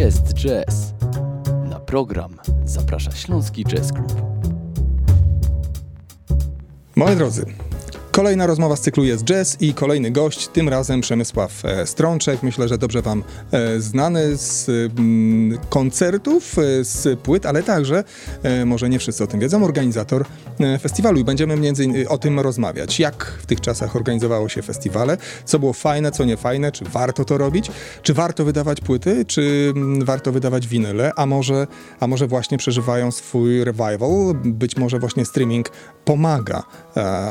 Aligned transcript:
jest 0.00 0.34
jazz. 0.34 0.94
Na 1.70 1.80
program 1.80 2.36
zaprasza 2.64 3.10
Śląski 3.10 3.64
Jazz 3.64 3.92
Club. 3.92 4.12
Moi 6.96 7.16
drodzy, 7.16 7.46
Kolejna 8.10 8.46
rozmowa 8.46 8.76
z 8.76 8.80
cyklu 8.80 9.04
jest 9.04 9.24
jazz 9.24 9.56
i 9.60 9.74
kolejny 9.74 10.10
gość, 10.10 10.48
tym 10.48 10.68
razem 10.68 11.00
Przemysław 11.00 11.64
e, 11.64 11.86
Strączek. 11.86 12.42
Myślę, 12.42 12.68
że 12.68 12.78
dobrze 12.78 13.02
wam 13.02 13.24
e, 13.52 13.80
znany 13.80 14.36
z 14.36 14.68
mm, 14.68 15.58
koncertów, 15.68 16.58
e, 16.58 16.84
z 16.84 17.20
płyt, 17.20 17.46
ale 17.46 17.62
także, 17.62 18.04
może 18.66 18.88
nie 18.88 18.98
wszyscy 18.98 19.24
o 19.24 19.26
tym 19.26 19.40
wiedzą, 19.40 19.64
organizator 19.64 20.24
festiwalu 20.80 21.20
i 21.20 21.24
będziemy 21.24 21.56
między 21.56 21.84
innymi 21.84 22.06
o 22.06 22.18
tym 22.18 22.40
rozmawiać. 22.40 23.00
Jak 23.00 23.24
w 23.42 23.46
tych 23.46 23.60
czasach 23.60 23.96
organizowało 23.96 24.48
się 24.48 24.62
festiwale, 24.62 25.16
co 25.44 25.58
było 25.58 25.72
fajne, 25.72 26.12
co 26.12 26.24
nie 26.24 26.36
fajne, 26.36 26.72
czy 26.72 26.84
warto 26.84 27.24
to 27.24 27.38
robić, 27.38 27.70
czy 28.02 28.14
warto 28.14 28.44
wydawać 28.44 28.80
płyty, 28.80 29.24
czy 29.24 29.72
mm, 29.76 30.04
warto 30.04 30.32
wydawać 30.32 30.66
winyle, 30.66 31.12
a 31.16 31.26
może, 31.26 31.66
a 32.00 32.06
może 32.06 32.26
właśnie 32.26 32.58
przeżywają 32.58 33.12
swój 33.12 33.64
revival, 33.64 34.34
być 34.44 34.76
może 34.76 34.98
właśnie 34.98 35.24
streaming 35.24 35.70
pomaga 36.04 36.62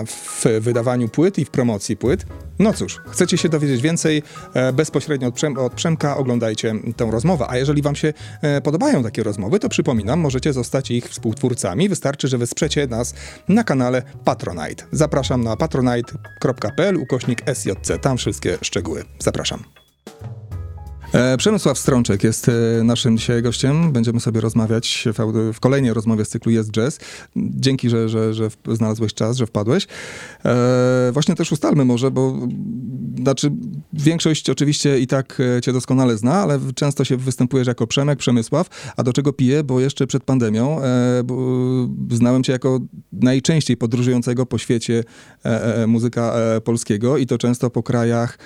w 0.05 0.43
wydawaniu 0.43 0.68
płyt 1.11 1.39
i 1.39 1.45
w 1.45 1.49
promocji 1.49 1.97
płyt. 1.97 2.25
No 2.59 2.73
cóż, 2.73 3.01
chcecie 3.09 3.37
się 3.37 3.49
dowiedzieć 3.49 3.81
więcej 3.81 4.23
e, 4.53 4.73
bezpośrednio 4.73 5.27
od, 5.27 5.35
Przem 5.35 5.57
od 5.57 5.73
Przemka, 5.73 6.17
oglądajcie 6.17 6.73
tę 6.97 7.11
rozmowę. 7.11 7.45
A 7.49 7.57
jeżeli 7.57 7.81
wam 7.81 7.95
się 7.95 8.13
e, 8.41 8.61
podobają 8.61 9.03
takie 9.03 9.23
rozmowy, 9.23 9.59
to 9.59 9.69
przypominam, 9.69 10.19
możecie 10.19 10.53
zostać 10.53 10.91
ich 10.91 11.09
współtwórcami. 11.09 11.89
Wystarczy, 11.89 12.27
że 12.27 12.37
wesprzecie 12.37 12.87
nas 12.87 13.13
na 13.47 13.63
kanale 13.63 14.03
Patronite. 14.25 14.85
Zapraszam 14.91 15.43
na 15.43 15.57
patronite.pl 15.57 16.97
ukośnik 16.97 17.41
SJC. 17.53 17.99
Tam 18.01 18.17
wszystkie 18.17 18.57
szczegóły. 18.61 19.03
Zapraszam. 19.19 19.63
E, 21.13 21.37
Przemysław 21.37 21.77
Strączek 21.77 22.23
jest 22.23 22.49
e, 22.49 22.83
naszym 22.83 23.17
dzisiaj 23.17 23.41
gościem. 23.41 23.91
Będziemy 23.91 24.19
sobie 24.19 24.41
rozmawiać 24.41 25.07
w, 25.13 25.53
w 25.53 25.59
kolejnej 25.59 25.93
rozmowie 25.93 26.25
z 26.25 26.29
cyklu 26.29 26.51
Jest 26.51 26.71
Jazz. 26.71 26.99
Dzięki, 27.35 27.89
że, 27.89 28.09
że, 28.09 28.33
że 28.33 28.49
znalazłeś 28.67 29.13
czas, 29.13 29.37
że 29.37 29.45
wpadłeś. 29.45 29.87
E, 30.45 31.09
właśnie 31.13 31.35
też 31.35 31.51
ustalmy 31.51 31.85
może, 31.85 32.11
bo 32.11 32.35
znaczy 33.21 33.51
większość 33.93 34.49
oczywiście 34.49 34.99
i 34.99 35.07
tak 35.07 35.41
e, 35.57 35.61
cię 35.61 35.73
doskonale 35.73 36.17
zna, 36.17 36.33
ale 36.33 36.59
często 36.75 37.05
się 37.05 37.17
występujesz 37.17 37.67
jako 37.67 37.87
Przemek, 37.87 38.19
Przemysław. 38.19 38.93
A 38.97 39.03
do 39.03 39.13
czego 39.13 39.33
piję? 39.33 39.63
Bo 39.63 39.79
jeszcze 39.79 40.07
przed 40.07 40.23
pandemią 40.23 40.81
e, 40.81 41.23
znałem 42.11 42.43
cię 42.43 42.51
jako 42.51 42.79
najczęściej 43.11 43.77
podróżującego 43.77 44.45
po 44.45 44.57
świecie 44.57 45.03
e, 45.43 45.87
muzyka 45.87 46.33
polskiego 46.63 47.17
i 47.17 47.25
to 47.25 47.37
często 47.37 47.69
po 47.69 47.83
krajach 47.83 48.37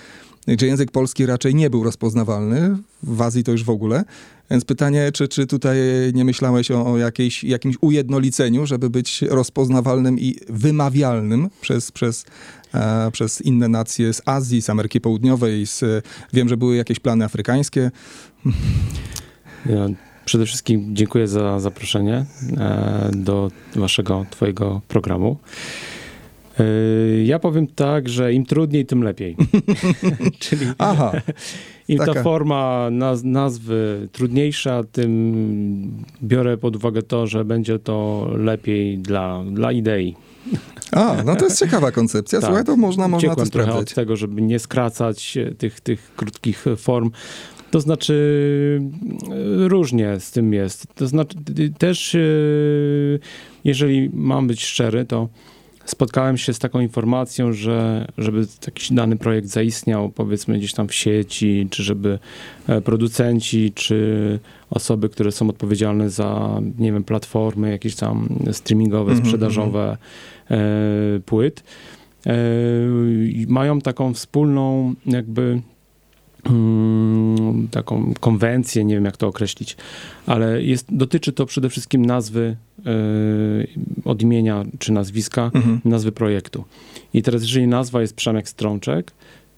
gdzie 0.48 0.68
język 0.68 0.92
polski 0.92 1.26
raczej 1.26 1.56
nie 1.56 1.70
był 1.70 1.84
rozpoznawalny, 1.84 2.78
w 3.04 3.22
Azji 3.22 3.44
to 3.44 3.52
już 3.52 3.64
w 3.64 3.70
ogóle. 3.70 4.04
Więc 4.52 4.66
pytanie, 4.66 5.12
czy, 5.14 5.28
czy 5.28 5.48
tutaj 5.48 5.78
nie 6.14 6.26
myślałeś 6.26 6.72
o, 6.72 6.86
o 6.86 6.98
jakiejś, 6.98 7.44
jakimś 7.44 7.76
ujednoliceniu, 7.82 8.66
żeby 8.66 8.90
być 8.90 9.22
rozpoznawalnym 9.22 10.20
i 10.20 10.36
wymawialnym 10.50 11.50
przez, 11.62 11.92
przez, 11.92 12.26
e, 12.74 13.12
przez 13.12 13.42
inne 13.42 13.68
nacje 13.68 14.14
z 14.14 14.22
Azji, 14.26 14.62
z 14.62 14.70
Ameryki 14.70 15.02
Południowej. 15.02 15.68
Z, 15.68 16.06
wiem, 16.34 16.50
że 16.50 16.58
były 16.58 16.76
jakieś 16.76 17.00
plany 17.00 17.26
afrykańskie. 17.26 17.92
Ja 19.66 19.88
przede 20.26 20.46
wszystkim 20.46 20.96
dziękuję 20.96 21.28
za 21.28 21.60
zaproszenie 21.60 22.26
e, 22.58 23.12
do 23.14 23.52
waszego, 23.76 24.26
twojego 24.30 24.82
programu. 24.88 25.38
Yy, 26.60 27.24
ja 27.26 27.40
powiem 27.40 27.68
tak, 27.68 28.10
że 28.10 28.34
im 28.34 28.46
trudniej, 28.46 28.86
tym 28.86 29.04
lepiej. 29.04 29.36
Czyli 30.40 30.66
Aha, 30.78 31.12
im 31.88 31.98
taka. 31.98 32.14
ta 32.14 32.24
forma 32.24 32.90
naz 32.92 33.24
nazwy 33.24 34.10
trudniejsza, 34.12 34.84
tym 34.92 36.04
biorę 36.24 36.58
pod 36.58 36.76
uwagę 36.76 37.02
to, 37.02 37.28
że 37.28 37.46
będzie 37.46 37.80
to 37.80 38.28
lepiej 38.38 38.98
dla, 38.98 39.44
dla 39.52 39.72
idei. 39.72 40.16
A, 40.92 41.16
no 41.26 41.36
to 41.36 41.46
jest 41.46 41.60
ciekawa 41.60 41.92
koncepcja. 41.92 42.40
tak. 42.40 42.48
Słuchaj, 42.48 42.66
to 42.66 42.78
można, 42.78 43.08
można 43.08 43.18
Uciekłem 43.18 43.46
to 43.46 43.46
sprawdzać. 43.46 43.74
trochę 43.74 43.80
od 43.80 43.94
tego, 43.94 44.16
żeby 44.16 44.42
nie 44.42 44.60
skracać 44.60 45.38
tych, 45.58 45.82
tych 45.82 46.12
krótkich 46.16 46.66
form. 46.78 47.12
To 47.72 47.82
znaczy, 47.82 48.82
różnie 49.58 50.20
z 50.20 50.32
tym 50.32 50.54
jest. 50.54 50.88
To 50.96 51.08
znaczy, 51.08 51.38
też, 51.78 52.14
yy, 52.14 53.20
jeżeli 53.64 54.10
mam 54.14 54.48
być 54.48 54.66
szczery, 54.66 55.06
to 55.06 55.30
spotkałem 55.86 56.38
się 56.38 56.54
z 56.54 56.60
taką 56.60 56.80
informacją, 56.80 57.54
że 57.54 58.08
żeby 58.18 58.46
jakiś 58.66 58.92
dany 58.92 59.18
projekt 59.18 59.48
zaistniał, 59.48 60.10
powiedzmy 60.10 60.58
gdzieś 60.58 60.74
tam 60.74 60.88
w 60.88 60.94
sieci, 60.94 61.68
czy 61.72 61.84
żeby 61.84 62.20
e, 62.68 62.82
producenci, 62.82 63.72
czy 63.76 64.40
osoby, 64.70 65.10
które 65.10 65.32
są 65.32 65.50
odpowiedzialne 65.50 66.10
za, 66.10 66.62
nie 66.80 66.92
wiem, 66.92 67.04
platformy 67.04 67.72
jakieś 67.72 67.96
tam 67.96 68.30
streamingowe, 68.52 69.12
mm 69.12 69.24
-hmm, 69.24 69.26
sprzedażowe 69.26 69.98
e, 70.52 70.58
płyt, 71.26 71.64
e, 72.28 72.34
mają 73.48 73.82
taką 73.82 74.14
wspólną 74.14 74.94
jakby 75.06 75.42
mm, 75.42 75.62
taką 77.72 78.14
konwencję, 78.20 78.86
nie 78.86 78.96
wiem 78.96 79.06
jak 79.06 79.18
to 79.18 79.28
określić, 79.28 79.78
ale 80.26 80.64
jest, 80.64 80.96
dotyczy 80.96 81.34
to 81.34 81.46
przede 81.46 81.70
wszystkim 81.70 82.06
nazwy 82.06 82.56
Y, 82.88 83.68
od 84.06 84.22
imienia 84.22 84.66
czy 84.80 84.92
nazwiska, 84.92 85.52
mhm. 85.56 85.82
nazwy 85.86 86.12
projektu. 86.12 86.64
I 87.14 87.22
teraz, 87.22 87.42
jeżeli 87.42 87.68
nazwa 87.68 88.02
jest 88.02 88.16
Przemek 88.16 88.50
Strączek, 88.50 89.12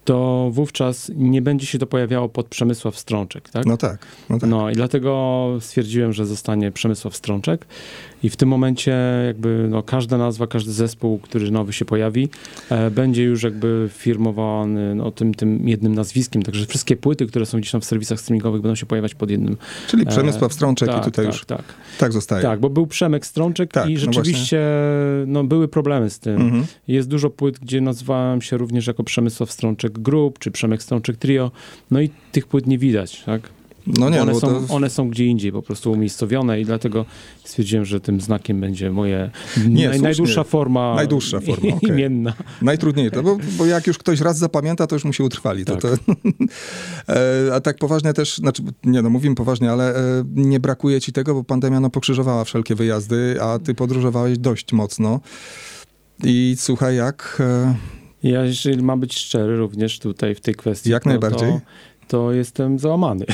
to 0.05 0.49
wówczas 0.51 1.11
nie 1.15 1.41
będzie 1.41 1.65
się 1.65 1.79
to 1.79 1.87
pojawiało 1.87 2.29
pod 2.29 2.47
Przemysław 2.47 2.99
Strączek, 2.99 3.49
tak? 3.49 3.65
No 3.65 3.77
tak. 3.77 4.05
No, 4.29 4.39
tak. 4.39 4.49
no 4.49 4.69
i 4.69 4.73
dlatego 4.73 5.47
stwierdziłem, 5.59 6.13
że 6.13 6.25
zostanie 6.25 6.71
Przemysław 6.71 7.15
Strączek 7.15 7.65
i 8.25 8.29
w 8.29 8.35
tym 8.35 8.49
momencie 8.49 8.97
jakby 9.27 9.67
no, 9.69 9.83
każda 9.83 10.17
nazwa, 10.17 10.47
każdy 10.47 10.71
zespół, 10.71 11.19
który 11.19 11.51
nowy 11.51 11.73
się 11.73 11.85
pojawi, 11.85 12.29
e, 12.69 12.91
będzie 12.91 13.23
już 13.23 13.43
jakby 13.43 13.89
firmowany 13.93 14.95
no, 14.95 15.11
tym, 15.11 15.33
tym 15.33 15.69
jednym 15.69 15.95
nazwiskiem, 15.95 16.43
także 16.43 16.65
wszystkie 16.65 16.95
płyty, 16.95 17.25
które 17.25 17.45
są 17.45 17.57
gdzieś 17.57 17.71
tam 17.71 17.81
w 17.81 17.85
serwisach 17.85 18.19
streamingowych 18.19 18.61
będą 18.61 18.75
się 18.75 18.85
pojawiać 18.85 19.15
pod 19.15 19.29
jednym. 19.29 19.57
Czyli 19.87 20.03
e, 20.03 20.05
Przemysław 20.05 20.53
Strączek 20.53 20.89
e, 20.89 20.91
tak, 20.91 21.01
i 21.01 21.05
tutaj 21.05 21.25
tak, 21.25 21.33
już 21.33 21.45
tak. 21.45 21.63
tak 21.97 22.13
zostaje. 22.13 22.43
Tak, 22.43 22.59
bo 22.59 22.69
był 22.69 22.87
Przemek 22.87 23.25
Strączek 23.25 23.71
tak, 23.71 23.89
i 23.89 23.93
no 23.93 23.99
rzeczywiście 23.99 24.61
no, 25.27 25.43
no, 25.43 25.47
były 25.47 25.67
problemy 25.67 26.09
z 26.09 26.19
tym. 26.19 26.41
Mhm. 26.41 26.65
Jest 26.87 27.09
dużo 27.09 27.29
płyt, 27.29 27.59
gdzie 27.59 27.81
nazwałem 27.81 28.41
się 28.41 28.57
również 28.57 28.87
jako 28.87 29.03
Przemysław 29.03 29.51
Strączek 29.51 29.99
Group, 29.99 30.39
czy 30.39 30.51
Przemek 30.51 30.83
Strączek 30.83 31.17
Trio, 31.17 31.51
no 31.91 32.01
i 32.01 32.09
tych 32.31 32.47
płyt 32.47 32.67
nie 32.67 32.77
widać, 32.77 33.23
tak? 33.25 33.49
No 33.87 34.09
nie, 34.09 34.21
one, 34.21 34.35
są, 34.35 34.65
to... 34.67 34.73
one 34.73 34.89
są 34.89 35.09
gdzie 35.09 35.25
indziej 35.25 35.51
po 35.51 35.61
prostu 35.61 35.91
umiejscowione 35.91 36.61
i 36.61 36.65
dlatego 36.65 37.05
stwierdziłem, 37.43 37.85
że 37.85 38.01
tym 38.01 38.21
znakiem 38.21 38.61
będzie 38.61 38.91
moje 38.91 39.31
nie, 39.67 39.89
naj, 39.89 40.01
najdłuższa 40.01 40.43
forma, 40.43 40.95
najdłuższa 40.95 41.39
forma 41.39 41.73
okay. 41.75 41.89
imienna. 41.89 42.33
Najtrudniejsze, 42.61 43.23
bo, 43.23 43.37
bo 43.57 43.65
jak 43.65 43.87
już 43.87 43.97
ktoś 43.97 44.21
raz 44.21 44.37
zapamięta, 44.37 44.87
to 44.87 44.95
już 44.95 45.05
mu 45.05 45.13
się 45.13 45.23
utrwali. 45.23 45.65
Tak. 45.65 45.81
To, 45.81 45.87
to, 45.89 45.95
e, 47.13 47.55
a 47.55 47.59
tak 47.59 47.77
poważnie 47.77 48.13
też, 48.13 48.37
znaczy, 48.37 48.63
nie 48.83 49.01
no, 49.01 49.09
mówimy 49.09 49.35
poważnie, 49.35 49.71
ale 49.71 49.95
e, 49.95 50.23
nie 50.35 50.59
brakuje 50.59 51.01
ci 51.01 51.13
tego, 51.13 51.33
bo 51.33 51.43
pandemia 51.43 51.79
no, 51.79 51.89
pokrzyżowała 51.89 52.43
wszelkie 52.43 52.75
wyjazdy, 52.75 53.37
a 53.41 53.59
ty 53.59 53.73
podróżowałeś 53.73 54.37
dość 54.37 54.73
mocno. 54.73 55.19
I 56.23 56.55
słuchaj, 56.59 56.95
jak... 56.95 57.37
E, 57.39 57.75
ja, 58.23 58.45
jeżeli 58.45 58.83
mam 58.83 58.99
być 58.99 59.19
szczery 59.19 59.57
również 59.57 59.99
tutaj 59.99 60.35
w 60.35 60.41
tej 60.41 60.55
kwestii, 60.55 60.89
jak 60.89 61.05
najbardziej. 61.05 61.49
To, 61.49 61.61
to 62.07 62.31
jestem 62.31 62.79
załamany. 62.79 63.25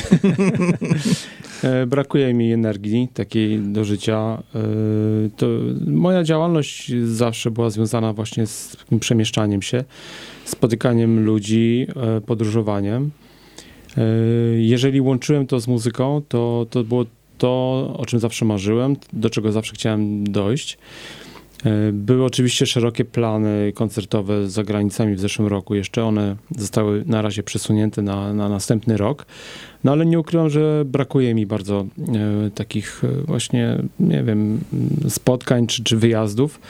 E, 1.62 1.86
brakuje 1.86 2.34
mi 2.34 2.52
energii 2.52 3.08
takiej 3.14 3.58
do 3.58 3.84
życia. 3.84 4.42
E, 4.54 4.58
to 5.36 5.46
moja 5.86 6.24
działalność 6.24 6.92
zawsze 7.04 7.50
była 7.50 7.70
związana 7.70 8.12
właśnie 8.12 8.46
z 8.46 8.76
przemieszczaniem 9.00 9.62
się, 9.62 9.84
spotykaniem 10.44 11.24
ludzi, 11.24 11.86
e, 11.96 12.20
podróżowaniem. 12.20 13.10
Jeżeli 14.56 15.00
łączyłem 15.00 15.46
to 15.46 15.60
z 15.60 15.68
muzyką, 15.68 16.22
to, 16.28 16.66
to 16.70 16.84
było 16.84 17.04
to, 17.38 17.94
o 17.98 18.06
czym 18.06 18.20
zawsze 18.20 18.44
marzyłem, 18.44 18.96
do 19.12 19.30
czego 19.30 19.52
zawsze 19.52 19.72
chciałem 19.72 20.24
dojść. 20.24 20.78
E, 21.64 21.92
były 21.92 22.24
oczywiście 22.24 22.66
szerokie 22.66 23.04
plany 23.04 23.72
koncertowe 23.74 24.48
za 24.48 24.62
granicami 24.62 25.14
w 25.14 25.20
zeszłym 25.20 25.48
roku. 25.48 25.74
Jeszcze 25.74 26.04
one 26.04 26.36
zostały 26.58 27.04
na 27.06 27.22
razie 27.22 27.42
przesunięte 27.42 28.02
na, 28.02 28.32
na 28.32 28.48
następny 28.48 28.96
rok. 28.96 29.26
No 29.84 29.92
ale 29.92 30.06
nie 30.06 30.20
ukrywam, 30.20 30.50
że 30.50 30.84
brakuje 30.86 31.34
mi 31.34 31.46
bardzo 31.46 31.86
e, 32.46 32.50
takich 32.50 33.02
e, 33.04 33.08
właśnie, 33.08 33.78
nie 34.00 34.22
wiem, 34.22 34.60
spotkań 35.08 35.66
czy, 35.66 35.84
czy 35.84 35.96
wyjazdów, 35.96 36.60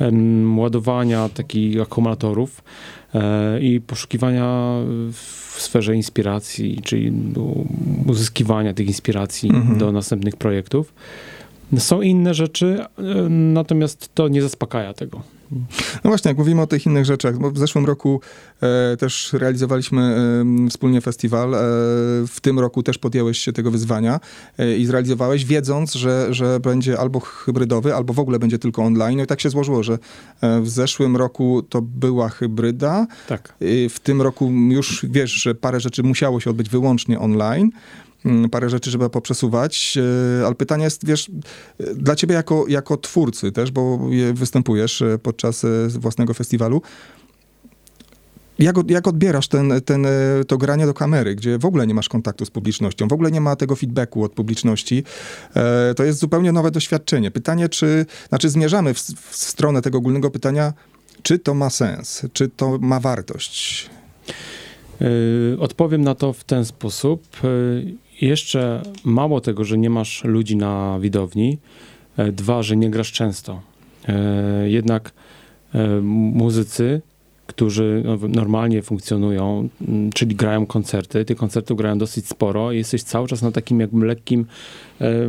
e, 0.00 0.10
ładowania 0.56 1.28
takich 1.28 1.80
akumulatorów 1.80 2.64
e, 3.14 3.60
i 3.60 3.80
poszukiwania 3.80 4.74
w 5.12 5.56
sferze 5.62 5.96
inspiracji, 5.96 6.80
czyli 6.84 7.12
uzyskiwania 8.06 8.74
tych 8.74 8.86
inspiracji 8.86 9.50
mhm. 9.50 9.78
do 9.78 9.92
następnych 9.92 10.36
projektów. 10.36 10.94
Są 11.78 12.00
inne 12.00 12.34
rzeczy, 12.34 12.84
e, 12.98 13.02
natomiast 13.28 14.14
to 14.14 14.28
nie 14.28 14.42
zaspokaja 14.42 14.94
tego. 14.94 15.22
No 16.04 16.10
właśnie, 16.10 16.28
jak 16.28 16.38
mówimy 16.38 16.62
o 16.62 16.66
tych 16.66 16.86
innych 16.86 17.04
rzeczach, 17.04 17.38
bo 17.38 17.50
w 17.50 17.58
zeszłym 17.58 17.86
roku 17.86 18.20
e, 18.60 18.96
też 18.96 19.32
realizowaliśmy 19.32 20.02
e, 20.66 20.70
wspólnie 20.70 21.00
festiwal. 21.00 21.54
E, 21.54 21.58
w 22.26 22.36
tym 22.42 22.60
roku 22.60 22.82
też 22.82 22.98
podjęłeś 22.98 23.38
się 23.38 23.52
tego 23.52 23.70
wyzwania 23.70 24.20
e, 24.58 24.76
i 24.76 24.86
zrealizowałeś, 24.86 25.44
wiedząc, 25.44 25.94
że, 25.94 26.34
że 26.34 26.60
będzie 26.60 26.98
albo 26.98 27.20
hybrydowy, 27.20 27.94
albo 27.94 28.12
w 28.12 28.18
ogóle 28.18 28.38
będzie 28.38 28.58
tylko 28.58 28.82
online. 28.82 29.16
No 29.16 29.24
i 29.24 29.26
tak 29.26 29.40
się 29.40 29.50
złożyło, 29.50 29.82
że 29.82 29.98
e, 30.40 30.60
w 30.60 30.68
zeszłym 30.68 31.16
roku 31.16 31.62
to 31.62 31.82
była 31.82 32.28
hybryda. 32.28 33.06
Tak. 33.28 33.54
W 33.90 34.00
tym 34.02 34.22
roku 34.22 34.50
już 34.50 35.06
wiesz, 35.10 35.30
że 35.30 35.54
parę 35.54 35.80
rzeczy 35.80 36.02
musiało 36.02 36.40
się 36.40 36.50
odbyć 36.50 36.68
wyłącznie 36.68 37.18
online. 37.18 37.70
Mm, 38.26 38.50
Parę 38.50 38.70
rzeczy 38.70 38.90
trzeba 38.90 39.08
poprzesuwać, 39.08 39.98
y, 40.40 40.46
ale 40.46 40.54
pytanie 40.54 40.84
jest, 40.84 41.06
wiesz, 41.06 41.28
y, 41.80 41.94
dla 41.94 42.16
ciebie 42.16 42.34
jako, 42.34 42.64
jako 42.68 42.96
twórcy 42.96 43.52
też, 43.52 43.70
bo 43.70 43.98
je- 44.10 44.32
występujesz 44.32 45.00
y, 45.00 45.18
podczas 45.22 45.66
własnego 45.88 46.34
festiwalu. 46.34 46.82
Jak, 48.58 48.76
jak 48.90 49.08
odbierasz 49.08 49.48
ten, 49.48 49.72
ten, 49.84 50.06
to 50.48 50.58
granie 50.58 50.86
do 50.86 50.94
kamery, 50.94 51.34
gdzie 51.34 51.58
w 51.58 51.64
ogóle 51.64 51.86
nie 51.86 51.94
masz 51.94 52.08
kontaktu 52.08 52.44
z 52.44 52.50
publicznością, 52.50 53.08
w 53.08 53.12
ogóle 53.12 53.30
nie 53.30 53.40
ma 53.40 53.56
tego 53.56 53.76
feedbacku 53.76 54.24
od 54.24 54.32
publiczności? 54.32 55.04
E, 55.56 55.94
To 55.94 56.04
jest 56.04 56.18
zupełnie 56.18 56.52
nowe 56.52 56.70
doświadczenie. 56.70 57.30
Pytanie, 57.30 57.68
czy, 57.68 58.06
znaczy 58.28 58.48
zmierzamy 58.48 58.94
w, 58.94 58.98
w 59.30 59.36
stronę 59.36 59.82
tego 59.82 59.98
ogólnego 59.98 60.30
pytania, 60.30 60.72
czy 61.22 61.38
to 61.38 61.54
ma 61.54 61.70
sens, 61.70 62.22
czy 62.32 62.48
to 62.48 62.78
ma 62.80 63.00
wartość? 63.00 63.90
Odpowiem 65.58 66.02
na 66.02 66.14
to 66.14 66.32
w 66.32 66.44
ten 66.44 66.64
sposób. 66.64 67.26
Jeszcze 68.20 68.82
mało 69.04 69.40
tego, 69.40 69.64
że 69.64 69.78
nie 69.78 69.90
masz 69.90 70.24
ludzi 70.24 70.56
na 70.56 70.98
widowni. 71.00 71.58
e, 72.16 72.32
Dwa, 72.32 72.62
że 72.62 72.76
nie 72.76 72.90
grasz 72.90 73.12
często. 73.12 73.60
E, 74.08 74.70
Jednak 74.70 75.12
e, 75.74 76.00
muzycy, 76.34 77.02
którzy 77.46 78.02
no, 78.04 78.18
normalnie 78.28 78.82
funkcjonują, 78.82 79.68
czyli 80.14 80.34
grają 80.36 80.66
koncerty, 80.66 81.24
tych 81.24 81.36
koncertów 81.36 81.78
grają 81.78 81.98
dosyć 81.98 82.28
sporo 82.28 82.72
i 82.72 82.76
jesteś 82.76 83.02
cały 83.02 83.28
czas 83.28 83.42
na 83.42 83.52
takim 83.52 83.80
jakby 83.80 84.06
lekkim, 84.06 84.46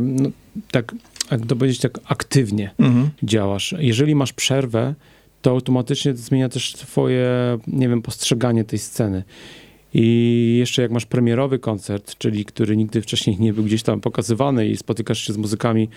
no, 0.02 0.30
tak, 0.70 0.94
jak 1.30 1.46
to 1.46 1.56
powiedzieć, 1.56 1.80
tak 1.80 1.98
aktywnie 2.04 2.70
Mhm. 2.78 3.10
działasz. 3.22 3.74
Jeżeli 3.78 4.14
masz 4.14 4.32
przerwę, 4.32 4.94
to 5.42 5.50
automatycznie 5.50 6.12
to 6.12 6.18
zmienia 6.18 6.48
też 6.48 6.72
twoje, 6.72 7.28
nie 7.66 7.88
wiem, 7.88 8.02
postrzeganie 8.02 8.64
tej 8.64 8.78
sceny. 8.78 9.22
I 10.00 10.56
jeszcze 10.58 10.82
jak 10.82 10.90
masz 10.90 11.06
premierowy 11.06 11.58
koncert, 11.58 12.18
czyli 12.18 12.44
który 12.44 12.76
nigdy 12.76 13.02
wcześniej 13.02 13.36
nie 13.40 13.52
był 13.52 13.64
gdzieś 13.64 13.82
tam 13.82 14.00
pokazywany 14.00 14.68
i 14.68 14.76
spotykasz 14.76 15.18
się 15.26 15.32
z 15.32 15.36
muzykami 15.36 15.88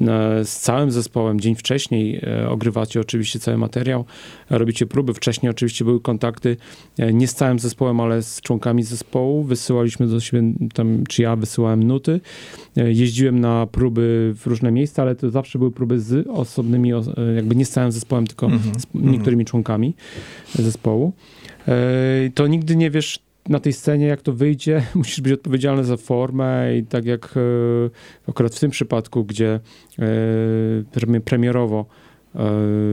e, 0.00 0.44
z 0.44 0.60
całym 0.60 0.90
zespołem 0.90 1.40
dzień 1.40 1.54
wcześniej, 1.54 2.20
e, 2.22 2.48
ogrywacie 2.50 3.00
oczywiście 3.00 3.38
cały 3.38 3.58
materiał, 3.58 4.04
robicie 4.50 4.86
próby. 4.86 5.14
Wcześniej 5.14 5.50
oczywiście 5.50 5.84
były 5.84 6.00
kontakty 6.00 6.56
e, 6.98 7.12
nie 7.12 7.28
z 7.28 7.34
całym 7.34 7.58
zespołem, 7.58 8.00
ale 8.00 8.22
z 8.22 8.40
członkami 8.40 8.82
zespołu. 8.82 9.44
Wysyłaliśmy 9.44 10.06
do 10.06 10.20
siebie, 10.20 10.42
tam, 10.74 11.04
czy 11.08 11.22
ja 11.22 11.36
wysyłałem 11.36 11.82
nuty. 11.82 12.20
Jeździłem 12.76 13.40
na 13.40 13.66
próby 13.66 14.34
w 14.36 14.46
różne 14.46 14.70
miejsca, 14.72 15.02
ale 15.02 15.14
to 15.16 15.30
zawsze 15.30 15.58
były 15.58 15.70
próby 15.72 16.00
z 16.00 16.26
osobnymi, 16.28 16.92
os- 16.94 17.10
jakby 17.36 17.56
nie 17.56 17.64
z 17.66 17.70
całym 17.70 17.92
zespołem, 17.92 18.26
tylko 18.26 18.46
Mhm. 18.46 18.80
z 18.80 18.86
niektórymi 18.94 19.44
członkami 19.44 19.94
zespołu. 20.54 21.12
To 22.34 22.46
nigdy 22.46 22.76
nie 22.76 22.90
wiesz 22.90 23.25
na 23.48 23.60
tej 23.60 23.72
scenie, 23.72 24.06
jak 24.06 24.22
to 24.22 24.32
wyjdzie. 24.32 24.82
Musisz 24.94 25.20
być 25.20 25.32
odpowiedzialny 25.32 25.84
za 25.84 25.96
formę 25.96 26.76
i 26.76 26.84
tak 26.84 27.04
jak 27.04 27.34
e, 27.36 27.40
akurat 28.30 28.54
w 28.54 28.60
tym 28.60 28.70
przypadku, 28.70 29.24
gdzie 29.24 29.48
e, 29.54 29.60
premi- 30.94 31.20
premierowo 31.20 31.86
e, 32.34 32.40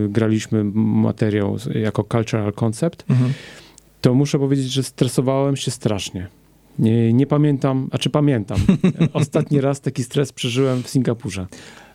graliśmy 0.10 0.64
materiał 0.74 1.58
jako 1.76 2.04
cultural 2.12 2.54
concept, 2.54 3.06
Mhm. 3.10 3.34
to 4.02 4.14
muszę 4.14 4.40
powiedzieć, 4.40 4.72
że 4.72 4.84
stresowałem 4.84 5.56
się 5.56 5.72
strasznie. 5.72 6.28
Nie, 6.80 7.14
nie 7.14 7.28
pamiętam, 7.28 7.88
a 7.92 7.98
czy 7.98 8.10
pamiętam. 8.10 8.58
Ostatni 9.14 9.62
raz 9.62 9.82
taki 9.82 10.04
stres 10.04 10.32
przeżyłem 10.32 10.84
w 10.84 10.90
Singapurze. 10.90 11.48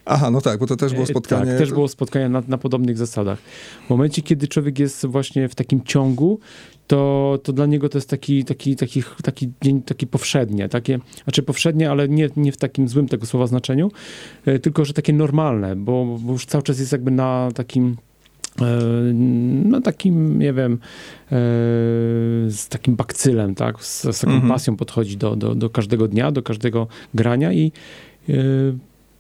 Aha, 0.09 0.31
no 0.31 0.41
tak, 0.41 0.59
bo 0.61 0.67
to 0.67 0.77
też 0.77 0.93
było 0.93 1.05
E, 1.05 1.07
spotkanie. 1.07 1.51
Tak, 1.51 1.59
też 1.59 1.73
było 1.73 1.89
spotkanie 1.89 2.29
na, 2.29 2.43
na 2.49 2.59
podobnych 2.59 2.99
zasadach. 2.99 3.39
W 3.87 3.91
momencie, 3.91 4.23
kiedy 4.23 4.49
człowiek 4.49 4.79
jest 4.79 5.07
właśnie 5.07 5.49
w 5.49 5.55
takim 5.55 5.85
ciągu, 5.85 6.41
to, 6.87 7.39
to 7.43 7.53
dla 7.53 7.67
niego 7.67 7.89
to 7.89 7.99
jest 7.99 8.11
taki, 8.11 8.45
taki, 8.45 8.77
taki, 8.77 9.03
taki 9.23 9.53
dzień 9.63 9.83
taki 9.83 10.07
powszednie, 10.07 10.69
takie, 10.69 10.99
znaczy 11.25 11.43
powszednie, 11.43 11.91
ale 11.91 12.09
nie, 12.09 12.29
nie 12.37 12.53
w 12.53 12.57
takim 12.57 12.89
złym 12.89 13.09
tego 13.09 13.27
słowa 13.27 13.47
znaczeniu, 13.47 13.91
e, 14.47 14.59
tylko, 14.59 14.85
że 14.85 14.93
takie 14.93 15.13
normalne, 15.13 15.77
bo, 15.77 16.19
bo 16.21 16.33
już 16.33 16.47
cały 16.47 16.63
czas 16.63 16.79
jest 16.79 16.93
jakby 16.93 17.11
na 17.11 17.49
takim 17.55 17.97
no 19.65 19.81
takim, 19.81 20.39
nie 20.39 20.53
wiem, 20.53 20.79
z 22.49 22.69
takim 22.69 22.97
bakcylem, 22.97 23.55
tak, 23.55 23.85
z, 23.85 24.03
z 24.03 24.21
taką 24.21 24.33
Mhm. 24.33 24.53
pasją 24.53 24.77
podchodzi 24.77 25.17
do, 25.17 25.37
do, 25.37 25.55
do 25.55 25.71
każdego 25.71 26.09
dnia, 26.09 26.33
do 26.33 26.43
każdego 26.43 26.87
grania 27.15 27.53
i 27.53 27.73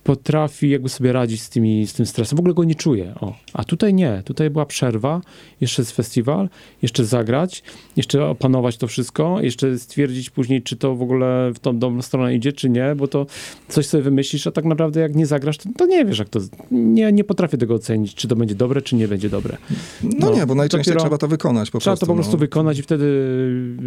potrafi 0.08 0.70
jakby 0.70 0.88
sobie 0.88 1.12
radzić 1.12 1.42
z, 1.42 1.50
tymi, 1.50 1.86
z 1.86 1.92
tym 1.92 2.06
stresem. 2.06 2.36
W 2.36 2.40
ogóle 2.40 2.54
go 2.54 2.64
nie 2.64 2.74
czuje. 2.74 3.14
O. 3.20 3.34
A 3.52 3.64
tutaj 3.64 3.94
nie. 3.94 4.22
Tutaj 4.24 4.50
była 4.50 4.66
przerwa, 4.66 5.20
jeszcze 5.60 5.82
jest 5.82 5.92
festiwal, 5.92 6.48
jeszcze 6.82 7.04
zagrać, 7.04 7.62
jeszcze 7.96 8.26
opanować 8.26 8.76
to 8.76 8.86
wszystko, 8.86 9.40
jeszcze 9.40 9.78
stwierdzić 9.78 10.30
później, 10.30 10.62
czy 10.62 10.76
to 10.76 10.94
w 10.94 11.02
ogóle 11.02 11.50
w 11.54 11.58
tą 11.58 11.78
dobrą 11.78 12.02
stronę 12.02 12.34
idzie, 12.34 12.52
czy 12.52 12.70
nie, 12.70 12.94
bo 12.96 13.08
to 13.08 13.26
coś 13.68 13.86
sobie 13.86 14.02
wymyślisz, 14.02 14.46
a 14.46 14.52
tak 14.52 14.64
naprawdę 14.64 15.00
jak 15.00 15.14
nie 15.14 15.26
zagrasz, 15.26 15.58
to, 15.58 15.68
to 15.76 15.86
nie 15.86 16.04
wiesz, 16.04 16.18
jak 16.18 16.28
to... 16.28 16.40
Nie, 16.70 17.12
nie 17.12 17.24
potrafię 17.24 17.58
tego 17.58 17.74
ocenić, 17.74 18.14
czy 18.14 18.28
to 18.28 18.36
będzie 18.36 18.54
dobre, 18.54 18.82
czy 18.82 18.96
nie 18.96 19.08
będzie 19.08 19.30
dobre. 19.30 19.56
No, 20.02 20.10
No, 20.20 20.34
nie, 20.34 20.46
bo 20.46 20.54
najczęściej 20.54 20.96
trzeba 20.96 21.18
to 21.18 21.28
wykonać 21.28 21.70
po 21.70 21.78
Trzeba 21.78 21.92
prostu. 21.92 22.06
to 22.06 22.12
po 22.12 22.14
prostu 22.14 22.32
no. 22.32 22.38
wykonać 22.38 22.78
i 22.78 22.82
wtedy 22.82 23.06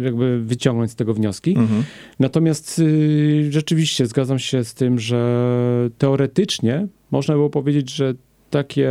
jakby 0.02 0.42
wyciągnąć 0.42 0.90
z 0.90 0.94
tego 0.94 1.14
wnioski. 1.14 1.50
Mhm. 1.50 1.84
Natomiast 2.20 2.78
y, 2.78 3.48
rzeczywiście 3.50 4.06
zgadzam 4.06 4.38
się 4.38 4.64
z 4.64 4.74
tym, 4.74 4.98
że 4.98 5.22
teoretycznie 5.98 6.11
można 7.10 7.34
było 7.34 7.50
powiedzieć, 7.50 7.94
że 7.94 8.14
takie 8.50 8.90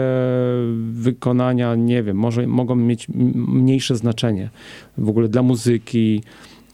wykonania, 0.92 1.76
nie 1.76 2.04
wiem, 2.04 2.18
może 2.18 2.48
mogą 2.48 2.76
mieć 2.76 3.08
mniejsze 3.36 3.96
znaczenie 3.96 4.50
w 4.98 5.10
ogóle 5.10 5.30
dla 5.30 5.42
muzyki, 5.42 6.24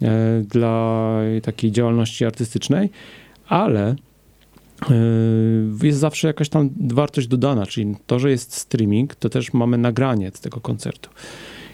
e, 0.02 0.42
dla 0.42 1.20
takiej 1.44 1.72
działalności 1.72 2.26
artystycznej, 2.26 2.90
ale 3.48 3.90
e, 3.90 3.96
jest 5.84 6.00
zawsze 6.00 6.28
jakaś 6.28 6.50
tam 6.50 6.70
wartość 6.80 7.28
dodana, 7.28 7.66
czyli 7.66 7.96
to, 8.08 8.20
że 8.20 8.32
jest 8.32 8.54
streaming, 8.54 9.16
to 9.16 9.30
też 9.30 9.54
mamy 9.54 9.78
nagranie 9.78 10.32
z 10.34 10.42
tego 10.42 10.62
koncertu. 10.62 11.10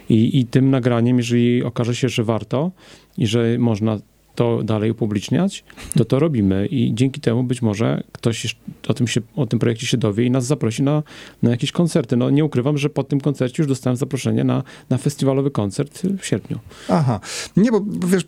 I, 0.10 0.40
I 0.40 0.46
tym 0.46 0.70
nagraniem, 0.70 1.18
jeżeli 1.18 1.64
okaże 1.64 1.96
się, 1.96 2.10
że 2.10 2.24
warto 2.24 2.72
i 3.18 3.28
że 3.28 3.58
można 3.60 4.00
to 4.35 4.63
dalej 4.63 4.91
upubliczniać, 4.91 5.63
to 5.97 6.06
to 6.06 6.19
robimy 6.19 6.67
i 6.67 6.93
dzięki 6.96 7.22
temu 7.22 7.43
być 7.43 7.62
może 7.62 8.03
ktoś 8.12 8.55
o 8.88 8.93
tym, 8.93 9.08
się, 9.08 9.22
o 9.36 9.46
tym 9.46 9.60
projekcie 9.60 9.88
się 9.88 9.98
dowie 9.98 10.25
i 10.25 10.31
nas 10.31 10.46
zaprosi 10.46 10.84
na, 10.84 11.03
na 11.43 11.50
jakieś 11.50 11.72
koncerty. 11.72 12.17
No 12.17 12.29
nie 12.29 12.46
ukrywam, 12.46 12.77
że 12.77 12.89
po 12.89 13.03
tym 13.03 13.22
koncercie 13.22 13.63
już 13.63 13.67
dostałem 13.67 13.98
zaproszenie 13.98 14.43
na, 14.43 14.63
na 14.89 14.98
festiwalowy 14.98 15.51
koncert 15.51 16.01
w 16.19 16.25
sierpniu. 16.25 16.60
Aha. 16.89 17.19
Nie, 17.58 17.72
bo 17.72 17.86
wiesz, 18.08 18.25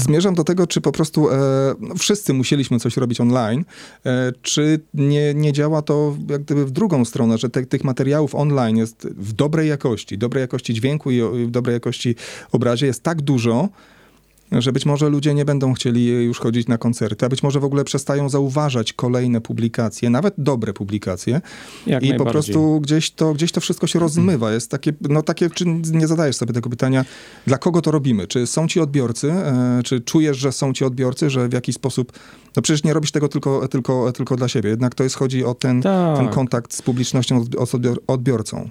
zmierzam 0.00 0.34
do 0.34 0.44
tego, 0.44 0.66
czy 0.66 0.80
po 0.80 0.92
prostu 0.92 1.30
e, 1.30 1.38
no, 1.80 1.94
wszyscy 1.94 2.34
musieliśmy 2.34 2.80
coś 2.80 2.96
robić 2.96 3.20
online, 3.20 3.64
e, 4.06 4.32
czy 4.42 4.80
nie, 4.94 5.34
nie 5.34 5.52
działa 5.52 5.82
to 5.82 6.16
jak 6.28 6.42
gdyby 6.42 6.66
w 6.66 6.70
drugą 6.70 7.04
stronę, 7.04 7.38
że 7.38 7.50
te, 7.50 7.66
tych 7.66 7.84
materiałów 7.84 8.34
online 8.34 8.76
jest 8.76 9.08
w 9.16 9.32
dobrej 9.32 9.68
jakości, 9.68 10.18
dobrej 10.18 10.40
jakości 10.40 10.74
dźwięku 10.74 11.10
i 11.10 11.46
w 11.46 11.50
dobrej 11.50 11.74
jakości 11.74 12.14
obrazie 12.52 12.86
jest 12.86 13.02
tak 13.02 13.22
dużo, 13.22 13.68
że 14.52 14.72
być 14.72 14.86
może 14.86 15.08
ludzie 15.08 15.34
nie 15.34 15.44
będą 15.44 15.72
chcieli 15.74 16.06
już 16.06 16.38
chodzić 16.38 16.68
na 16.68 16.78
koncerty, 16.78 17.26
a 17.26 17.28
być 17.28 17.42
może 17.42 17.60
w 17.60 17.64
ogóle 17.64 17.84
przestają 17.84 18.28
zauważać 18.28 18.92
kolejne 18.92 19.40
publikacje, 19.40 20.10
nawet 20.10 20.34
dobre 20.38 20.72
publikacje, 20.72 21.40
Jak 21.86 22.02
i 22.02 22.14
po 22.14 22.24
prostu 22.24 22.80
gdzieś 22.80 23.10
to, 23.10 23.34
gdzieś 23.34 23.52
to 23.52 23.60
wszystko 23.60 23.86
się 23.86 23.98
rozmywa. 24.06 24.52
Jest 24.52 24.70
takie, 24.70 24.92
no 25.00 25.22
takie, 25.22 25.50
czy 25.50 25.64
nie 25.92 26.06
zadajesz 26.06 26.36
sobie 26.36 26.52
tego 26.52 26.70
pytania, 26.70 27.04
dla 27.46 27.58
kogo 27.58 27.82
to 27.82 27.90
robimy? 27.90 28.26
Czy 28.26 28.46
są 28.46 28.68
ci 28.68 28.80
odbiorcy? 28.80 29.32
E, 29.32 29.80
czy 29.84 30.00
czujesz, 30.00 30.38
że 30.38 30.52
są 30.52 30.72
ci 30.72 30.84
odbiorcy, 30.84 31.30
że 31.30 31.48
w 31.48 31.52
jakiś 31.52 31.74
sposób, 31.74 32.12
no 32.56 32.62
przecież 32.62 32.84
nie 32.84 32.92
robisz 32.94 33.12
tego 33.12 33.28
tylko, 33.28 33.68
tylko, 33.68 34.12
tylko 34.12 34.36
dla 34.36 34.48
siebie. 34.48 34.70
Jednak 34.70 34.94
to 34.94 35.04
jest, 35.04 35.16
chodzi 35.16 35.44
o 35.44 35.54
ten, 35.54 35.82
Tak. 35.82 36.16
ten 36.16 36.28
kontakt 36.28 36.74
z 36.74 36.82
publicznością, 36.82 37.44
z 37.44 37.48
odbior- 37.48 37.98
odbiorcą. 38.06 38.70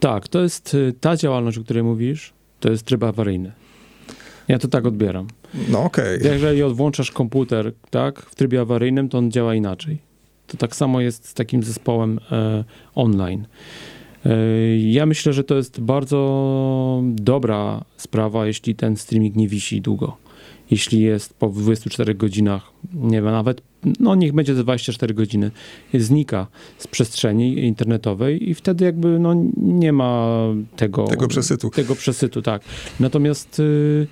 Tak, 0.00 0.28
to 0.28 0.42
jest 0.42 0.74
y, 0.74 0.94
ta 1.00 1.16
działalność, 1.16 1.58
o 1.58 1.64
której 1.64 1.82
mówisz, 1.82 2.32
to 2.60 2.70
jest 2.70 2.82
tryb 2.82 3.02
awaryjny. 3.02 3.52
Ja 4.50 4.58
to 4.58 4.68
tak 4.68 4.86
odbieram. 4.86 5.26
No 5.68 5.82
okej. 5.84 6.18
Jeżeli 6.24 6.62
odłączasz 6.62 7.10
komputer, 7.10 7.72
tak, 7.90 8.20
w 8.20 8.34
trybie 8.34 8.60
awaryjnym, 8.60 9.08
to 9.08 9.18
on 9.18 9.30
działa 9.30 9.54
inaczej. 9.54 9.98
To 10.46 10.56
tak 10.56 10.76
samo 10.76 11.00
jest 11.00 11.28
z 11.28 11.34
takim 11.34 11.62
zespołem 11.62 12.18
e, 12.32 12.64
online. 12.94 13.46
E, 14.26 14.30
ja 14.78 15.06
myślę, 15.06 15.32
że 15.32 15.44
to 15.44 15.56
jest 15.56 15.80
bardzo 15.80 17.02
dobra 17.04 17.84
sprawa, 17.96 18.46
jeśli 18.46 18.74
ten 18.74 18.96
streaming 18.96 19.36
nie 19.36 19.48
wisi 19.48 19.80
długo. 19.80 20.16
jeśli 20.70 21.00
jest 21.00 21.34
po 21.34 21.48
24 21.48 22.14
godzinach, 22.14 22.72
nie 22.94 23.22
wiem, 23.22 23.30
nawet, 23.30 23.62
no 24.00 24.14
niech 24.14 24.32
będzie 24.32 24.54
24 24.54 25.14
godziny, 25.14 25.50
znika 25.94 26.46
z 26.78 26.86
przestrzeni 26.86 27.58
internetowej 27.58 28.50
i 28.50 28.54
wtedy 28.54 28.84
jakby 28.84 29.18
no 29.18 29.34
nie 29.56 29.92
ma 29.92 30.38
tego... 30.76 31.04
Tego 31.04 31.28
przesytu. 31.28 31.70
Tego 31.70 31.94
przesytu, 31.94 32.42
tak. 32.42 32.62
Natomiast... 33.00 33.60
Y, 33.60 34.06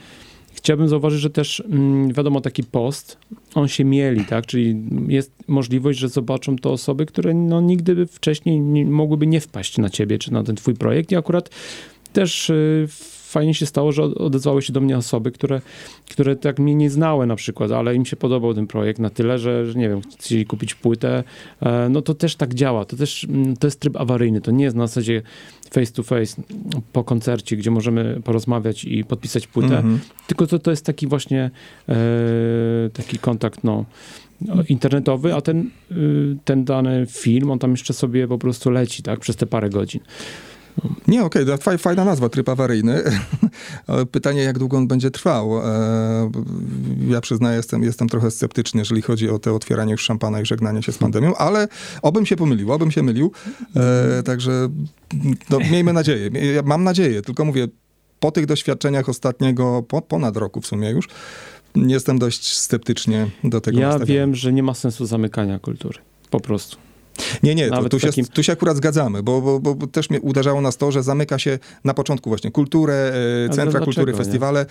Chciałbym 0.59 0.89
zauważyć, 0.89 1.21
że 1.21 1.31
też 1.31 1.61
mm, 1.61 2.13
wiadomo, 2.13 2.41
taki 2.41 2.65
post, 2.65 3.19
on 3.55 3.69
się 3.69 3.85
mieli, 3.85 4.25
tak? 4.25 4.47
Czyli 4.47 4.77
jest 5.09 5.33
możliwość, 5.49 5.99
że 5.99 6.09
zobaczą 6.09 6.57
to 6.57 6.73
osoby, 6.73 7.07
które 7.07 7.35
no, 7.35 7.61
nigdy 7.61 7.95
by 7.95 8.07
wcześniej 8.07 8.61
nie, 8.61 8.87
mogłyby 8.87 9.27
nie 9.27 9.41
wpaść 9.41 9.79
na 9.79 9.91
ciebie 9.91 10.19
czy 10.19 10.33
na 10.33 10.45
ten 10.45 10.57
twój 10.57 10.75
projekt. 10.75 11.13
I 11.13 11.17
akurat 11.17 11.51
też 12.13 12.51
y, 12.51 12.89
fajnie 13.29 13.55
się 13.55 13.67
stało, 13.67 13.93
że 13.93 14.03
odezwały 14.03 14.63
się 14.63 14.73
do 14.73 14.81
mnie 14.81 14.97
osoby, 14.97 15.33
które, 15.33 15.61
które 16.11 16.37
tak 16.37 16.59
mnie 16.59 16.75
nie 16.75 16.91
znały 16.91 17.27
na 17.27 17.37
przykład, 17.37 17.73
ale 17.73 17.95
im 17.95 18.05
się 18.05 18.17
podobał 18.17 18.55
ten 18.55 18.67
projekt 18.67 18.99
na 18.99 19.11
tyle, 19.11 19.39
że, 19.39 19.67
że 19.67 19.79
nie 19.79 19.89
wiem, 19.89 20.01
chcieli 20.19 20.47
kupić 20.47 20.75
płytę. 20.75 21.25
E, 21.61 21.89
no 21.89 22.03
to 22.03 22.15
też 22.15 22.37
tak 22.37 22.55
działa. 22.55 22.85
To 22.85 22.97
też 22.97 23.25
mm, 23.25 23.57
to 23.57 23.67
jest 23.67 23.81
tryb 23.81 23.97
awaryjny. 23.97 24.41
To 24.41 24.51
nie 24.51 24.65
jest 24.65 24.77
na 24.77 24.87
zasadzie 24.87 25.23
face 25.71 25.93
to 25.93 26.03
face 26.03 26.43
po 26.93 27.05
koncercie, 27.05 27.57
gdzie 27.57 27.71
możemy 27.71 28.21
porozmawiać 28.25 28.85
i 28.85 29.05
podpisać 29.05 29.47
płytę, 29.47 29.83
-hmm. 29.83 29.99
tylko 30.27 30.47
to, 30.47 30.59
to 30.59 30.71
jest 30.71 30.85
taki 30.85 31.07
właśnie 31.07 31.51
e, 31.89 31.95
taki 32.93 33.19
kontakt, 33.19 33.65
no 33.65 33.85
internetowy, 34.69 35.35
a 35.35 35.41
ten, 35.41 35.71
y, 35.93 36.37
ten 36.45 36.65
dany 36.65 37.07
film, 37.09 37.51
on 37.51 37.59
tam 37.59 37.71
jeszcze 37.71 37.93
sobie 37.93 38.29
po 38.29 38.39
prostu 38.39 38.71
leci, 38.71 39.03
tak, 39.03 39.21
przez 39.21 39.37
te 39.37 39.47
parę 39.47 39.71
godzin. 39.71 40.01
Nie, 41.09 41.25
okej, 41.25 41.53
okay, 41.53 41.79
fajna 41.79 42.05
nazwa, 42.05 42.29
tryb 42.29 42.49
awaryjny. 42.49 43.03
Pytanie, 44.13 44.43
jak 44.43 44.59
długo 44.59 44.77
on 44.77 44.89
będzie 44.89 45.11
trwał. 45.11 45.59
E, 45.59 46.31
ja 47.09 47.21
przyznaję, 47.21 47.57
jestem, 47.57 47.83
jestem 47.83 48.09
trochę 48.09 48.31
sceptyczny, 48.31 48.81
jeżeli 48.81 49.03
chodzi 49.03 49.31
o 49.31 49.39
te 49.39 49.53
otwieranie 49.53 49.93
już 49.93 50.03
szampana 50.03 50.41
i 50.41 50.47
żegnanie 50.47 50.83
się 50.83 50.93
z 50.93 50.99
pandemią, 50.99 51.35
ale 51.35 51.69
obym 52.03 52.27
się 52.27 52.37
pomylił, 52.37 52.73
obym 52.73 52.91
się 52.91 53.03
mylił. 53.03 53.33
E, 53.77 54.23
także 54.23 54.69
no, 55.51 55.59
miejmy 55.71 55.93
nadzieję. 55.93 56.31
Ja 56.55 56.63
mam 56.63 56.85
nadzieję, 56.85 57.23
tylko 57.23 57.45
mówię, 57.45 57.69
po 58.21 58.31
tych 58.31 58.47
doświadczeniach 58.47 59.09
ostatniego, 59.09 59.83
po, 59.83 60.03
ponad 60.03 60.37
roku 60.37 60.61
w 60.61 60.67
sumie 60.67 60.91
już, 60.91 61.09
jestem 61.77 62.19
dość 62.19 62.57
sceptycznie 62.57 63.27
do 63.45 63.61
tego 63.61 63.81
Ja 63.81 63.89
nastawiony. 63.89 64.19
wiem, 64.19 64.35
że 64.35 64.53
nie 64.53 64.63
ma 64.63 64.75
sensu 64.75 65.07
zamykania 65.07 65.59
kultury. 65.59 65.99
Po 66.31 66.41
prostu. 66.41 66.88
Nie, 67.43 67.55
nie, 67.55 67.71
to, 67.71 67.89
tu, 67.89 68.01
się, 68.01 68.07
takim... 68.07 68.27
tu 68.27 68.43
się 68.43 68.53
akurat 68.53 68.77
zgadzamy, 68.77 69.23
bo, 69.23 69.41
bo, 69.41 69.75
bo, 69.75 69.87
też 69.87 70.11
mnie 70.11 70.21
uderzało 70.21 70.61
nas 70.61 70.77
to, 70.77 70.93
że 70.93 71.03
zamyka 71.03 71.39
się 71.39 71.59
na 71.85 71.95
początku 71.95 72.31
właśnie 72.31 72.51
kulturę, 72.51 73.13
e, 73.47 73.55
centra 73.55 73.81
kultury, 73.81 74.15
festiwale. 74.15 74.67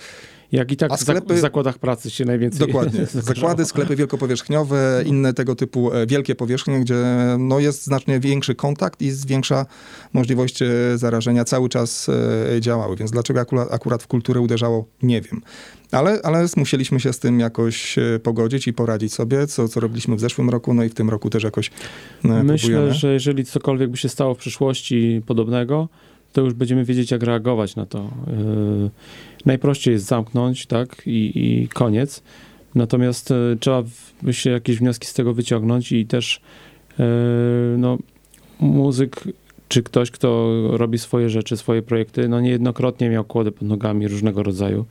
Jak 0.52 0.72
i 0.72 0.76
tak 0.76 0.98
sklepy... 1.00 1.34
w 1.34 1.38
zakładach 1.38 1.78
pracy 1.78 2.10
się 2.10 2.24
najwięcej 2.24 2.66
Dokładnie. 2.66 3.06
Zakłady, 3.22 3.64
sklepy 3.64 3.96
wielkopowierzchniowe, 3.96 5.02
inne 5.06 5.34
tego 5.34 5.54
typu 5.54 5.92
e, 5.92 6.06
wielkie 6.06 6.34
powierzchnie, 6.34 6.80
gdzie 6.80 6.94
no, 7.38 7.58
jest 7.58 7.84
znacznie 7.84 8.20
większy 8.20 8.54
kontakt 8.54 9.02
i 9.02 9.12
większa 9.26 9.66
możliwość 10.12 10.62
e, 10.62 10.68
zarażenia 10.94 11.44
cały 11.44 11.68
czas 11.68 12.10
działały. 12.60 12.96
Więc 12.96 13.10
dlaczego 13.10 13.40
akurat, 13.40 13.72
akurat 13.72 14.02
w 14.02 14.06
kulturę 14.06 14.40
uderzało, 14.40 14.86
nie 15.02 15.20
wiem. 15.20 15.42
Ale, 15.92 16.20
ale 16.22 16.46
musieliśmy 16.56 17.00
się 17.00 17.12
z 17.12 17.18
tym 17.18 17.40
jakoś 17.40 17.98
e, 17.98 18.18
pogodzić 18.22 18.66
i 18.66 18.72
poradzić 18.72 19.14
sobie, 19.14 19.46
co, 19.46 19.68
co 19.68 19.80
robiliśmy 19.80 20.16
w 20.16 20.20
zeszłym 20.20 20.50
roku, 20.50 20.74
no 20.74 20.84
i 20.84 20.88
w 20.88 20.94
tym 20.94 21.10
roku 21.10 21.30
też 21.30 21.42
jakoś 21.42 21.70
e, 22.24 22.42
Myślę, 22.42 22.68
próbujemy. 22.68 22.94
że 22.94 23.12
jeżeli 23.12 23.44
cokolwiek 23.44 23.90
by 23.90 23.96
się 23.96 24.08
stało 24.08 24.34
w 24.34 24.38
przyszłości 24.38 25.22
podobnego, 25.26 25.88
to 26.32 26.40
już 26.40 26.54
będziemy 26.54 26.84
wiedzieć, 26.84 27.10
jak 27.10 27.22
reagować 27.22 27.76
na 27.76 27.86
to. 27.86 27.98
Yy, 27.98 28.90
najprościej 29.46 29.92
jest 29.92 30.06
zamknąć, 30.06 30.66
tak, 30.66 31.02
i, 31.06 31.32
i 31.34 31.68
koniec. 31.68 32.22
Natomiast 32.74 33.30
yy, 33.30 33.56
trzeba 33.60 33.82
myślę 34.22 34.52
jakieś 34.52 34.78
wnioski 34.78 35.06
z 35.06 35.14
tego 35.14 35.34
wyciągnąć 35.34 35.92
i 35.92 36.06
też 36.06 36.40
yy, 36.98 37.04
no, 37.78 37.98
muzyk 38.60 39.24
czy 39.68 39.82
ktoś, 39.82 40.10
kto 40.10 40.52
robi 40.70 40.98
swoje 40.98 41.30
rzeczy, 41.30 41.56
swoje 41.56 41.82
projekty, 41.82 42.28
no 42.28 42.40
niejednokrotnie 42.40 43.10
miał 43.10 43.24
kłody 43.24 43.52
pod 43.52 43.68
nogami 43.68 44.08
różnego 44.08 44.42
rodzaju. 44.42 44.84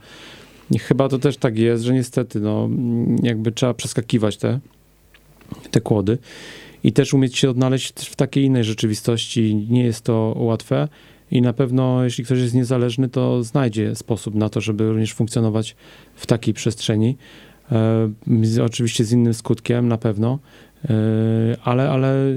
Chyba 0.80 1.08
to 1.08 1.18
też 1.18 1.36
tak 1.36 1.58
jest, 1.58 1.84
że 1.84 1.94
niestety, 1.94 2.40
no, 2.40 2.68
jakby 3.22 3.52
trzeba 3.52 3.74
przeskakiwać 3.74 4.36
te, 4.36 4.60
te 5.70 5.80
kłody 5.80 6.18
i 6.84 6.92
też 6.92 7.14
umieć 7.14 7.38
się 7.38 7.50
odnaleźć 7.50 7.92
w 8.00 8.16
takiej 8.16 8.44
innej 8.44 8.64
rzeczywistości. 8.64 9.66
Nie 9.70 9.84
jest 9.84 10.04
to 10.04 10.34
łatwe 10.36 10.88
i 11.30 11.42
na 11.42 11.52
pewno, 11.52 12.04
jeśli 12.04 12.24
ktoś 12.24 12.38
jest 12.38 12.54
niezależny, 12.54 13.08
to 13.08 13.42
znajdzie 13.42 13.94
sposób 13.94 14.34
na 14.34 14.48
to, 14.48 14.60
żeby 14.60 14.88
również 14.88 15.14
funkcjonować 15.14 15.76
w 16.14 16.26
takiej 16.26 16.54
przestrzeni. 16.54 17.16
E, 17.72 18.64
oczywiście 18.64 19.04
z 19.04 19.12
innym 19.12 19.34
skutkiem 19.34 19.88
na 19.88 19.98
pewno, 19.98 20.38
e, 20.84 20.94
ale, 21.64 21.90
ale 21.90 22.36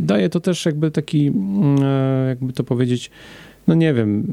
daje 0.00 0.28
to 0.28 0.40
też 0.40 0.66
jakby 0.66 0.90
taki, 0.90 1.26
mm, 1.26 1.78
e, 1.82 2.28
jakby 2.28 2.52
to 2.52 2.64
powiedzieć, 2.64 3.10
no 3.68 3.74
nie 3.74 3.94
wiem, 3.94 4.26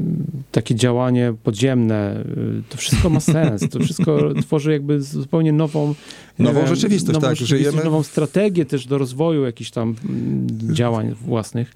takie 0.52 0.76
działanie 0.76 1.34
podziemne, 1.44 2.24
y, 2.60 2.64
to 2.70 2.78
wszystko 2.78 3.10
ma 3.10 3.20
sens. 3.20 3.70
To 3.70 3.80
wszystko 3.80 4.34
tworzy 4.42 4.72
jakby 4.72 5.02
zupełnie 5.02 5.52
nową... 5.52 5.96
Nową 6.40 6.60
wiem, 6.60 6.68
rzeczywistość, 6.68 7.14
nową 7.14 7.28
tak. 7.28 7.36
Rzeczywistość, 7.36 7.76
żyjemy... 7.76 7.86
Nową 7.86 8.04
strategię 8.04 8.66
też 8.66 8.88
do 8.88 8.98
rozwoju 8.98 9.46
jakichś 9.46 9.72
tam 9.72 9.96
mm, 10.10 10.76
działań 10.76 11.16
własnych. 11.22 11.74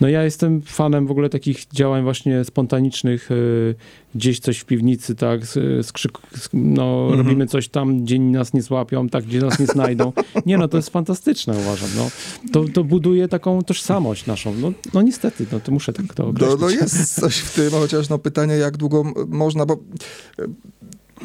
No 0.00 0.08
ja 0.08 0.24
jestem 0.24 0.62
fanem 0.62 1.06
w 1.06 1.10
ogóle 1.10 1.28
takich 1.28 1.66
działań 1.72 2.02
właśnie 2.02 2.44
spontanicznych, 2.44 3.30
y, 3.30 3.74
gdzieś 4.14 4.40
coś 4.40 4.58
w 4.58 4.64
piwnicy, 4.64 5.14
tak, 5.14 5.40
skrzyk, 5.82 6.18
no 6.52 7.02
mhm. 7.02 7.18
robimy 7.18 7.46
coś 7.46 7.68
tam, 7.68 8.04
gdzie 8.04 8.18
nas 8.18 8.54
nie 8.54 8.62
złapią, 8.62 9.08
tak, 9.08 9.24
gdzie 9.24 9.40
nas 9.40 9.58
nie 9.58 9.66
znajdą. 9.66 10.12
Nie 10.46 10.58
no, 10.58 10.68
to 10.68 10.76
jest 10.76 10.90
fantastyczne 10.90 11.54
uważam, 11.58 11.88
no. 11.96 12.10
To, 12.52 12.64
to 12.74 12.84
buduje 12.84 13.28
taką 13.28 13.62
tożsamość 13.62 14.26
naszą, 14.26 14.54
no, 14.54 14.72
no 14.94 15.02
niestety, 15.02 15.46
no 15.52 15.60
to 15.60 15.72
muszę 15.72 15.92
tak 15.92 16.14
to 16.14 16.26
określić. 16.26 16.60
No, 16.60 16.66
no 16.66 16.70
jest 16.70 17.14
coś 17.20 17.38
w 17.38 17.54
tym, 17.54 17.70
chociaż 17.70 18.08
no 18.08 18.18
pytanie, 18.18 18.54
jak 18.54 18.76
długo 18.76 19.04
można, 19.28 19.66
bo 19.66 19.78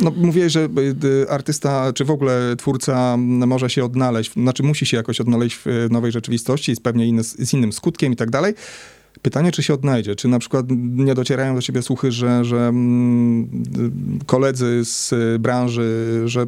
no, 0.02 0.12
mówię, 0.16 0.50
że 0.50 0.70
y, 1.04 1.30
artysta, 1.30 1.94
czy 1.94 2.06
w 2.06 2.12
ogóle 2.12 2.56
twórca 2.58 3.18
może 3.18 3.70
się 3.70 3.86
odnaleźć, 3.86 4.34
znaczy 4.34 4.64
musi 4.64 4.86
się 4.86 4.98
jakoś 4.98 5.22
odnaleźć 5.22 5.58
w 5.66 5.66
nowej 5.92 6.12
rzeczywistości, 6.12 6.76
z 6.76 6.80
pewnie 6.80 7.08
inny, 7.08 7.24
z 7.24 7.54
innym 7.54 7.74
skutkiem 7.74 8.14
i 8.14 8.16
tak 8.16 8.30
dalej. 8.30 8.54
Pytanie, 9.22 9.52
czy 9.52 9.64
się 9.64 9.74
odnajdzie? 9.74 10.16
Czy 10.16 10.28
na 10.28 10.40
przykład 10.40 10.66
nie 10.80 11.16
docierają 11.16 11.56
do 11.56 11.62
ciebie 11.62 11.82
słuchy, 11.82 12.12
że, 12.12 12.46
że 12.46 12.58
mm, 12.58 13.64
koledzy 14.26 14.82
z 14.84 15.14
branży, 15.42 16.22
że 16.26 16.46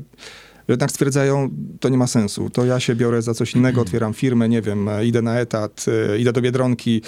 jednak 0.74 0.92
stwierdzają, 0.92 1.50
to 1.80 1.90
nie 1.90 1.98
ma 1.98 2.08
sensu. 2.08 2.50
To 2.50 2.66
ja 2.66 2.80
się 2.80 2.96
biorę 2.96 3.22
za 3.22 3.34
coś 3.34 3.56
innego, 3.56 3.82
otwieram 3.82 4.14
firmę, 4.14 4.50
nie 4.50 4.62
wiem, 4.62 4.90
idę 5.04 5.22
na 5.22 5.40
etat, 5.40 5.86
e, 6.14 6.20
idę 6.20 6.34
do 6.34 6.42
Biedronki, 6.42 7.02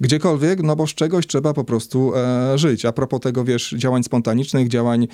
gdziekolwiek, 0.00 0.62
no 0.62 0.76
bo 0.76 0.86
z 0.86 0.94
czegoś 0.94 1.26
trzeba 1.26 1.54
po 1.54 1.64
prostu 1.64 2.12
e, 2.16 2.58
żyć. 2.58 2.84
A 2.84 2.92
propos 2.92 3.20
tego, 3.20 3.44
wiesz, 3.44 3.74
działań 3.78 4.02
spontanicznych, 4.02 4.68
działań 4.68 5.08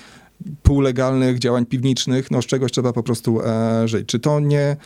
półlegalnych, 0.63 1.39
działań 1.39 1.67
piwniczych, 1.67 2.31
no 2.31 2.43
z 2.43 2.47
czegoś 2.47 2.73
trzeba 2.73 2.93
po 2.93 3.03
prostu 3.03 3.41
e, 3.43 3.89
żyć. 3.89 4.07
Czy 4.07 4.19
to 4.19 4.41
nie 4.41 4.77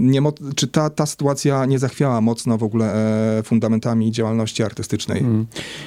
nie, 0.00 0.20
czy 0.56 0.68
ta, 0.68 0.90
ta 0.90 1.06
sytuacja 1.06 1.66
nie 1.66 1.78
zachwiała 1.78 2.20
mocno 2.20 2.58
w 2.58 2.62
ogóle 2.62 2.94
e, 3.38 3.42
fundamentami 3.42 4.12
działalności 4.12 4.62
artystycznej? 4.62 5.20
Hmm. 5.20 5.46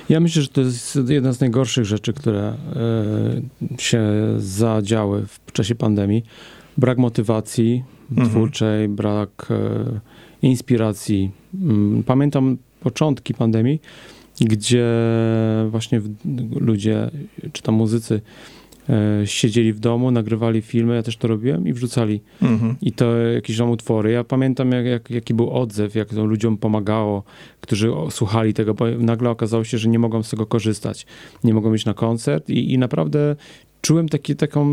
Ja 0.10 0.20
myślę, 0.20 0.42
że 0.42 0.48
to 0.48 0.62
jest 0.62 1.00
jedna 1.08 1.34
z 1.34 1.39
najgorszych 1.39 1.86
rzeczy, 1.86 2.13
które 2.13 2.42
e, 2.42 2.56
się 3.82 4.03
zadziały 4.38 5.25
w 5.27 5.51
czasie 5.51 5.75
pandemii. 5.75 6.24
Brak 6.77 6.98
motywacji 6.98 7.84
mhm. 8.12 8.30
twórczej, 8.30 8.88
brak 8.88 9.48
e, 9.50 10.00
inspiracji. 10.42 11.32
Mm, 11.62 12.03
pamiętam 12.03 12.58
początki 12.80 13.34
pandemii, 13.34 13.82
gdzie 14.42 14.88
właśnie 15.70 16.01
ludzie, 16.60 17.12
czy 17.53 17.62
tam 17.62 17.75
muzycy, 17.75 18.22
E, 18.89 19.27
siedzieli 19.27 19.74
w 19.74 19.80
domu, 19.80 20.12
nagrywali 20.12 20.62
filmy, 20.62 20.96
ja 20.96 21.03
też 21.03 21.18
to 21.18 21.27
robiłem 21.27 21.68
i 21.68 21.74
wrzucali. 21.74 22.22
Mhm. 22.42 22.75
I 22.82 22.92
to 22.92 23.18
jakieś 23.18 23.58
tam 23.58 23.70
utwory. 23.70 24.12
Ja 24.12 24.24
pamiętam, 24.24 24.72
jak, 24.72 24.86
jak, 24.86 25.10
jaki 25.10 25.34
był 25.34 25.50
odzew, 25.50 25.96
jak 25.96 26.10
to 26.10 26.25
ludziom 26.25 26.58
pomagało, 26.58 27.24
którzy 27.62 27.92
słuchali 28.10 28.53
tego, 28.53 28.74
bo 28.74 28.86
nagle 29.00 29.30
okazało 29.30 29.63
się, 29.63 29.77
że 29.77 29.89
nie 29.89 30.00
mogą 30.00 30.24
z 30.24 30.30
tego 30.30 30.46
korzystać. 30.46 31.06
Nie 31.44 31.53
mogą 31.53 31.74
iść 31.74 31.86
na 31.86 31.94
koncert 31.94 32.50
i, 32.50 32.74
i 32.74 32.77
naprawdę 32.77 33.36
czułem 33.83 34.09
taki, 34.09 34.35
taką, 34.35 34.65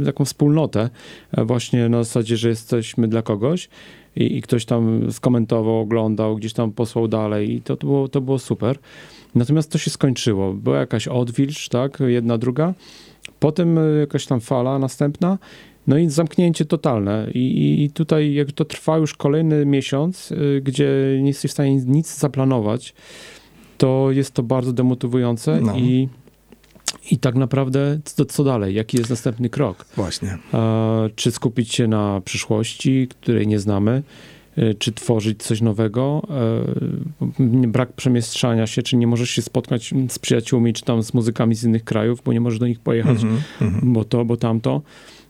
e, 0.00 0.04
taką 0.04 0.24
wspólnotę 0.24 0.90
e, 1.32 1.44
właśnie 1.44 1.88
na 1.88 2.04
zasadzie, 2.04 2.36
że 2.36 2.48
jesteśmy 2.48 3.08
dla 3.08 3.22
kogoś 3.22 3.68
i, 4.16 4.36
i 4.36 4.42
ktoś 4.42 4.64
tam 4.64 5.12
skomentował, 5.12 5.80
oglądał, 5.80 6.36
gdzieś 6.36 6.52
tam 6.52 6.72
posłał 6.72 7.08
dalej 7.08 7.52
i 7.52 7.62
to, 7.62 7.76
to, 7.76 7.86
było, 7.86 8.08
to 8.08 8.20
było 8.20 8.38
super. 8.38 8.78
Natomiast 9.34 9.72
to 9.72 9.78
się 9.78 9.90
skończyło. 9.90 10.52
Była 10.52 10.78
jakaś 10.78 11.08
odwilż, 11.08 11.68
tak, 11.68 11.98
jedna, 12.06 12.38
druga. 12.38 12.74
Potem 13.40 13.78
e, 13.78 13.82
jakaś 14.00 14.26
tam 14.26 14.40
fala 14.40 14.78
następna. 14.78 15.38
No 15.86 15.98
i 15.98 16.10
zamknięcie 16.10 16.64
totalne. 16.64 17.26
I, 17.34 17.84
I, 17.84 17.90
tutaj, 17.90 18.34
jak 18.34 18.52
to 18.52 18.64
trwa 18.64 18.98
już 18.98 19.14
kolejny 19.14 19.66
miesiąc, 19.66 20.32
gdzie 20.62 21.18
nie 21.20 21.28
jesteś 21.28 21.50
w 21.50 21.54
stanie 21.54 21.76
nic 21.76 22.18
zaplanować, 22.18 22.94
to 23.78 24.10
jest 24.10 24.34
to 24.34 24.42
bardzo 24.42 24.72
demotywujące 24.72 25.60
no. 25.60 25.76
i 25.76 26.08
I 27.10 27.18
tak 27.18 27.34
naprawdę, 27.34 28.00
co, 28.04 28.24
co 28.24 28.44
dalej? 28.44 28.74
Jaki 28.74 28.98
jest 28.98 29.10
następny 29.10 29.48
krok? 29.48 29.86
Właśnie. 29.96 30.38
Czy 31.14 31.30
skupić 31.30 31.74
się 31.74 31.86
na 31.88 32.20
przyszłości, 32.24 33.08
której 33.08 33.46
nie 33.46 33.58
znamy? 33.58 34.02
E, 34.56 34.74
czy 34.74 34.92
tworzyć 34.92 35.42
coś 35.42 35.60
nowego? 35.60 36.22
E, 37.40 37.66
brak 37.66 37.92
przemieszczania 37.92 38.66
się, 38.66 38.82
czy 38.82 38.96
nie 38.96 39.06
możesz 39.06 39.30
się 39.30 39.42
spotkać 39.42 39.94
z 40.08 40.18
przyjaciółmi, 40.18 40.72
czy 40.72 40.82
tam 40.82 41.02
z 41.02 41.14
muzykami 41.14 41.54
z 41.54 41.64
innych 41.64 41.84
krajów, 41.84 42.22
bo 42.24 42.32
nie 42.32 42.40
możesz 42.40 42.58
do 42.58 42.66
nich 42.66 42.80
pojechać, 42.80 43.18
Mhm, 43.60 43.92
bo 43.92 44.04
to, 44.04 44.24
bo 44.24 44.36
tamto, 44.36 44.82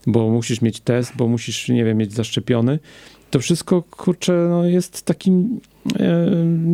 bo 0.07 0.31
musisz 0.31 0.63
mieć 0.63 0.81
test, 0.81 1.13
bo 1.17 1.29
musisz, 1.29 1.69
nie 1.69 1.85
wiem, 1.85 1.99
mieć 1.99 2.13
zaszczepiony. 2.13 2.79
To 3.31 3.39
wszystko, 3.39 3.83
kurczę, 3.83 4.47
no 4.51 4.65
jest 4.65 5.03
takim, 5.03 5.61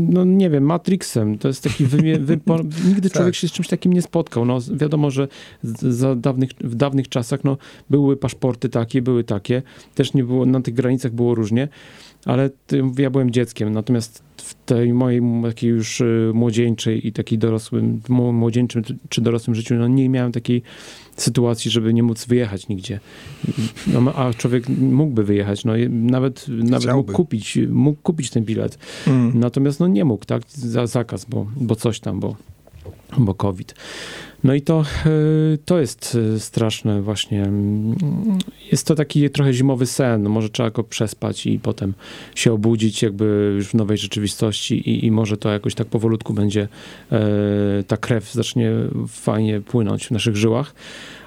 no 0.09 0.25
nie 0.25 0.51
wiem, 0.51 0.65
Matrixem. 0.65 1.39
To 1.39 1.49
jest 1.49 1.63
taki, 1.63 1.85
wymie, 1.87 2.19
wypo, 2.31 2.59
nigdy 2.89 3.11
człowiek 3.11 3.35
Tak. 3.35 3.35
się 3.35 3.49
z 3.49 3.53
czymś 3.53 3.69
takim 3.69 3.93
nie 3.93 4.03
spotkał. 4.03 4.45
No 4.45 4.59
wiadomo, 4.73 5.11
że 5.11 5.29
za 5.63 6.15
dawnych, 6.15 6.51
w 6.61 6.75
dawnych 6.75 7.09
czasach, 7.09 7.45
no 7.45 7.57
były 7.91 8.17
paszporty 8.17 8.69
takie, 8.69 9.03
były 9.03 9.25
takie. 9.25 9.63
Też 9.95 10.15
nie 10.15 10.25
było, 10.25 10.47
na 10.47 10.61
tych 10.61 10.75
granicach 10.75 11.13
było 11.13 11.35
różnie, 11.35 11.69
ale 12.25 12.51
ja 12.99 13.11
byłem 13.11 13.31
dzieckiem, 13.31 13.73
natomiast 13.73 14.23
w 14.37 14.55
tej 14.55 14.93
mojej 14.93 15.23
takiej 15.43 15.71
już 15.71 16.01
y, 16.01 16.31
młodzieńczej 16.35 17.07
i 17.07 17.13
takiej 17.13 17.39
dorosłym, 17.39 18.01
młodzieńczym 18.09 18.83
czy 19.09 19.21
dorosłym 19.21 19.55
życiu, 19.55 19.75
no 19.75 19.89
nie 19.89 20.09
miałem 20.09 20.33
takiej 20.33 20.63
sytuacji, 21.17 21.71
żeby 21.71 21.95
nie 21.95 22.03
móc 22.03 22.27
wyjechać 22.27 22.69
nigdzie. 22.69 23.01
No, 23.87 24.15
a 24.15 24.35
człowiek 24.35 24.69
mógłby 24.69 25.25
wyjechać, 25.25 25.65
no 25.65 25.73
nawet, 25.91 26.49
nawet 26.49 26.83
Chciałby. 26.83 26.97
mógł 26.97 27.13
kupić, 27.13 27.59
mógł 27.69 28.03
kupić 28.03 28.31
ten 28.31 28.45
bilet. 28.45 28.79
Mhm. 29.07 29.41
Natomiast 29.41 29.81
no 29.81 29.89
nie 29.89 30.05
mógł, 30.05 30.25
tak? 30.25 30.43
Za, 30.49 30.87
zakaz, 30.87 31.25
bo, 31.25 31.47
bo 31.57 31.77
coś 31.77 32.01
tam, 32.01 32.21
bo, 32.21 32.37
bo 33.19 33.35
COVID. 33.35 33.75
No 34.45 34.55
i 34.55 34.63
to, 34.63 34.85
y, 35.07 35.59
to 35.65 35.81
jest 35.81 36.15
y, 36.15 36.41
straszne 36.41 37.03
właśnie. 37.03 37.43
Mm, 37.43 37.97
Jest 38.73 38.87
to 38.87 38.95
taki 38.95 39.31
trochę 39.31 39.53
zimowy 39.53 39.87
sen. 39.87 40.23
No 40.23 40.31
może 40.31 40.51
trzeba 40.51 40.71
go 40.71 40.85
przespać 40.85 41.47
i 41.47 41.59
potem 41.59 41.95
się 42.35 42.53
obudzić 42.53 43.03
jakby 43.03 43.53
już 43.57 43.69
w 43.69 43.75
nowej 43.75 43.99
rzeczywistości 43.99 44.91
i, 44.91 45.07
i 45.07 45.11
może 45.11 45.37
to 45.37 45.51
jakoś 45.51 45.75
tak 45.75 45.87
powolutku 45.87 46.35
będzie, 46.35 46.69
e, 47.13 47.19
ta 47.87 47.97
krew 47.97 48.33
zacznie 48.33 48.73
fajnie 49.09 49.61
płynąć 49.61 50.07
w 50.07 50.11
naszych 50.11 50.37
żyłach. 50.37 50.75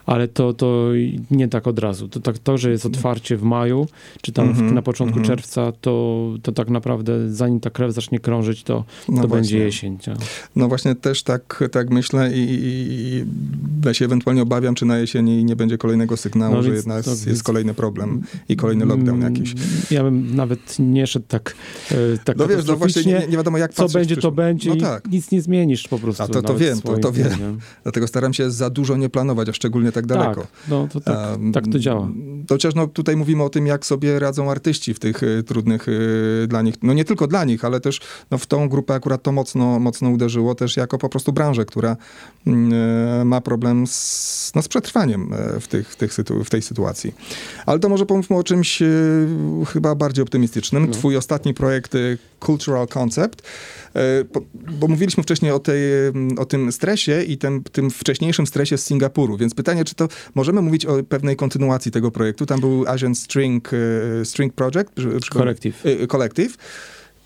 Ale 0.10 0.28
to, 0.28 0.54
to 0.54 0.90
nie 1.32 1.48
tak 1.48 1.68
od 1.68 1.80
razu. 1.80 2.08
To, 2.08 2.20
tak, 2.20 2.38
to, 2.38 2.58
że 2.58 2.72
jest 2.72 2.86
otwarcie 2.86 3.38
w 3.38 3.44
maju, 3.44 3.88
czy 4.22 4.32
tam 4.32 4.48
w, 4.48 4.50
Mhm, 4.50 4.76
na 4.76 4.82
początku 4.82 5.20
mhm. 5.20 5.38
czerwca, 5.38 5.72
to, 5.82 6.26
to 6.42 6.52
tak 6.52 6.70
naprawdę 6.70 7.32
zanim 7.34 7.60
ta 7.60 7.70
krew 7.70 7.94
zacznie 7.94 8.20
krążyć, 8.20 8.64
to, 8.64 8.84
to 9.06 9.12
No 9.12 9.22
będzie 9.22 9.30
właśnie. 9.32 9.58
jesień. 9.60 9.98
tak. 9.98 10.16
No 10.56 10.68
właśnie 10.68 10.96
też 10.96 11.24
tak, 11.24 11.64
tak 11.72 11.90
myślę 11.90 12.32
i, 12.34 12.48
i, 12.50 13.24
ja 13.86 13.94
się 13.94 14.06
ewentualnie 14.06 14.42
obawiam, 14.42 14.76
czy 14.76 14.86
na 14.86 14.98
jesieni 14.98 15.46
nie 15.46 15.56
będzie 15.56 15.78
kolejnego 15.78 16.18
sygnału, 16.18 16.56
No 16.56 16.64
że 16.64 16.70
jednak 16.76 17.04
to- 17.06 17.12
jest, 17.12 17.26
więc- 17.26 17.44
kolejny 17.44 17.74
problem 17.74 18.22
i 18.50 18.56
kolejny 18.56 18.86
lockdown 18.86 19.22
jakiś. 19.22 19.52
Mm, 19.52 19.64
Ja 19.92 20.04
bym 20.04 20.36
nawet 20.36 20.76
nie 20.80 21.08
szedł 21.08 21.26
tak, 21.28 21.56
e, 21.92 21.96
tak 22.24 22.38
No 22.38 22.48
wiesz, 22.48 22.66
no 22.66 22.76
właśnie 22.78 23.04
nie, 23.04 23.28
nie 23.30 23.38
wiadomo 23.38 23.58
jak 23.58 23.74
Co 23.74 23.88
będzie, 23.90 24.18
to 24.18 24.32
będzie 24.32 24.70
No 24.70 24.76
tak, 24.76 25.12
nic 25.12 25.32
nie 25.32 25.42
zmienisz 25.42 25.88
po 25.88 26.00
prostu. 26.00 26.24
A 26.24 26.28
to- 26.28 26.42
to 26.42 26.58
wiem, 26.58 26.82
to- 26.82 26.98
to 26.98 27.12
wiem. 27.12 27.30
dlatego 27.84 28.08
staram 28.08 28.34
się 28.34 28.52
za 28.52 28.70
dużo 28.70 28.98
nie 28.98 29.10
planować, 29.10 29.50
a 29.50 29.54
szczególnie 29.54 29.92
tak 29.92 29.99
daleko. 30.06 30.42
Tak, 30.42 30.50
no 30.68 30.88
to 30.94 31.02
tak, 31.02 31.18
Em, 31.36 31.52
tak 31.52 31.68
to 31.72 31.80
działa. 31.80 32.08
Chociaż 32.50 32.76
no, 32.76 32.88
tutaj 32.88 33.16
mówimy 33.16 33.44
o 33.44 33.50
tym, 33.50 33.68
jak 33.68 33.86
sobie 33.86 34.20
radzą 34.20 34.52
artyści 34.52 34.94
w 34.94 35.00
tych 35.00 35.24
y, 35.24 35.44
trudnych 35.44 35.88
y, 35.88 36.46
dla 36.48 36.62
nich, 36.62 36.76
no 36.82 36.94
nie 36.94 37.06
tylko 37.06 37.28
dla 37.28 37.46
nich, 37.46 37.66
ale 37.66 37.80
też 37.80 38.00
no, 38.32 38.38
w 38.38 38.46
tą 38.46 38.70
grupę 38.70 38.94
akurat 38.94 39.24
to 39.24 39.32
mocno, 39.32 39.80
mocno 39.80 40.10
uderzyło, 40.10 40.56
też 40.56 40.78
jako 40.78 40.98
po 40.98 41.10
prostu 41.10 41.34
branżę, 41.34 41.66
która 41.66 41.98
mm, 42.48 42.74
y, 43.22 43.26
ma 43.26 43.42
problem 43.42 43.88
z, 43.88 44.52
no, 44.56 44.62
z 44.62 44.68
przetrwaniem 44.68 45.34
y, 45.34 45.60
w, 45.60 45.68
tych, 45.68 45.90
w, 45.90 45.96
tych 45.96 46.14
sytu, 46.14 46.44
w 46.44 46.50
tej 46.50 46.62
sytuacji. 46.62 47.14
Ale 47.66 47.80
to 47.80 47.90
może 47.90 48.06
pomówmy 48.06 48.38
o 48.38 48.44
czymś 48.44 48.82
y, 48.82 49.28
chyba 49.68 49.96
bardziej 49.96 50.24
optymistycznym. 50.24 50.86
No. 50.86 50.94
Twój 50.94 51.18
ostatni 51.18 51.54
projekt 51.54 51.94
Cultural 52.40 52.88
Concept, 52.88 53.42
bo, 54.34 54.42
bo 54.54 54.88
mówiliśmy 54.88 55.24
wcześniej 55.24 55.52
o, 55.52 55.60
tej, 55.60 55.82
o 56.38 56.46
tym 56.46 56.72
stresie 56.72 57.24
i 57.24 57.38
tym, 57.38 57.64
tym 57.72 57.92
wcześniejszym 57.92 58.48
stresie 58.48 58.78
z 58.78 58.86
Singapuru, 58.86 59.38
więc 59.38 59.56
pytanie, 59.56 59.86
czy 59.86 59.96
to 59.96 60.08
możemy 60.36 60.62
mówić 60.62 60.86
o 60.86 61.04
pewnej 61.04 61.36
kontynuacji 61.36 61.92
tego 61.92 62.12
projektu? 62.12 62.46
Tam 62.46 62.60
był 62.60 62.88
Asian 62.88 63.16
String, 63.16 63.74
y, 63.74 64.26
String 64.26 64.54
Project, 64.54 64.90
Collective. 65.30 65.84
Collective. 66.08 66.58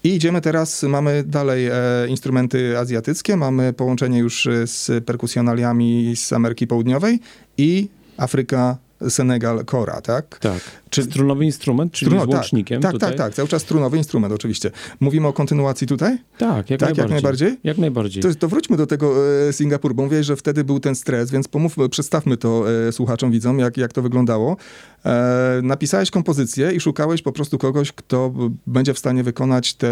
I 0.04 0.16
idziemy 0.16 0.42
teraz, 0.42 0.84
mamy 0.84 1.24
dalej 1.24 1.68
e, 1.68 1.74
instrumenty 2.08 2.78
azjatyckie, 2.78 3.38
mamy 3.38 3.74
połączenie 3.74 4.20
już 4.20 4.48
e, 4.48 4.68
z 4.68 5.06
perkusjonaliami 5.06 6.14
z 6.16 6.34
Ameryki 6.34 6.68
Południowej 6.68 7.20
i 7.58 7.88
Afryka, 8.18 8.78
Senegal, 9.10 9.66
Kora, 9.66 10.02
tak? 10.02 10.40
Tak. 10.40 10.60
Czy- 10.90 11.04
Strunowy 11.04 11.46
instrument, 11.46 11.92
czyli 11.94 12.12
Struno- 12.12 12.32
z 12.32 12.36
łącznikiem 12.36 12.82
tak, 12.82 12.92
tutaj? 12.92 13.10
tak, 13.10 13.18
tak, 13.18 13.34
cały 13.34 13.48
czas 13.48 13.62
strunowy 13.62 13.98
instrument 13.98 14.34
oczywiście. 14.34 14.72
Mówimy 15.00 15.28
o 15.28 15.34
kontynuacji 15.34 15.88
tutaj? 15.88 16.18
Tak, 16.38 16.70
jak 16.70 16.80
tak, 16.80 16.90
najbardziej. 16.90 17.02
jak 17.04 17.10
najbardziej? 17.12 17.58
Jak 17.64 17.78
najbardziej. 17.78 18.24
To, 18.24 18.36
to 18.36 18.48
wróćmy 18.48 18.78
do 18.78 18.88
tego 18.88 19.14
e, 19.50 19.54
Singapuru, 19.54 19.96
bo 19.96 20.04
mówię, 20.04 20.24
że 20.24 20.36
wtedy 20.36 20.64
był 20.64 20.80
ten 20.80 20.96
stres, 20.96 21.32
więc 21.32 21.48
pomówmy, 21.48 21.90
przedstawmy 21.90 22.38
to 22.38 22.66
e, 22.88 22.92
słuchaczom, 22.92 23.32
widzom, 23.32 23.60
jak, 23.60 23.78
jak 23.78 23.94
to 23.94 24.02
wyglądało. 24.02 24.58
E, 25.06 25.60
napisałeś 25.64 26.12
kompozycję 26.12 26.72
i 26.72 26.80
szukałeś 26.80 27.22
po 27.22 27.32
prostu 27.32 27.58
kogoś, 27.58 27.92
kto 27.92 28.34
będzie 28.68 28.94
w 28.94 29.00
stanie 29.00 29.24
wykonać 29.24 29.74
te, 29.74 29.88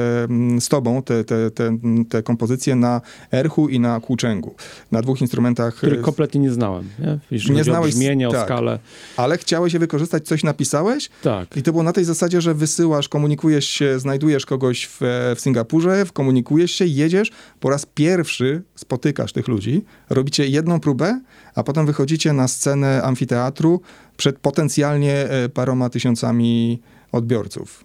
z 0.59 0.67
tobą 0.69 1.03
te, 1.03 1.23
te, 1.23 1.51
te, 1.51 1.77
te 2.09 2.23
kompozycje 2.23 2.75
na 2.75 3.01
erhu 3.33 3.69
i 3.69 3.79
na 3.79 3.99
kłuczęgu. 3.99 4.55
Na 4.91 5.01
dwóch 5.01 5.21
instrumentach. 5.21 5.75
który 5.75 5.97
e, 5.99 6.01
kompletnie 6.01 6.41
nie 6.41 6.51
znałem. 6.51 6.89
Nie, 6.99 7.19
Jeśli 7.31 7.55
Nie 7.55 7.63
znałeś- 7.63 7.85
o 7.93 7.95
brzmienie, 7.95 8.29
o 8.29 8.31
tak. 8.31 8.45
skalę. 8.45 8.79
Ale 9.17 9.37
chciałeś 9.37 9.73
je 9.73 9.79
wykorzystać, 9.79 10.27
coś 10.27 10.43
napisałeś 10.43 11.09
Tak. 11.21 11.57
i 11.57 11.63
to 11.63 11.71
było 11.71 11.83
na 11.83 11.93
tej 11.93 12.05
zasadzie, 12.05 12.41
że 12.41 12.53
wysyłasz, 12.53 13.09
komunikujesz 13.09 13.65
się, 13.65 13.99
znajdujesz 13.99 14.45
kogoś 14.45 14.87
w, 14.87 14.97
w 15.35 15.41
Singapurze, 15.41 16.05
komunikujesz 16.13 16.71
się, 16.71 16.85
jedziesz, 16.85 17.31
po 17.59 17.69
raz 17.69 17.85
pierwszy 17.85 18.63
spotykasz 18.75 19.33
tych 19.33 19.47
ludzi, 19.47 19.85
robicie 20.09 20.47
jedną 20.47 20.79
próbę, 20.79 21.21
a 21.55 21.63
potem 21.63 21.85
wychodzicie 21.85 22.33
na 22.33 22.47
scenę 22.47 23.03
amfiteatru 23.03 23.81
przed 24.17 24.39
potencjalnie 24.39 25.13
e, 25.13 25.49
paroma 25.49 25.89
tysiącami 25.89 26.81
odbiorców. 27.11 27.83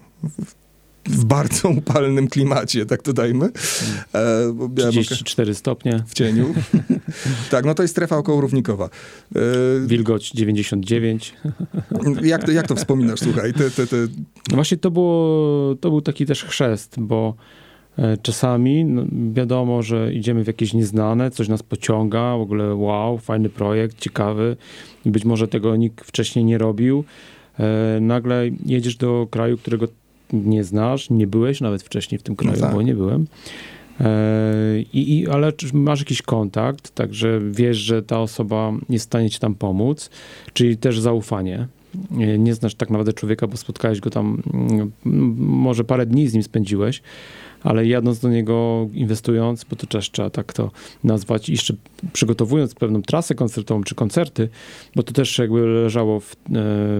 W, 1.09 1.25
bardzo 1.25 1.69
upalnym 1.69 2.27
klimacie, 2.27 2.85
tak 2.85 3.01
to 3.01 3.13
dajmy. 3.13 3.45
E, 3.45 4.53
bo 4.53 4.63
ja 4.63 4.85
mogę- 4.85 4.91
34 4.91 5.55
stopnie, 5.55 6.03
w 6.07 6.13
cieniu. 6.13 6.53
tak, 7.51 7.65
no 7.65 7.73
to 7.73 7.83
jest 7.83 7.93
strefa 7.93 8.17
okołorównikowa. 8.17 8.85
E, 9.35 9.39
wilgoć 9.87 10.31
99. 10.31 11.33
jak, 12.23 12.43
to, 12.43 12.51
jak 12.51 12.67
to 12.67 12.75
wspominasz, 12.75 13.19
słuchaj? 13.19 13.53
Te, 13.53 13.71
te, 13.71 13.87
te, 13.87 13.97
No 14.49 14.55
właśnie 14.55 14.77
to, 14.77 14.91
było, 14.91 15.75
to 15.75 15.89
był 15.89 16.01
taki 16.01 16.25
też 16.25 16.43
chrzest, 16.43 16.95
bo 16.99 17.35
e, 17.97 18.17
czasami 18.17 18.85
no, 18.85 19.05
wiadomo, 19.33 19.83
że 19.83 20.13
idziemy 20.13 20.43
w 20.43 20.47
jakieś 20.47 20.73
nieznane, 20.73 21.31
coś 21.31 21.47
nas 21.47 21.63
pociąga, 21.63 22.37
w 22.37 22.41
ogóle 22.41 22.75
wow, 22.75 23.17
fajny 23.17 23.49
projekt, 23.49 23.99
ciekawy. 23.99 24.57
Być 25.05 25.25
może 25.25 25.47
tego 25.47 25.75
nikt 25.75 26.05
wcześniej 26.05 26.45
nie 26.45 26.57
robił. 26.57 27.03
E, 27.59 27.99
nagle 28.01 28.43
jedziesz 28.65 28.95
do 28.95 29.27
kraju, 29.31 29.57
którego 29.57 29.87
nie 30.33 30.63
znasz, 30.63 31.09
nie 31.09 31.27
byłeś 31.27 31.61
nawet 31.61 31.83
wcześniej 31.83 32.19
w 32.19 32.23
tym 32.23 32.35
kraju, 32.35 32.61
tak. 32.61 32.73
bo 32.73 32.81
nie 32.81 32.95
byłem. 32.95 33.27
E, 33.99 34.79
I, 34.93 35.19
i, 35.19 35.27
ale 35.27 35.51
masz 35.73 35.99
jakiś 35.99 36.21
kontakt, 36.21 36.91
także 36.95 37.39
wiesz, 37.51 37.77
że 37.77 38.03
ta 38.03 38.19
osoba 38.19 38.73
jest 38.89 39.05
w 39.05 39.07
stanie 39.07 39.29
ci 39.29 39.39
tam 39.39 39.55
pomóc, 39.55 40.09
czyli 40.53 40.77
też 40.77 40.99
zaufanie. 40.99 41.67
Nie- 42.11 42.53
znasz 42.55 42.75
tak 42.75 42.89
naprawdę 42.89 43.13
człowieka, 43.13 43.47
bo 43.47 43.57
spotkałeś 43.57 43.99
go 43.99 44.09
tam, 44.09 44.41
mm, 44.53 44.91
może 45.37 45.83
parę 45.83 46.05
dni 46.05 46.27
z 46.27 46.33
nim 46.33 46.43
spędziłeś, 46.43 47.01
ale 47.63 47.85
jadąc 47.85 48.19
do 48.19 48.29
niego, 48.29 48.87
inwestując, 48.93 49.63
bo 49.63 49.75
to 49.75 49.87
też 49.87 50.11
trzeba 50.11 50.29
tak 50.29 50.53
to 50.53 50.71
nazwać, 51.03 51.49
jeszcze 51.49 51.73
przygotowując 52.13 52.75
pewną 52.75 53.01
trasę 53.01 53.35
koncertową 53.35 53.83
czy 53.83 53.95
koncerty, 53.95 54.49
bo 54.95 55.03
to 55.03 55.13
też 55.13 55.37
jakby 55.37 55.59
leżało 55.61 56.19
w, 56.19 56.33
e, 56.33 56.35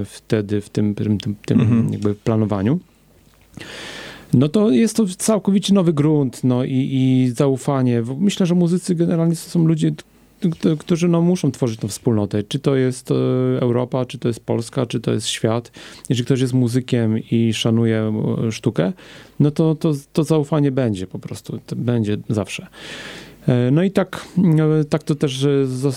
wtedy 0.06 0.62
w 0.62 0.70
tym, 0.70 0.96
tym, 0.96 1.18
tym, 1.18 1.36
tym 1.46 1.62
Mhm. 1.62 1.94
jakby 1.94 2.16
planowaniu. 2.16 2.80
No 4.34 4.50
to 4.50 4.72
jest 4.72 4.96
to 4.96 5.06
całkowicie 5.18 5.74
nowy 5.74 5.94
grunt, 5.94 6.44
no 6.44 6.64
i, 6.64 6.90
i 6.92 7.32
zaufanie. 7.36 8.04
Myślę, 8.18 8.46
że 8.46 8.56
muzycy 8.56 8.96
generalnie 8.96 9.36
to 9.36 9.42
są 9.42 9.68
ludzie, 9.68 9.92
którzy 10.80 11.08
no, 11.08 11.22
muszą 11.22 11.52
tworzyć 11.52 11.80
tą 11.80 11.88
wspólnotę. 11.88 12.44
Czy 12.44 12.60
to 12.60 12.76
jest 12.76 13.12
e, 13.12 13.16
Europa, 13.62 14.06
czy 14.06 14.18
to 14.18 14.28
jest 14.28 14.40
Polska, 14.40 14.86
czy 14.86 15.00
to 15.00 15.14
jest 15.14 15.28
świat. 15.28 15.72
Jeżeli 16.10 16.26
ktoś 16.26 16.42
jest 16.42 16.54
muzykiem 16.54 17.20
i 17.32 17.54
szanuje 17.54 18.14
e, 18.48 18.52
sztukę, 18.52 18.94
no 19.40 19.52
to, 19.52 19.76
to, 19.76 19.94
to 20.14 20.24
zaufanie 20.24 20.72
będzie 20.72 21.08
po 21.08 21.20
prostu, 21.20 21.60
będzie 21.76 22.18
zawsze. 22.30 22.68
E, 23.48 23.72
No 23.72 23.84
i 23.84 23.92
tak, 23.92 24.26
e, 24.82 24.84
tak 24.84 25.04
to 25.04 25.16
też 25.16 25.48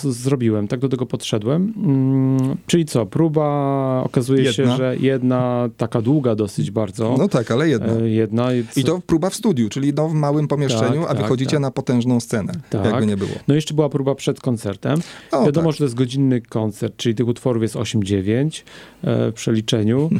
zrobiłem, 0.02 0.68
tak 0.68 0.80
do 0.80 0.88
tego 0.88 1.06
podszedłem. 1.06 1.74
Mm, 1.76 2.56
Czyli 2.66 2.84
co, 2.84 3.06
próba 3.06 4.02
okazuje 4.04 4.52
się, 4.52 4.62
Jedna. 4.62 4.76
że 4.76 4.96
jedna 5.00 5.68
taka 5.76 6.02
długa 6.02 6.34
dosyć 6.34 6.70
bardzo. 6.70 7.14
No 7.18 7.28
tak, 7.28 7.50
ale 7.50 7.68
jedna. 7.68 7.92
E, 7.92 8.08
Jedna. 8.10 8.48
I 8.76 8.84
to 8.84 9.00
próba 9.06 9.30
w 9.30 9.34
studiu, 9.34 9.68
czyli 9.68 9.92
no 9.96 10.08
w 10.08 10.14
małym 10.14 10.48
pomieszczeniu, 10.48 11.00
Tak, 11.00 11.10
a 11.10 11.14
tak, 11.14 11.22
wychodzicie 11.22 11.50
tak. 11.50 11.60
na 11.60 11.70
potężną 11.70 12.20
scenę, 12.20 12.52
Tak. 12.70 12.84
jakby 12.84 13.06
nie 13.06 13.16
było. 13.16 13.30
No 13.48 13.54
jeszcze 13.54 13.74
była 13.74 13.88
próba 13.88 14.14
przed 14.14 14.40
koncertem. 14.40 15.00
O, 15.32 15.44
Wiadomo, 15.46 15.68
tak. 15.68 15.72
że 15.72 15.78
to 15.78 15.84
jest 15.84 15.94
godzinny 15.96 16.40
koncert, 16.40 16.96
czyli 16.96 17.14
tych 17.14 17.28
utworów 17.28 17.62
jest 17.62 17.74
8-9 17.74 18.62
e, 19.02 19.30
w 19.30 19.34
przeliczeniu. 19.34 20.10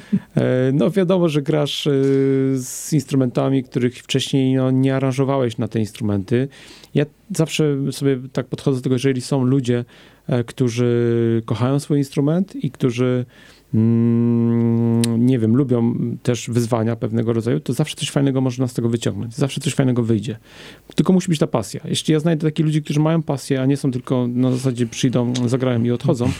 No 0.73 0.91
wiadomo, 0.91 1.29
że 1.29 1.43
grasz 1.43 1.89
z 2.55 2.93
instrumentami, 2.93 3.65
których 3.65 3.95
wcześniej 3.99 4.55
no, 4.55 4.71
nie 4.71 4.97
aranżowałeś 4.97 5.59
na 5.59 5.69
te 5.69 5.81
instrumenty. 5.81 6.49
Ja 6.95 7.05
zawsze 7.37 7.93
sobie 7.93 8.19
tak 8.33 8.47
podchodzę 8.47 8.77
do 8.79 8.83
tego, 8.83 8.99
że 8.99 9.09
jeżeli 9.09 9.21
są 9.21 9.45
ludzie, 9.45 9.85
e, 10.27 10.45
którzy 10.45 11.43
kochają 11.45 11.79
swój 11.81 11.99
instrument 11.99 12.65
i 12.65 12.71
którzy 12.71 13.25
mm, 13.75 15.27
nie 15.27 15.39
wiem, 15.39 15.57
lubią 15.57 15.95
też 16.23 16.51
wyzwania 16.51 16.97
pewnego 16.97 17.33
rodzaju, 17.33 17.61
to 17.61 17.73
zawsze 17.73 17.97
coś 17.97 18.11
fajnego 18.11 18.41
można 18.41 18.69
z 18.69 18.75
tego 18.75 18.89
wyciągnąć. 18.89 19.35
Zawsze 19.35 19.61
coś 19.61 19.75
fajnego 19.75 20.03
wyjdzie. 20.03 20.39
Tylko 20.95 21.13
musi 21.13 21.29
być 21.29 21.39
ta 21.39 21.47
pasja. 21.47 21.81
Jeśli 21.85 22.13
ja 22.13 22.21
znajdę 22.21 22.47
takich 22.47 22.67
ludzi, 22.67 22.83
którzy 22.83 23.01
mają 23.01 23.23
pasję, 23.23 23.63
a 23.63 23.67
nie 23.67 23.77
są 23.77 23.91
tylko 23.91 24.29
na 24.29 24.53
zasadzie 24.53 24.87
przyjdą, 24.87 25.33
zagrają 25.47 25.85
i 25.85 25.91
odchodzą, 25.91 26.31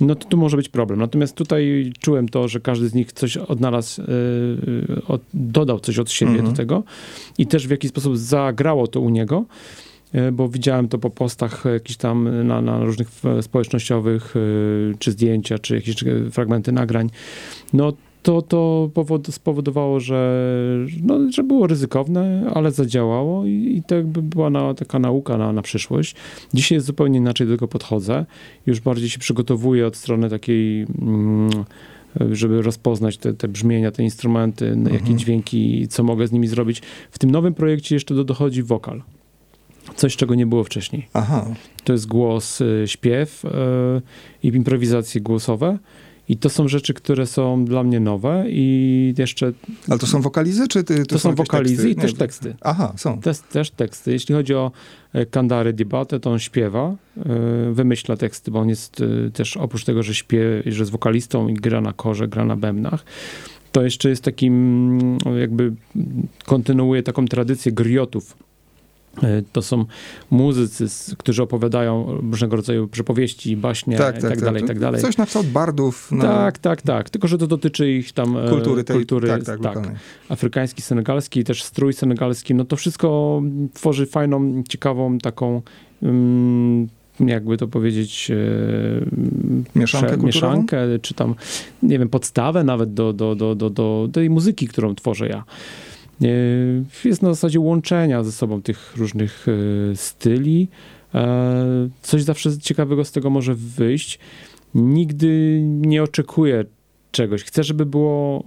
no 0.00 0.14
to 0.14 0.28
tu 0.28 0.36
może 0.36 0.56
być 0.56 0.68
problem. 0.68 1.00
Natomiast 1.00 1.34
tutaj 1.34 1.92
czułem 2.00 2.28
to, 2.28 2.48
że 2.48 2.60
każdy 2.60 2.88
z 2.88 2.94
nich 2.94 3.12
coś 3.12 3.36
odnalazł, 3.36 4.02
yy, 4.02 5.02
od, 5.08 5.22
dodał 5.34 5.80
coś 5.80 5.98
od 5.98 6.10
siebie 6.10 6.32
Mhm. 6.32 6.50
do 6.50 6.56
tego 6.56 6.82
i 7.38 7.46
też 7.46 7.66
w 7.66 7.70
jakiś 7.70 7.90
sposób 7.90 8.16
zagrało 8.16 8.86
to 8.86 9.00
u 9.00 9.10
niego 9.10 9.44
e, 9.44 9.85
bo 10.32 10.48
widziałem 10.48 10.88
to 10.88 10.98
po 10.98 11.10
postach 11.10 11.64
jakichś 11.72 11.96
tam 11.96 12.46
na, 12.46 12.60
na 12.60 12.84
różnych 12.84 13.08
e, 13.24 13.42
społecznościowych, 13.42 14.34
e, 14.36 14.40
czy 14.98 15.12
zdjęcia, 15.12 15.58
czy 15.58 15.74
jakieś 15.74 16.02
e, 16.02 16.30
fragmenty 16.30 16.72
nagrań. 16.72 17.10
No 17.72 17.92
to, 18.22 18.42
to 18.42 18.90
powod, 18.94 19.34
spowodowało, 19.34 20.00
że, 20.00 20.40
no, 21.02 21.32
że 21.32 21.42
było 21.42 21.66
ryzykowne, 21.66 22.50
ale 22.54 22.72
zadziałało 22.72 23.46
i, 23.46 23.50
i 23.50 23.82
to 23.82 23.94
jakby 23.94 24.22
była 24.22 24.50
na, 24.50 24.74
taka 24.74 24.98
nauka 24.98 25.38
na, 25.38 25.52
na 25.52 25.62
przyszłość. 25.62 26.14
Dzisiaj 26.54 26.76
jest 26.76 26.86
zupełnie 26.86 27.18
inaczej 27.18 27.46
do 27.46 27.52
tego 27.52 27.68
podchodzę. 27.68 28.26
Już 28.66 28.80
bardziej 28.80 29.08
się 29.08 29.18
przygotowuję 29.18 29.86
od 29.86 29.96
strony 29.96 30.30
takiej... 30.30 30.82
Mm, 31.02 31.50
żeby 32.30 32.62
rozpoznać 32.62 33.18
te, 33.18 33.34
te 33.34 33.48
brzmienia, 33.48 33.90
te 33.90 34.02
instrumenty, 34.02 34.76
na 34.76 34.90
jakie 34.90 35.00
Mhm. 35.00 35.18
dźwięki, 35.18 35.88
co 35.88 36.02
mogę 36.02 36.26
z 36.26 36.32
nimi 36.32 36.48
zrobić. 36.48 36.82
W 37.10 37.18
tym 37.18 37.30
nowym 37.30 37.54
projekcie 37.54 37.94
jeszcze 37.94 38.14
do, 38.14 38.24
dochodzi 38.24 38.62
wokal. 38.62 39.02
Coś, 39.96 40.16
czego 40.16 40.34
nie 40.34 40.46
było 40.46 40.64
wcześniej. 40.64 41.08
Aha, 41.12 41.46
To 41.84 41.92
jest 41.92 42.06
głos, 42.06 42.60
y, 42.60 42.84
śpiew 42.86 43.44
y, 43.44 43.48
i 44.42 44.48
improwizacje 44.48 45.20
głosowe. 45.20 45.78
I 46.28 46.36
to 46.36 46.50
są 46.50 46.68
rzeczy, 46.68 46.94
które 46.94 47.26
są 47.26 47.64
dla 47.64 47.82
mnie 47.82 48.00
nowe 48.00 48.44
i 48.48 49.14
jeszcze 49.18 49.52
ale 49.88 49.98
to 49.98 50.06
są 50.06 50.20
wokalizy, 50.20 50.68
czy 50.68 50.84
ty, 50.84 51.06
to 51.06 51.18
są 51.18 51.28
jakieś 51.28 51.38
wokalizy 51.38 51.76
teksty? 51.76 51.90
i 51.90 51.94
też 51.94 52.14
teksty. 52.14 52.54
Aha, 52.60 52.92
są. 52.96 53.20
Też, 53.20 53.38
też 53.38 53.70
teksty. 53.70 54.12
Jeśli 54.12 54.34
chodzi 54.34 54.54
o 54.54 54.72
e, 55.12 55.26
Kandary 55.26 55.72
Dibatę, 55.72 56.20
to 56.20 56.30
on 56.32 56.38
śpiewa, 56.38 56.94
e, 57.16 57.24
wymyśla 57.72 58.16
teksty, 58.16 58.50
bo 58.50 58.58
on 58.58 58.68
jest 58.68 59.02
e, 59.26 59.30
też 59.30 59.56
oprócz 59.56 59.84
tego, 59.84 60.02
że 60.02 60.14
śpiewa, 60.14 60.62
że 60.66 60.78
jest 60.78 60.90
wokalistą 60.90 61.48
i 61.48 61.54
gra 61.54 61.80
na 61.80 61.92
korze, 61.92 62.28
gra 62.28 62.44
na 62.44 62.56
bębnach, 62.56 63.04
to 63.72 63.82
jeszcze 63.82 64.08
jest 64.08 64.22
takim, 64.22 65.18
jakby 65.40 65.72
kontynuuje 66.44 67.02
taką 67.02 67.26
tradycję 67.26 67.72
griotów. 67.72 68.36
E, 69.22 69.42
To 69.52 69.62
są 69.62 69.84
muzycy, 70.30 70.86
którzy 71.16 71.42
opowiadają 71.42 72.20
różnego 72.30 72.56
rodzaju 72.56 72.88
przypowieści, 72.88 73.56
baśnie 73.56 73.94
i 73.94 73.98
tak 73.98 74.40
dalej, 74.40 74.64
i 74.64 74.66
tak 74.66 74.78
dalej. 74.78 75.00
Coś 75.00 75.16
na 75.16 75.26
kształt 75.26 75.46
bardów. 75.46 76.10
Tak, 76.20 76.58
tak, 76.58 76.82
tak. 76.82 77.10
Tylko, 77.10 77.28
że 77.28 77.38
to 77.38 77.46
dotyczy 77.46 77.92
ich 77.92 78.12
tam 78.12 78.36
e, 78.36 78.48
Kultury 78.48 78.84
tej, 78.84 78.96
kultury 78.96 79.28
tak, 79.28 79.44
tak, 79.44 79.58
lokalnej. 79.62 79.96
afrykański, 80.28 80.82
senegalski, 80.82 81.44
też 81.44 81.62
strój 81.62 81.92
senegalski, 81.92 82.54
no 82.54 82.64
to 82.64 82.76
wszystko 82.76 83.42
tworzy 83.74 84.06
fajną, 84.06 84.62
ciekawą 84.68 85.18
taką, 85.18 85.62
mm, 86.02 86.88
jakby 87.20 87.56
to 87.56 87.68
powiedzieć, 87.68 88.30
e, 88.30 88.36
Mieszankę 89.78 90.16
mieszankę, 90.16 90.78
czy 91.02 91.14
tam, 91.14 91.34
nie 91.82 91.98
wiem, 91.98 92.08
podstawę 92.08 92.64
nawet 92.64 92.94
do, 92.94 93.12
do, 93.12 93.34
do, 93.34 93.54
do, 93.54 93.70
do 93.70 94.08
tej 94.12 94.30
muzyki, 94.30 94.68
którą 94.68 94.94
tworzę 94.94 95.28
ja. 95.28 95.44
E, 96.22 96.28
Jest 97.08 97.22
na 97.22 97.28
zasadzie 97.28 97.60
łączenia 97.60 98.24
ze 98.24 98.32
sobą 98.32 98.62
tych 98.62 98.96
różnych 98.96 99.46
e, 99.48 99.96
styli. 99.96 100.68
E, 101.14 101.88
Coś 102.02 102.22
zawsze 102.22 102.58
ciekawego 102.58 103.04
z 103.04 103.12
tego 103.12 103.30
może 103.30 103.54
wyjść. 103.54 104.18
Nigdy 104.74 105.60
nie 105.62 106.02
oczekuję 106.02 106.64
czegoś. 107.12 107.44
Chcę, 107.44 107.64
żeby 107.64 107.86
było 107.86 108.44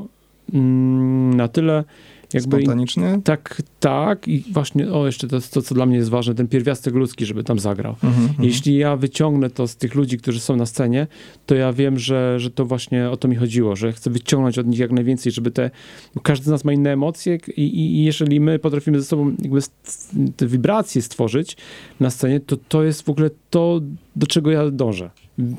mm, 0.54 1.34
na 1.34 1.48
tyle 1.48 1.84
jakby 2.34 2.58
Spontanicznie? 2.58 3.22
tak, 3.24 3.62
tak 3.80 4.28
i 4.28 4.44
właśnie, 4.52 4.92
o 4.92 5.06
jeszcze 5.06 5.28
to 5.28 5.42
to, 5.42 5.62
co 5.62 5.76
dla 5.76 5.86
mnie 5.86 5.98
jest 5.98 6.10
ważne, 6.10 6.36
ten 6.36 6.48
pierwiastek 6.48 6.94
ludzki, 6.94 7.26
żeby 7.26 7.44
tam 7.44 7.60
zagrał. 7.60 7.96
Mhm, 8.04 8.24
mhm. 8.24 8.48
Jeśli 8.48 8.78
ja 8.78 8.96
wyciągnę 8.96 9.50
to 9.50 9.68
z 9.68 9.76
tych 9.76 9.96
ludzi, 9.96 10.18
którzy 10.18 10.40
są 10.40 10.56
na 10.56 10.66
scenie, 10.66 11.08
to 11.46 11.56
ja 11.56 11.74
wiem, 11.74 12.00
że, 12.00 12.40
że 12.40 12.52
to 12.52 12.66
właśnie 12.66 13.10
o 13.10 13.18
to 13.18 13.28
mi 13.28 13.36
chodziło, 13.36 13.76
że 13.76 13.94
chcę 13.94 14.10
wyciągnąć 14.10 14.58
od 14.58 14.68
nich 14.68 14.80
jak 14.80 14.92
najwięcej, 14.92 15.32
żeby 15.32 15.52
te, 15.52 15.72
bo 16.16 16.22
każdy 16.22 16.46
z 16.46 16.48
nas 16.48 16.66
ma 16.66 16.74
inne 16.74 16.94
emocje 16.94 17.38
i, 17.58 17.62
i, 17.62 17.96
i 17.96 18.04
jeżeli 18.04 18.40
my 18.40 18.60
potrafimy 18.60 19.00
ze 19.00 19.06
sobą 19.06 19.36
jakby 19.42 19.60
te 20.36 20.48
wibracje 20.48 21.02
stworzyć 21.02 21.58
na 22.00 22.10
scenie, 22.10 22.40
to 22.40 22.58
to 22.58 22.84
jest 22.84 23.02
w 23.02 23.10
ogóle 23.10 23.30
to, 23.50 23.82
do 24.16 24.28
czego 24.28 24.52
ja 24.52 24.72
dążę. 24.72 25.10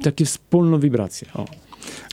Takie 0.03 0.25
wspólną 0.25 0.81
wibrację. 0.81 1.29
O. 1.35 1.70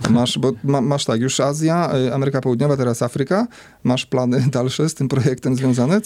Masz, 0.10 0.40
bo 0.40 0.52
ma, 0.64 0.82
masz 0.82 1.06
tak, 1.06 1.22
już 1.22 1.40
Azja, 1.40 1.96
y, 2.08 2.14
Ameryka 2.14 2.42
Południowa, 2.42 2.78
teraz 2.78 3.02
Afryka. 3.02 3.48
Masz 3.84 4.06
plany 4.06 4.46
dalsze 4.52 4.90
z 4.90 4.96
tym 4.96 5.08
projektem 5.08 5.56
związane? 5.56 6.02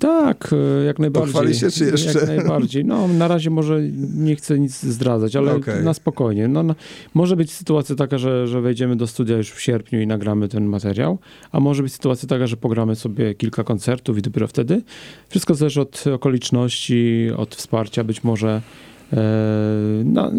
Tak, 0.00 0.50
e, 0.52 0.84
jak 0.84 0.98
najbardziej. 0.98 1.32
Pochwali 1.32 1.54
się, 1.54 1.70
czy 1.70 1.84
jeszcze? 1.84 2.18
Jak 2.18 2.26
najbardziej. 2.26 2.84
No, 2.84 3.08
na 3.08 3.28
razie 3.28 3.50
może 3.50 3.82
nie 4.14 4.36
chcę 4.36 4.58
nic 4.58 4.82
zdradzać, 4.82 5.36
ale 5.36 5.54
Okej. 5.54 5.84
na 5.84 5.94
spokojnie. 5.94 6.48
No, 6.48 6.62
no, 6.62 6.74
może 7.14 7.36
być 7.36 7.52
sytuacja 7.52 7.94
taka, 7.94 8.18
że, 8.18 8.48
że 8.48 8.60
wejdziemy 8.60 8.96
do 8.96 9.06
studia 9.06 9.36
już 9.36 9.50
w 9.50 9.60
sierpniu 9.60 10.00
i 10.00 10.06
nagramy 10.06 10.48
ten 10.48 10.64
materiał, 10.64 11.18
a 11.52 11.60
może 11.60 11.82
być 11.82 11.92
sytuacja 11.92 12.28
taka, 12.28 12.46
że 12.46 12.56
pogramy 12.56 12.96
sobie 12.96 13.34
kilka 13.34 13.64
koncertów 13.64 14.18
i 14.18 14.22
dopiero 14.22 14.46
wtedy. 14.46 14.82
Wszystko 15.28 15.54
zależy 15.54 15.80
od 15.80 16.04
okoliczności, 16.14 17.28
od 17.36 17.54
wsparcia, 17.54 18.04
być 18.04 18.24
może 18.24 18.62
e, 19.12 19.16
no, 20.04 20.30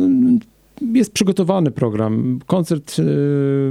jest 0.93 1.13
przygotowany 1.13 1.71
program. 1.71 2.39
Koncert 2.45 2.95
e, 2.99 3.03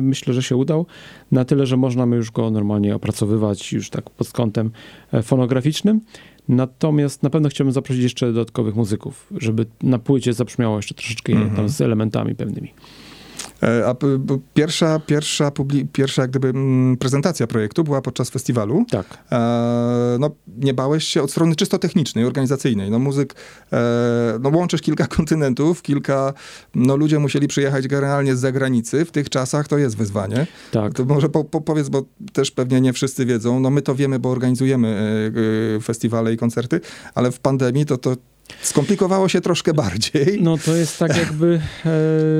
myślę, 0.03 0.35
że 0.35 0.43
się 0.43 0.57
udał 0.57 0.87
na 1.33 1.45
tyle, 1.45 1.67
że 1.67 1.77
można 1.77 2.07
my 2.07 2.17
już 2.17 2.31
go 2.31 2.51
normalnie 2.51 2.95
opracowywać 2.95 3.73
już 3.73 3.91
tak 3.91 4.11
pod 4.11 4.33
kątem 4.33 4.71
e, 5.13 5.23
fonograficznym. 5.23 6.01
Natomiast 6.49 7.23
na 7.23 7.31
pewno 7.31 7.49
chciałbym 7.49 7.73
zaprosić 7.73 8.03
jeszcze 8.03 8.27
dodatkowych 8.27 8.75
muzyków, 8.77 9.27
żeby 9.37 9.67
na 9.83 9.99
płycie 9.99 10.33
zabrzmiało 10.33 10.77
jeszcze 10.77 10.95
troszeczkę 10.95 11.33
Mhm. 11.33 11.57
tam 11.57 11.69
z 11.69 11.81
elementami 11.81 12.35
pewnymi. 12.35 12.73
E, 13.63 13.87
A 13.87 13.95
pierwsza, 14.55 15.01
pierwsza, 15.01 15.49
publi- 15.51 15.87
pierwsza 15.93 16.23
jak 16.23 16.31
gdyby 16.31 16.49
mm, 16.49 16.97
prezentacja 16.97 17.47
projektu 17.47 17.85
była 17.85 18.03
podczas 18.03 18.31
festiwalu. 18.31 18.85
Tak. 18.91 19.07
E, 19.33 20.17
no, 20.21 20.31
nie 20.59 20.75
bałeś 20.75 21.05
się 21.05 21.23
od 21.23 21.31
strony 21.31 21.57
czysto 21.57 21.79
technicznej, 21.79 22.25
organizacyjnej. 22.25 22.91
No, 22.91 22.99
muzyk, 22.99 23.35
e, 23.73 24.39
no, 24.41 24.51
łączysz 24.55 24.81
kilka 24.81 25.07
kontynentów, 25.17 25.83
kilka, 25.83 26.33
no, 26.75 26.97
ludzie 26.97 27.19
musieli 27.19 27.49
przyjechać 27.49 27.89
generalnie 27.89 28.37
z 28.37 28.41
zagranicy. 28.41 29.05
W 29.05 29.11
tych 29.11 29.31
czasach 29.31 29.69
to 29.69 29.79
jest 29.79 29.97
wyzwanie. 29.97 30.47
Tak. 30.71 30.95
To 30.95 31.05
może 31.05 31.29
po, 31.29 31.45
po, 31.45 31.61
powiedz, 31.61 31.89
bo 31.89 32.03
też 32.33 32.51
pewnie 32.51 32.81
nie 32.81 32.93
wszyscy 32.93 33.27
wiedzą. 33.27 33.61
No, 33.61 33.71
my 33.71 33.83
to 33.83 33.95
wiemy, 33.95 34.19
bo 34.19 34.31
organizujemy 34.31 34.89
e, 35.77 35.81
festiwale 35.81 36.33
i 36.33 36.37
koncerty, 36.37 36.81
ale 37.15 37.31
w 37.31 37.41
pandemii 37.41 37.87
to, 37.87 37.99
to 37.99 38.17
skomplikowało 38.63 39.29
się 39.29 39.41
troszkę 39.41 39.75
bardziej. 39.75 40.39
No 40.43 40.59
to 40.59 40.77
jest 40.77 40.99
tak 40.99 41.17
jakby 41.17 41.61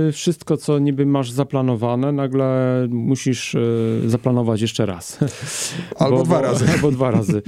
e, 0.09 0.13
wszystko, 0.13 0.57
co 0.57 0.79
niby 0.79 1.07
masz 1.07 1.31
zaplanowane, 1.31 2.13
nagle 2.13 2.87
musisz 2.91 3.55
e, 3.55 3.61
zaplanować 4.07 4.61
jeszcze 4.61 4.87
raz. 4.87 5.19
Albo 5.99 6.23
dwa 6.23 6.41
razy. 6.41 6.67
Albo 6.75 6.91
dwa 6.91 7.11
razy. 7.11 7.43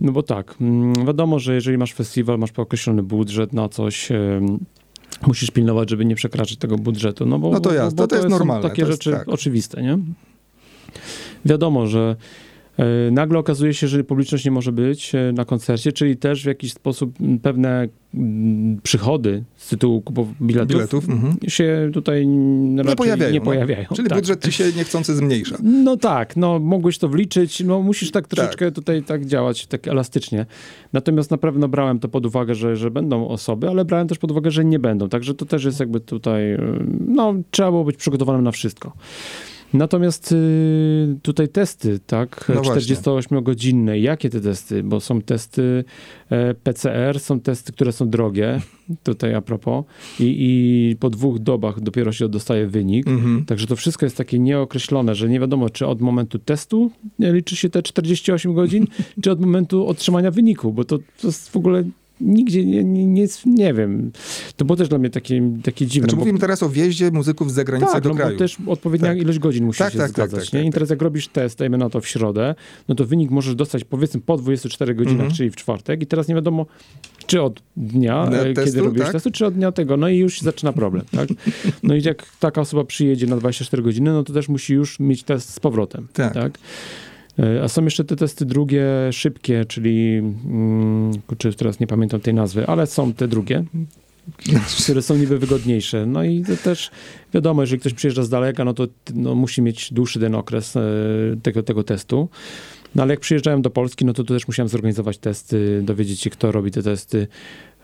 No 0.00 0.12
bo 0.12 0.22
tak, 0.22 0.54
mm, 0.60 1.06
wiadomo, 1.06 1.38
że 1.38 1.54
jeżeli 1.54 1.78
masz 1.78 1.92
festiwal, 1.92 2.38
masz 2.38 2.50
określony 2.56 3.02
budżet 3.02 3.52
na 3.52 3.68
coś, 3.68 4.12
em, 4.12 4.58
musisz 5.26 5.50
pilnować, 5.50 5.90
żeby 5.90 6.04
nie 6.04 6.14
przekraczać 6.14 6.56
tego 6.56 6.76
budżetu. 6.76 7.26
No, 7.26 7.38
bo, 7.38 7.50
No 7.50 7.60
to 7.60 7.68
bo- 7.68 7.74
jasne, 7.74 7.96
bo 7.96 8.06
to 8.06 8.16
jest 8.16 8.28
są 8.28 8.38
normalne, 8.38 8.68
takie 8.68 8.82
to 8.82 8.88
jest 8.88 9.02
rzeczy 9.02 9.18
tak. 9.18 9.28
oczywiste, 9.28 9.82
nie? 9.82 9.98
Wiadomo, 11.44 11.86
że 11.86 12.00
E, 12.10 12.16
Nagle 13.12 13.38
okazuje 13.38 13.74
się, 13.74 13.88
że 13.88 14.04
publiczność 14.04 14.44
nie 14.44 14.50
może 14.50 14.72
być 14.72 15.14
e, 15.14 15.32
na 15.32 15.44
koncercie, 15.44 15.92
czyli 15.92 16.16
też 16.16 16.42
w 16.42 16.46
jakiś 16.46 16.72
sposób 16.72 17.14
pewne 17.42 17.88
przychody 18.82 19.44
z 19.56 19.68
tytułu 19.68 20.00
kupow- 20.06 20.26
biletów, 20.42 20.76
Biletów, 20.76 21.08
mhm. 21.08 21.36
się 21.48 21.90
tutaj 21.92 22.22
n- 22.22 22.78
raczej 22.78 22.96
pojawiają, 22.96 23.32
Nie 23.32 23.38
no. 23.38 23.44
pojawiają. 23.44 23.86
Czyli 23.96 24.08
tak. 24.08 24.18
budżet 24.18 24.44
ci 24.44 24.52
się 24.52 24.64
niechcący 24.76 25.14
zmniejsza. 25.16 25.56
No 25.62 25.96
tak, 25.96 26.36
no 26.36 26.58
mogłeś 26.58 26.98
to 26.98 27.08
wliczyć, 27.08 27.60
no 27.60 27.82
musisz 27.82 28.10
tak 28.10 28.28
troszeczkę 28.28 28.72
tutaj 28.72 29.02
tak 29.02 29.26
działać, 29.26 29.66
tak 29.66 29.88
elastycznie. 29.88 30.46
Natomiast 30.92 31.30
na 31.30 31.38
pewno 31.38 31.68
brałem 31.68 31.98
to 31.98 32.08
pod 32.08 32.26
uwagę, 32.26 32.54
że, 32.54 32.76
że 32.76 32.90
będą 32.90 33.28
osoby, 33.28 33.68
ale 33.68 33.84
brałem 33.84 34.08
też 34.08 34.18
pod 34.18 34.30
uwagę, 34.30 34.50
że 34.50 34.64
nie 34.64 34.78
będą. 34.78 35.08
Także 35.08 35.34
to 35.34 35.44
też 35.46 35.64
jest 35.64 35.80
jakby 35.80 36.00
tutaj, 36.00 36.52
y, 36.52 36.58
no 37.08 37.34
trzeba 37.50 37.70
było 37.70 37.84
być 37.84 37.96
przygotowanym 37.96 38.44
na 38.44 38.50
wszystko. 38.52 38.92
Natomiast 39.74 40.32
y, 40.32 41.16
tutaj 41.22 41.48
testy, 41.48 41.98
tak, 42.06 42.44
No 42.54 42.62
właśnie. 42.62 42.96
48-godzinne. 42.96 43.98
Jakie 43.98 44.30
te 44.30 44.40
testy? 44.40 44.82
Bo 44.82 45.00
są 45.00 45.22
testy 45.22 45.84
e, 46.30 46.54
PCR, 46.54 47.20
są 47.20 47.40
testy, 47.40 47.72
które 47.72 47.92
są 47.92 48.08
drogie, 48.10 48.60
tutaj 49.02 49.34
a 49.34 49.40
propos, 49.40 49.84
i, 50.20 50.36
i 50.38 50.96
po 50.96 51.10
dwóch 51.10 51.38
dobach 51.38 51.80
dopiero 51.80 52.12
się 52.12 52.28
dostaje 52.28 52.66
wynik. 52.66 53.06
Mhm. 53.06 53.44
Także 53.44 53.66
to 53.66 53.76
wszystko 53.76 54.06
jest 54.06 54.16
takie 54.16 54.38
nieokreślone, 54.38 55.14
że 55.14 55.28
nie 55.28 55.40
wiadomo, 55.40 55.70
czy 55.70 55.86
od 55.86 56.00
momentu 56.00 56.38
testu 56.38 56.90
liczy 57.18 57.56
się 57.56 57.70
te 57.70 57.82
48 57.82 58.54
godzin, 58.54 58.86
czy 59.22 59.30
od 59.30 59.40
momentu 59.40 59.86
otrzymania 59.86 60.30
wyniku, 60.30 60.72
bo 60.72 60.84
to, 60.84 60.98
to 60.98 61.26
jest 61.26 61.48
w 61.48 61.56
ogóle 61.56 61.84
nigdzie 62.20 62.64
nie, 62.64 62.84
nie, 62.84 63.06
nie, 63.06 63.26
nie 63.46 63.74
wiem. 63.74 64.12
To 64.56 64.64
było 64.64 64.76
też 64.76 64.88
dla 64.88 64.98
mnie 64.98 65.10
takie, 65.10 65.52
takie 65.64 65.86
dziwne. 65.86 66.04
Znaczy 66.04 66.16
bo- 66.16 66.20
mówimy 66.20 66.38
teraz 66.38 66.62
o 66.62 66.68
wjeździe 66.68 67.10
muzyków 67.10 67.50
z 67.50 67.54
zagranicy 67.54 67.92
tak, 67.92 68.02
do 68.02 68.08
no 68.08 68.14
bo 68.14 68.20
kraju. 68.20 68.38
też 68.38 68.56
odpowiednia 68.66 69.08
Tak. 69.08 69.18
ilość 69.18 69.38
godzin 69.38 69.64
musi 69.64 69.78
Tak, 69.78 69.92
się 69.92 69.98
tak, 69.98 70.06
tak, 70.12 70.28
zgadzać. 70.30 70.44
tak, 70.50 70.52
nie? 70.54 70.60
tak, 70.60 70.68
I 70.68 70.72
teraz 70.72 70.90
jak 70.90 71.02
robisz 71.02 71.28
test, 71.28 71.58
dajmy 71.58 71.78
na 71.78 71.90
to 71.90 72.00
w 72.00 72.08
środę, 72.08 72.54
no 72.88 72.94
to 72.94 73.04
wynik 73.04 73.30
możesz 73.30 73.54
dostać 73.54 73.84
powiedzmy 73.84 74.20
po 74.20 74.36
24 74.36 74.94
godzinach, 74.94 75.20
Mhm. 75.20 75.34
czyli 75.36 75.50
w 75.50 75.56
czwartek 75.56 76.02
i 76.02 76.06
teraz 76.06 76.28
nie 76.28 76.34
wiadomo, 76.34 76.66
czy 77.26 77.42
od 77.42 77.62
dnia, 77.76 78.26
Na 78.30 78.36
e, 78.38 78.54
testu, 78.54 78.70
kiedy 78.70 78.84
robisz 78.86 79.02
tak? 79.02 79.12
testu, 79.12 79.30
czy 79.30 79.46
od 79.46 79.54
dnia 79.54 79.72
tego. 79.72 79.96
No 79.96 80.08
i 80.08 80.16
już 80.18 80.34
się 80.38 80.44
zaczyna 80.44 80.72
problem, 80.72 81.04
tak? 81.16 81.28
No 81.82 81.94
i 81.94 82.02
jak 82.02 82.26
taka 82.40 82.60
osoba 82.60 82.84
przyjedzie 82.84 83.26
na 83.26 83.36
24 83.36 83.82
godziny, 83.82 84.12
no 84.12 84.22
to 84.24 84.32
też 84.32 84.48
musi 84.48 84.74
już 84.74 85.00
mieć 85.00 85.22
test 85.22 85.54
z 85.54 85.60
powrotem, 85.60 86.08
Tak. 86.12 86.58
E, 87.38 87.62
A 87.62 87.68
są 87.68 87.84
jeszcze 87.84 88.04
te 88.04 88.16
testy 88.16 88.46
drugie, 88.46 88.84
szybkie, 89.12 89.64
czyli, 89.64 90.16
mm, 90.16 91.12
kurczę, 91.26 91.52
teraz 91.52 91.80
nie 91.80 91.86
pamiętam 91.86 92.20
tej 92.20 92.34
nazwy, 92.34 92.66
ale 92.66 92.86
są 92.86 93.12
te 93.12 93.28
drugie, 93.28 93.64
które 94.82 95.02
są 95.02 95.16
niby 95.16 95.38
wygodniejsze. 95.38 96.06
No 96.06 96.24
i 96.24 96.44
to 96.44 96.56
też 96.56 96.90
wiadomo, 97.34 97.62
jeżeli 97.62 97.80
ktoś 97.80 97.94
przyjeżdża 97.94 98.22
z 98.22 98.28
daleka, 98.28 98.64
no 98.64 98.74
to 98.74 98.86
no, 99.14 99.34
musi 99.34 99.62
mieć 99.62 99.92
dłuższy 99.92 100.20
ten 100.20 100.34
okres 100.34 100.76
e, 100.76 100.82
tego, 101.42 101.62
tego 101.62 101.84
testu. 101.84 102.28
No 102.94 103.02
ale 103.02 103.12
jak 103.12 103.20
przyjeżdżałem 103.20 103.62
do 103.62 103.70
Polski, 103.70 104.04
no 104.04 104.12
to 104.12 104.24
tu 104.24 104.34
też 104.34 104.48
musiałem 104.48 104.68
zorganizować 104.68 105.18
testy, 105.18 105.82
dowiedzieć 105.82 106.20
się, 106.20 106.30
kto 106.30 106.52
robi 106.52 106.70
te 106.70 106.82
testy. 106.82 107.26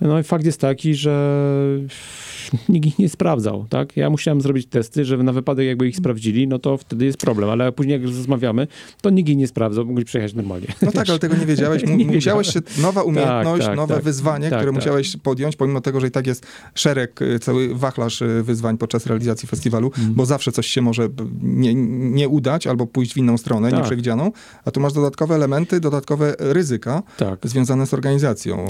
No 0.01 0.19
i 0.19 0.23
fakt 0.23 0.45
jest 0.45 0.61
taki, 0.61 0.95
że 0.95 1.45
nikt 2.69 2.87
ich 2.87 2.99
nie 2.99 3.09
sprawdzał, 3.09 3.67
tak? 3.69 3.97
Ja 3.97 4.11
musiałem 4.11 4.41
zrobić 4.41 4.67
testy, 4.67 5.05
żeby 5.05 5.23
na 5.23 5.33
wypadek 5.33 5.67
jakby 5.67 5.89
ich 5.89 5.97
sprawdzili, 5.97 6.49
no 6.49 6.59
to 6.59 6.77
wtedy 6.79 7.05
jest 7.05 7.19
problem, 7.19 7.51
ale 7.51 7.73
później 7.73 7.93
jak 7.93 8.03
rozmawiamy, 8.17 8.67
to 9.01 9.11
nikt 9.11 9.29
ich 9.29 9.37
nie 9.37 9.47
sprawdzał, 9.49 9.85
mogli 9.87 10.05
przejechać 10.05 10.35
normalnie. 10.35 10.67
No 10.83 10.93
tak, 10.93 11.09
ale 11.11 11.19
tego 11.19 11.37
nie 11.37 11.47
wiedziałeś. 11.47 11.87
Mu- 11.87 11.97
Nie 12.05 12.05
musiałeś 12.07 12.53
się, 12.53 12.61
nowa 12.83 13.03
umiejętność, 13.03 13.67
tak, 13.67 13.77
nowe 13.77 13.95
tak. 13.95 14.05
wyzwanie, 14.05 14.51
Tak, 14.51 14.59
które 14.59 14.73
tak. 14.73 14.81
musiałeś 14.81 15.17
podjąć, 15.17 15.57
pomimo 15.57 15.81
tego, 15.81 16.01
że 16.01 16.07
i 16.07 16.11
tak 16.11 16.27
jest 16.27 16.47
szereg, 16.75 17.23
y, 17.23 17.39
cały 17.39 17.75
wachlarz 17.75 18.23
y, 18.23 18.43
wyzwań 18.43 18.79
podczas 18.79 19.07
realizacji 19.07 19.49
festiwalu, 19.49 19.87
Mhm. 19.87 20.15
bo 20.15 20.27
zawsze 20.27 20.53
coś 20.53 20.67
się 20.67 20.83
może 20.83 21.09
nie, 21.43 21.75
nie 22.11 22.29
udać 22.29 22.67
albo 22.67 22.87
pójść 22.87 23.15
w 23.15 23.17
inną 23.17 23.39
stronę, 23.39 23.71
Tak. 23.71 23.79
nieprzewidzianą, 23.79 24.33
a 24.65 24.71
tu 24.71 24.81
masz 24.81 24.93
dodatkowe 24.93 25.35
elementy, 25.35 25.81
dodatkowe 25.81 26.35
ryzyka 26.39 27.03
Tak. 27.17 27.39
związane 27.43 27.87
z 27.87 27.95
organizacją. 27.95 28.67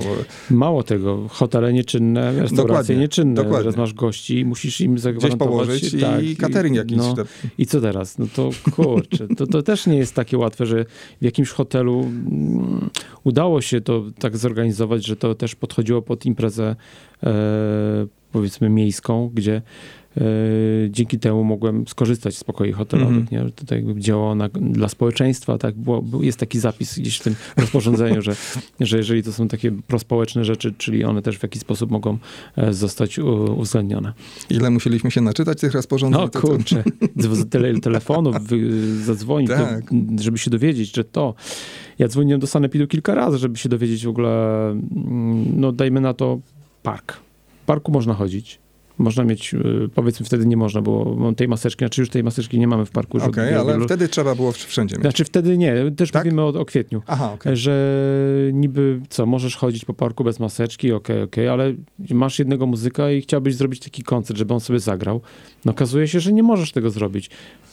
Mało 0.51 0.83
tego, 0.83 1.14
hotele 1.31 1.73
nieczynne, 1.73 2.27
restauracje 2.33 2.57
Dokładnie, 2.57 2.97
nieczynne. 2.97 3.35
dokładnie. 3.35 3.59
Teraz 3.59 3.77
masz 3.77 3.95
gości, 3.95 4.45
musisz 4.45 4.81
im 4.81 4.93
Gdzieś 4.93 5.03
zagwarantować. 5.03 5.49
położyć 5.49 6.01
tak, 6.01 6.25
i 6.25 6.37
catering 6.37 6.77
jakiś. 6.77 6.97
No, 6.97 7.15
I 7.59 7.67
co 7.67 7.81
teraz? 7.81 8.19
No 8.19 8.27
to 8.35 8.51
kurczę, 8.71 9.29
to, 9.37 9.47
to 9.47 9.63
też 9.63 9.87
nie 9.87 9.97
jest 9.97 10.15
takie 10.15 10.39
łatwe, 10.39 10.67
że 10.67 10.85
w 11.21 11.25
jakimś 11.25 11.51
hotelu 11.51 12.01
mm, 12.01 12.91
udało 13.25 13.61
się 13.61 13.81
to 13.81 14.05
tak 14.19 14.37
zorganizować, 14.37 15.07
że 15.07 15.17
to 15.17 15.35
też 15.35 15.55
podchodziło 15.55 16.03
pod 16.03 16.27
imprezę 16.27 16.77
e, 17.23 17.35
powiedzmy 18.33 18.71
miejską, 18.71 19.31
gdzie 19.35 19.63
dzięki 20.91 21.19
temu 21.19 21.45
mogłem 21.45 21.89
skorzystać 21.89 22.37
z 22.37 22.45
pokoi 22.45 22.73
hotelowych, 22.73 23.17
Mhm. 23.19 23.47
nie? 23.47 23.53
To 23.53 23.65
tak 23.67 23.85
jakby 23.85 24.01
działało 24.01 24.35
na, 24.35 24.49
dla 24.49 24.89
społeczeństwa, 24.89 25.59
tak? 25.59 25.75
Było, 25.75 26.03
był- 26.03 26.23
jest 26.23 26.39
taki 26.39 26.59
zapis 26.59 26.99
gdzieś 26.99 27.19
w 27.19 27.23
tym 27.23 27.35
rozporządzeniu, 27.57 28.23
że, 28.23 28.33
że 28.81 28.97
jeżeli 28.97 29.23
to 29.23 29.33
są 29.33 29.49
takie 29.49 29.73
prospołeczne 29.73 30.45
rzeczy, 30.45 30.75
czyli 30.79 31.05
one 31.05 31.23
też 31.23 31.39
w 31.39 31.43
jakiś 31.43 31.63
sposób 31.63 31.91
mogą 31.91 32.19
e, 32.57 32.75
zostać 32.75 33.19
uwzględnione. 33.57 34.13
Ile 34.51 34.71
musieliśmy 34.71 35.11
się 35.11 35.21
naczytać 35.21 35.61
tych 35.61 35.73
rozporządzeń? 35.73 36.21
No 36.21 36.29
to- 36.29 36.41
to- 36.41 36.49
kurczę, 36.49 36.85
tyle 37.51 37.81
telefonów 37.81 38.37
zadzwonić, 39.05 39.51
to, 39.51 39.57
Tak. 39.57 39.85
żeby 40.21 40.39
się 40.39 40.51
dowiedzieć, 40.51 40.97
że 40.97 41.05
to. 41.05 41.35
Ja 41.99 42.09
dzwoniłem 42.09 42.41
do 42.41 42.47
Sanepidu 42.47 42.87
kilka 42.87 43.15
razy, 43.15 43.39
żeby 43.39 43.59
się 43.59 43.69
dowiedzieć 43.69 44.07
w 44.07 44.09
ogóle, 44.09 44.71
mm, 44.71 45.61
no 45.61 45.73
dajmy 45.73 46.01
na 46.01 46.15
to 46.15 46.39
park. 46.83 47.13
W 47.63 47.67
parku 47.67 47.93
można 47.93 48.15
chodzić. 48.15 48.59
Można 48.99 49.25
mieć, 49.25 49.55
y, 49.55 49.89
powiedzmy 49.95 50.27
wtedy 50.27 50.47
nie 50.47 50.57
można, 50.57 50.83
bo 50.83 51.15
mam 51.19 51.35
tej 51.35 51.49
maseczki, 51.49 51.79
znaczy 51.79 52.01
już 52.01 52.11
tej 52.11 52.25
maseczki 52.25 52.59
nie 52.59 52.67
mamy 52.67 52.87
w 52.87 52.91
parku. 52.91 53.19
Okej, 53.19 53.31
żeby 53.49 53.61
ale 53.61 53.73
wielu- 53.73 53.85
wtedy 53.85 54.09
trzeba 54.09 54.35
było 54.35 54.53
wszędzie 54.53 54.97
mieć. 54.97 55.03
Znaczy 55.03 55.25
wtedy 55.25 55.59
nie, 55.59 55.75
też 55.97 56.11
Tak? 56.11 56.25
mówimy 56.25 56.43
o, 56.43 56.49
o 56.49 56.65
kwietniu. 56.65 57.03
Aha, 57.07 57.33
okej. 57.33 57.57
Że 57.57 58.05
niby 58.53 59.01
co, 59.09 59.27
możesz 59.27 59.57
chodzić 59.57 59.85
po 59.85 59.95
parku 59.95 60.25
bez 60.25 60.41
maseczki, 60.41 60.93
okej, 60.93 61.23
okej, 61.23 61.49
ale 61.49 61.75
masz 62.11 62.39
jednego 62.39 62.67
muzyka 62.67 63.11
i 63.11 63.21
chciałbyś 63.21 63.55
zrobić 63.55 63.81
taki 63.81 64.03
koncert, 64.03 64.39
żeby 64.39 64.55
on 64.55 64.61
sobie 64.61 64.79
zagrał. 64.81 65.21
No 65.65 65.73
okazuje 65.73 66.09
się, 66.09 66.21
że 66.21 66.33
nie 66.33 66.43
możesz 66.43 66.73
tego 66.73 66.91
zrobić. 66.91 67.31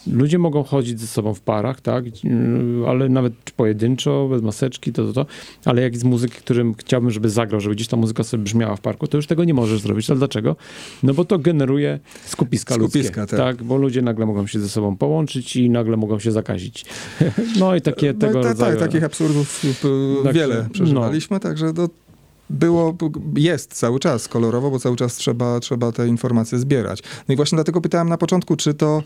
Ludzie 0.08 0.40
mogą 0.40 0.64
chodzić 0.64 1.00
ze 1.00 1.08
sobą 1.08 1.34
w 1.34 1.42
parach, 1.42 1.82
tak, 1.82 2.24
Yy, 2.24 2.88
ale 2.88 3.10
nawet 3.10 3.34
pojedynczo, 3.56 4.28
bez 4.30 4.42
maseczki, 4.42 4.94
to, 4.94 5.06
to, 5.06 5.14
to. 5.14 5.26
Ale 5.66 5.82
jak 5.82 5.94
jest 5.94 6.06
muzyk, 6.06 6.32
którym 6.32 6.74
chciałbym, 6.74 7.12
żeby 7.12 7.30
zagrał, 7.30 7.62
żeby 7.62 7.76
gdzieś 7.76 7.88
ta 7.88 7.98
muzyka 7.98 8.24
sobie 8.24 8.44
brzmiała 8.44 8.76
w 8.76 8.82
parku, 8.82 9.08
to 9.08 9.18
już 9.18 9.28
tego 9.28 9.44
nie 9.44 9.54
możesz 9.54 9.82
zrobić. 9.82 10.10
Ale 10.10 10.20
dlaczego? 10.20 10.56
No 11.04 11.14
bo 11.14 11.26
to 11.26 11.40
generuje 11.40 12.00
skupiska, 12.26 12.76
Skupiska, 12.76 13.22
ludzkie. 13.22 13.38
tak. 13.38 13.64
Bo 13.64 13.78
ludzie 13.78 14.02
nagle 14.02 14.26
mogą 14.26 14.48
się 14.48 14.60
ze 14.60 14.70
sobą 14.70 14.98
połączyć 14.98 15.56
i 15.56 15.70
nagle 15.70 15.98
mogą 15.98 16.20
się 16.20 16.32
zakazić. 16.32 16.86
No 17.60 17.76
i 17.76 17.82
takie 17.82 18.14
tego 18.14 18.34
no, 18.34 18.40
i 18.40 18.44
ta, 18.44 18.50
rodzaju... 18.50 18.80
tak, 18.80 18.88
takich 18.88 19.04
absurdów 19.04 19.62
Także, 20.24 20.40
wiele 20.40 20.70
przeżywaliśmy, 20.74 21.40
także 21.40 21.74
to 21.74 21.90
było, 22.50 22.98
jest 23.36 23.74
cały 23.74 24.00
czas 24.00 24.28
kolorowo, 24.28 24.72
bo 24.72 24.80
cały 24.80 24.96
czas 24.96 25.16
trzeba, 25.16 25.60
trzeba 25.60 25.92
te 25.92 26.08
informacje 26.08 26.60
zbierać. 26.60 27.04
No 27.28 27.34
i 27.34 27.36
właśnie 27.36 27.56
dlatego 27.56 27.82
pytałem 27.82 28.10
na 28.10 28.18
początku, 28.18 28.56
czy 28.56 28.74
to, 28.74 29.04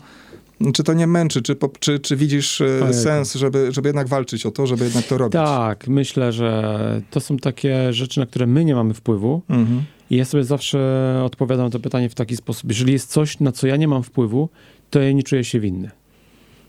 czy 0.72 0.84
to 0.84 0.92
nie 0.92 1.06
męczy, 1.06 1.42
czy, 1.42 1.56
czy, 1.80 1.98
czy 1.98 2.16
widzisz 2.16 2.60
e, 2.60 2.64
Ojejku. 2.64 2.92
sens, 2.92 3.34
żeby, 3.34 3.72
żeby 3.72 3.88
jednak 3.88 4.08
walczyć 4.08 4.46
o 4.46 4.50
to, 4.50 4.66
żeby 4.66 4.84
jednak 4.84 5.04
to 5.04 5.18
robić? 5.18 5.32
Tak, 5.32 5.88
myślę, 5.88 6.32
że 6.32 7.02
to 7.10 7.20
są 7.20 7.36
takie 7.36 7.92
rzeczy, 7.92 8.20
na 8.20 8.26
które 8.26 8.46
my 8.46 8.64
nie 8.64 8.74
mamy 8.74 8.94
wpływu. 8.94 9.42
Mhm. 9.48 9.82
I 10.10 10.16
ja 10.16 10.24
sobie 10.24 10.44
zawsze 10.44 11.22
odpowiadam 11.24 11.66
na 11.66 11.70
to 11.70 11.80
pytanie 11.80 12.08
w 12.08 12.14
taki 12.14 12.36
sposób. 12.36 12.70
Jeżeli 12.70 12.92
jest 12.92 13.10
coś, 13.10 13.40
na 13.40 13.52
co 13.52 13.66
ja 13.66 13.76
nie 13.76 13.88
mam 13.88 14.02
wpływu, 14.02 14.48
to 14.90 15.00
ja 15.00 15.12
nie 15.12 15.22
czuję 15.22 15.44
się 15.44 15.60
winny. 15.60 15.90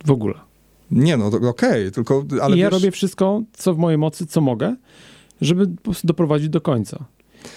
W 0.06 0.12
ogóle. 0.12 0.34
Nie 0.92 1.18
no, 1.18 1.26
okej, 1.50 1.92
tylko... 1.92 2.26
Ale 2.42 2.56
I 2.56 2.60
ja 2.60 2.66
wiesz, 2.66 2.74
robię 2.74 2.92
wszystko, 2.92 3.42
co 3.54 3.74
w 3.74 3.78
mojej 3.78 3.98
mocy, 3.98 4.26
co 4.26 4.42
mogę, 4.42 4.76
żeby 5.42 5.68
doprowadzić 6.04 6.50
do 6.50 6.62
końca. 6.62 7.06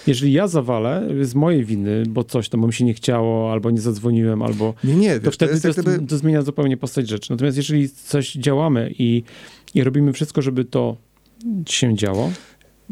Jeżeli 0.07 0.33
ja 0.33 0.47
zawalę 0.47 1.07
z 1.21 1.35
mojej 1.35 1.65
winy, 1.65 2.03
bo 2.09 2.23
coś 2.23 2.49
tam, 2.49 2.65
mi 2.65 2.73
się 2.73 2.85
nie 2.85 2.93
chciało, 2.93 3.51
albo 3.51 3.71
nie 3.71 3.81
zadzwoniłem, 3.81 4.41
albo 4.41 4.73
Nie, 4.83 4.95
nie, 4.95 5.09
wiesz, 5.09 5.21
to 5.23 5.31
wtedy 5.31 5.51
jest 5.51 5.63
to, 5.63 5.83
gdyby... 5.83 6.07
to 6.07 6.17
zmienia 6.17 6.41
zupełnie 6.41 6.77
postać 6.77 7.09
rzeczy. 7.09 7.31
Natomiast 7.31 7.57
jeżeli 7.57 7.89
coś 7.89 8.33
działamy 8.33 8.93
i, 8.99 9.23
i 9.73 9.83
robimy 9.83 10.13
wszystko, 10.13 10.41
żeby 10.41 10.65
to 10.65 10.97
się 11.67 11.95
działo, 11.95 12.31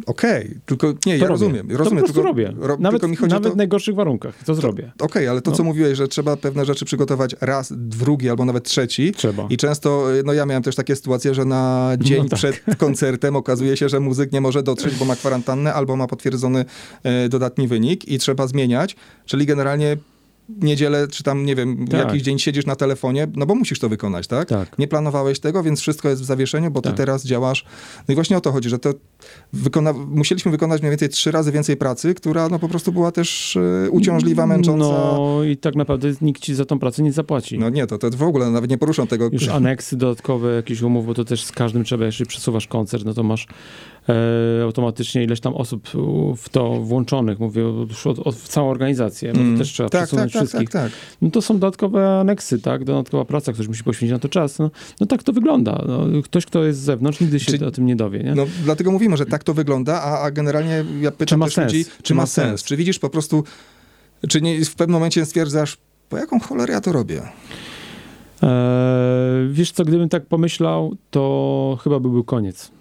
Okej, 0.05 0.57
tylko 0.65 0.93
nie, 1.05 1.13
ja 1.13 1.19
to 1.19 1.27
robię. 1.27 1.27
rozumiem. 1.27 1.67
to 1.67 1.77
rozumiem 1.77 1.97
prostu 1.97 2.13
tylko, 2.13 2.27
robię. 2.27 2.53
ro- 2.59 2.77
nawet 2.79 3.01
tylko 3.01 3.07
mi 3.07 3.15
chodzi 3.15 3.29
nawet 3.33 3.45
o 3.45 3.49
to... 3.49 3.53
w 3.53 3.57
najgorszych 3.57 3.95
warunkach. 3.95 4.43
To 4.45 4.55
zrobię. 4.55 4.91
Okej, 4.99 5.27
ale 5.27 5.41
to, 5.41 5.51
No. 5.51 5.57
co 5.57 5.63
mówiłeś, 5.63 5.97
że 5.97 6.07
trzeba 6.07 6.37
pewne 6.37 6.65
rzeczy 6.65 6.85
przygotować 6.85 7.35
raz, 7.41 7.73
drugi 7.75 8.29
albo 8.29 8.45
nawet 8.45 8.63
trzeci. 8.63 9.11
Trzeba. 9.11 9.47
I 9.49 9.57
często, 9.57 10.15
y, 10.15 10.23
no 10.25 10.33
ja 10.33 10.45
miałem 10.45 10.63
też 10.63 10.75
takie 10.75 10.95
sytuacje, 10.95 11.33
że 11.35 11.45
na 11.45 11.91
dzień 11.99 12.23
No 12.23 12.29
tak. 12.29 12.39
przed 12.39 12.61
koncertem 12.77 13.35
okazuje 13.35 13.77
się, 13.77 13.89
że 13.89 13.99
muzyk 13.99 14.31
nie 14.31 14.41
może 14.41 14.63
dotrzeć, 14.63 14.95
bo 14.95 15.05
ma 15.05 15.15
kwarantannę 15.15 15.73
albo 15.73 15.95
ma 15.95 16.07
potwierdzony 16.07 16.65
e, 17.03 17.29
dodatni 17.29 17.67
wynik 17.67 18.07
i 18.07 18.17
trzeba 18.19 18.47
zmieniać. 18.47 18.95
Czyli 19.25 19.45
generalnie 19.45 19.97
niedzielę, 20.61 21.07
czy 21.07 21.23
tam, 21.23 21.45
nie 21.45 21.55
wiem, 21.55 21.87
Tak. 21.87 21.99
jakiś 21.99 22.21
dzień 22.23 22.39
siedzisz 22.39 22.65
na 22.65 22.75
telefonie, 22.75 23.27
no 23.35 23.45
bo 23.45 23.55
musisz 23.55 23.79
to 23.79 23.89
wykonać, 23.89 24.27
tak? 24.27 24.49
Tak. 24.49 24.79
Nie 24.79 24.87
planowałeś 24.87 25.39
tego, 25.39 25.63
więc 25.63 25.79
wszystko 25.81 26.09
jest 26.09 26.21
w 26.21 26.25
zawieszeniu, 26.25 26.71
bo 26.71 26.81
ty 26.81 26.89
Tak. 26.89 26.97
teraz 26.97 27.25
działasz. 27.25 27.65
No 28.07 28.11
i 28.11 28.15
właśnie 28.15 28.37
o 28.37 28.41
to 28.41 28.51
chodzi, 28.51 28.69
że 28.69 28.79
to 28.79 28.93
wykona... 29.53 29.93
musieliśmy 29.93 30.51
wykonać 30.51 30.81
mniej 30.81 30.89
więcej 30.91 31.09
trzy 31.09 31.31
razy 31.31 31.51
więcej 31.51 31.77
pracy, 31.77 32.13
która 32.13 32.49
no 32.49 32.59
po 32.59 32.69
prostu 32.69 32.91
była 32.91 33.11
też 33.11 33.57
e, 33.85 33.89
uciążliwa, 33.89 34.47
męcząca. 34.47 34.85
No 34.85 35.43
i 35.43 35.57
tak 35.57 35.75
naprawdę 35.75 36.11
nikt 36.21 36.41
ci 36.41 36.55
za 36.55 36.65
tą 36.65 36.79
pracę 36.79 37.03
nie 37.03 37.11
zapłaci. 37.11 37.59
No 37.59 37.69
nie, 37.69 37.87
to, 37.87 37.97
to 37.97 38.09
w 38.09 38.23
ogóle 38.23 38.51
nawet 38.51 38.69
nie 38.69 38.77
poruszam 38.77 39.07
tego. 39.07 39.29
Już 39.31 39.47
aneksy 39.47 39.97
dodatkowe, 39.97 40.55
jakichś 40.55 40.81
umów, 40.81 41.05
bo 41.05 41.13
to 41.13 41.25
też 41.25 41.43
z 41.43 41.51
każdym 41.51 41.83
trzeba, 41.83 42.05
jeżeli 42.05 42.27
przesuwasz 42.27 42.67
koncert, 42.67 43.05
no 43.05 43.13
to 43.13 43.23
masz 43.23 43.47
e, 44.09 44.63
automatycznie 44.63 45.23
ileś 45.23 45.39
tam 45.39 45.53
osób 45.55 45.87
w 46.37 46.49
to 46.51 46.69
włączonych, 46.81 47.39
mówię 47.39 47.61
już 47.61 48.07
o, 48.07 48.09
o 48.09 48.33
całą 48.33 48.69
organizację, 48.69 49.29
no 49.33 49.39
to 49.39 49.39
Mm. 49.45 49.57
też 49.57 49.71
trzeba 49.73 49.89
tak, 49.89 49.99
tak, 50.01 50.07
przesunąć 50.07 50.33
tak, 50.33 50.38
wszystkich. 50.47 50.69
tak, 50.69 50.83
tak. 50.91 50.99
No 51.21 51.31
to 51.31 51.41
są 51.41 51.59
dodatkowe 51.59 52.19
aneksy, 52.19 52.59
tak, 52.59 52.83
dodatkowa 52.83 53.25
praca, 53.25 53.53
ktoś 53.53 53.67
musi 53.67 53.83
poświęcić 53.83 54.13
na 54.13 54.19
to 54.19 54.29
czas, 54.29 54.59
no, 54.59 54.71
no 54.99 55.07
tak 55.07 55.23
to 55.23 55.33
wygląda. 55.33 55.83
No, 55.87 56.21
ktoś, 56.23 56.45
kto 56.45 56.63
jest 56.63 56.79
z 56.79 56.83
zewnątrz, 56.83 57.19
nigdy 57.19 57.39
się 57.39 57.57
Czy- 57.57 57.65
o 57.65 57.71
tym 57.71 57.85
nie 57.85 57.95
dowie, 57.95 58.23
nie? 58.23 58.35
No, 58.35 58.45
dlatego 58.63 58.91
mówimy, 58.91 59.17
że 59.17 59.25
tak 59.25 59.43
to 59.43 59.53
wygląda, 59.53 60.01
a, 60.01 60.19
a 60.21 60.31
generalnie 60.31 60.85
ja 61.01 61.11
pytam 61.11 61.39
ma 61.39 61.45
też 61.45 61.53
sens? 61.55 61.73
ludzi, 61.73 61.85
czy, 62.03 62.15
ma 62.15 62.25
sens? 62.25 62.63
Czy 62.63 62.77
widzisz 62.77 62.99
po 62.99 63.09
prostu, 63.09 63.43
czy 64.29 64.41
nie, 64.41 64.65
w 64.65 64.75
pewnym 64.75 64.93
momencie 64.93 65.25
stwierdzasz, 65.25 65.77
po 66.09 66.17
jaką 66.17 66.39
cholerę 66.39 66.73
ja 66.73 66.81
to 66.81 66.91
robię? 66.91 67.21
E, 68.43 69.47
wiesz 69.51 69.71
co, 69.71 69.85
gdybym 69.85 70.09
tak 70.09 70.25
pomyślał, 70.25 70.95
to 71.11 71.77
chyba 71.83 71.99
by 71.99 72.09
był 72.09 72.23
koniec. 72.23 72.71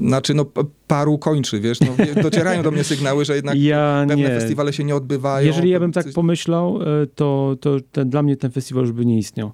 Znaczy, 0.00 0.34
no 0.34 0.46
paru 0.86 1.18
kończy, 1.18 1.60
wiesz, 1.60 1.80
no, 1.80 2.22
docierają 2.22 2.62
do 2.62 2.70
mnie 2.70 2.84
sygnały, 2.84 3.24
że 3.24 3.34
jednak 3.36 3.58
Ja 3.70 4.04
pewne 4.08 4.16
nie. 4.16 4.28
festiwale 4.40 4.72
się 4.72 4.84
nie 4.84 4.94
odbywają. 4.96 5.46
Jeżeli 5.46 5.70
ja 5.70 5.80
bym 5.80 5.92
tak 5.92 6.06
pomyślał, 6.14 6.82
e, 6.82 7.06
to, 7.14 7.56
to 7.60 7.76
ten, 7.92 8.10
dla 8.10 8.22
mnie 8.22 8.36
ten 8.36 8.50
festiwal 8.50 8.82
już 8.84 8.92
by 8.92 9.06
nie 9.06 9.18
istniał. 9.18 9.52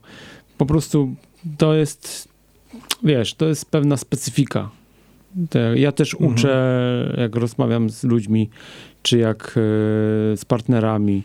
Po 0.59 0.67
prostu 0.67 1.15
to 1.59 1.75
jest, 1.75 2.29
wiesz, 3.03 3.35
to 3.35 3.47
jest 3.49 3.71
pewna 3.71 3.97
specyfika. 3.97 4.71
Ja 5.75 5.93
też 5.93 6.15
Mhm. 6.15 6.33
uczę, 6.33 7.15
jak 7.19 7.37
rozmawiam 7.37 7.91
z 7.91 8.05
ludźmi, 8.05 8.51
czy 9.03 9.19
jak 9.19 9.47
e, 9.51 9.53
z 10.37 10.45
partnerami, 10.49 11.23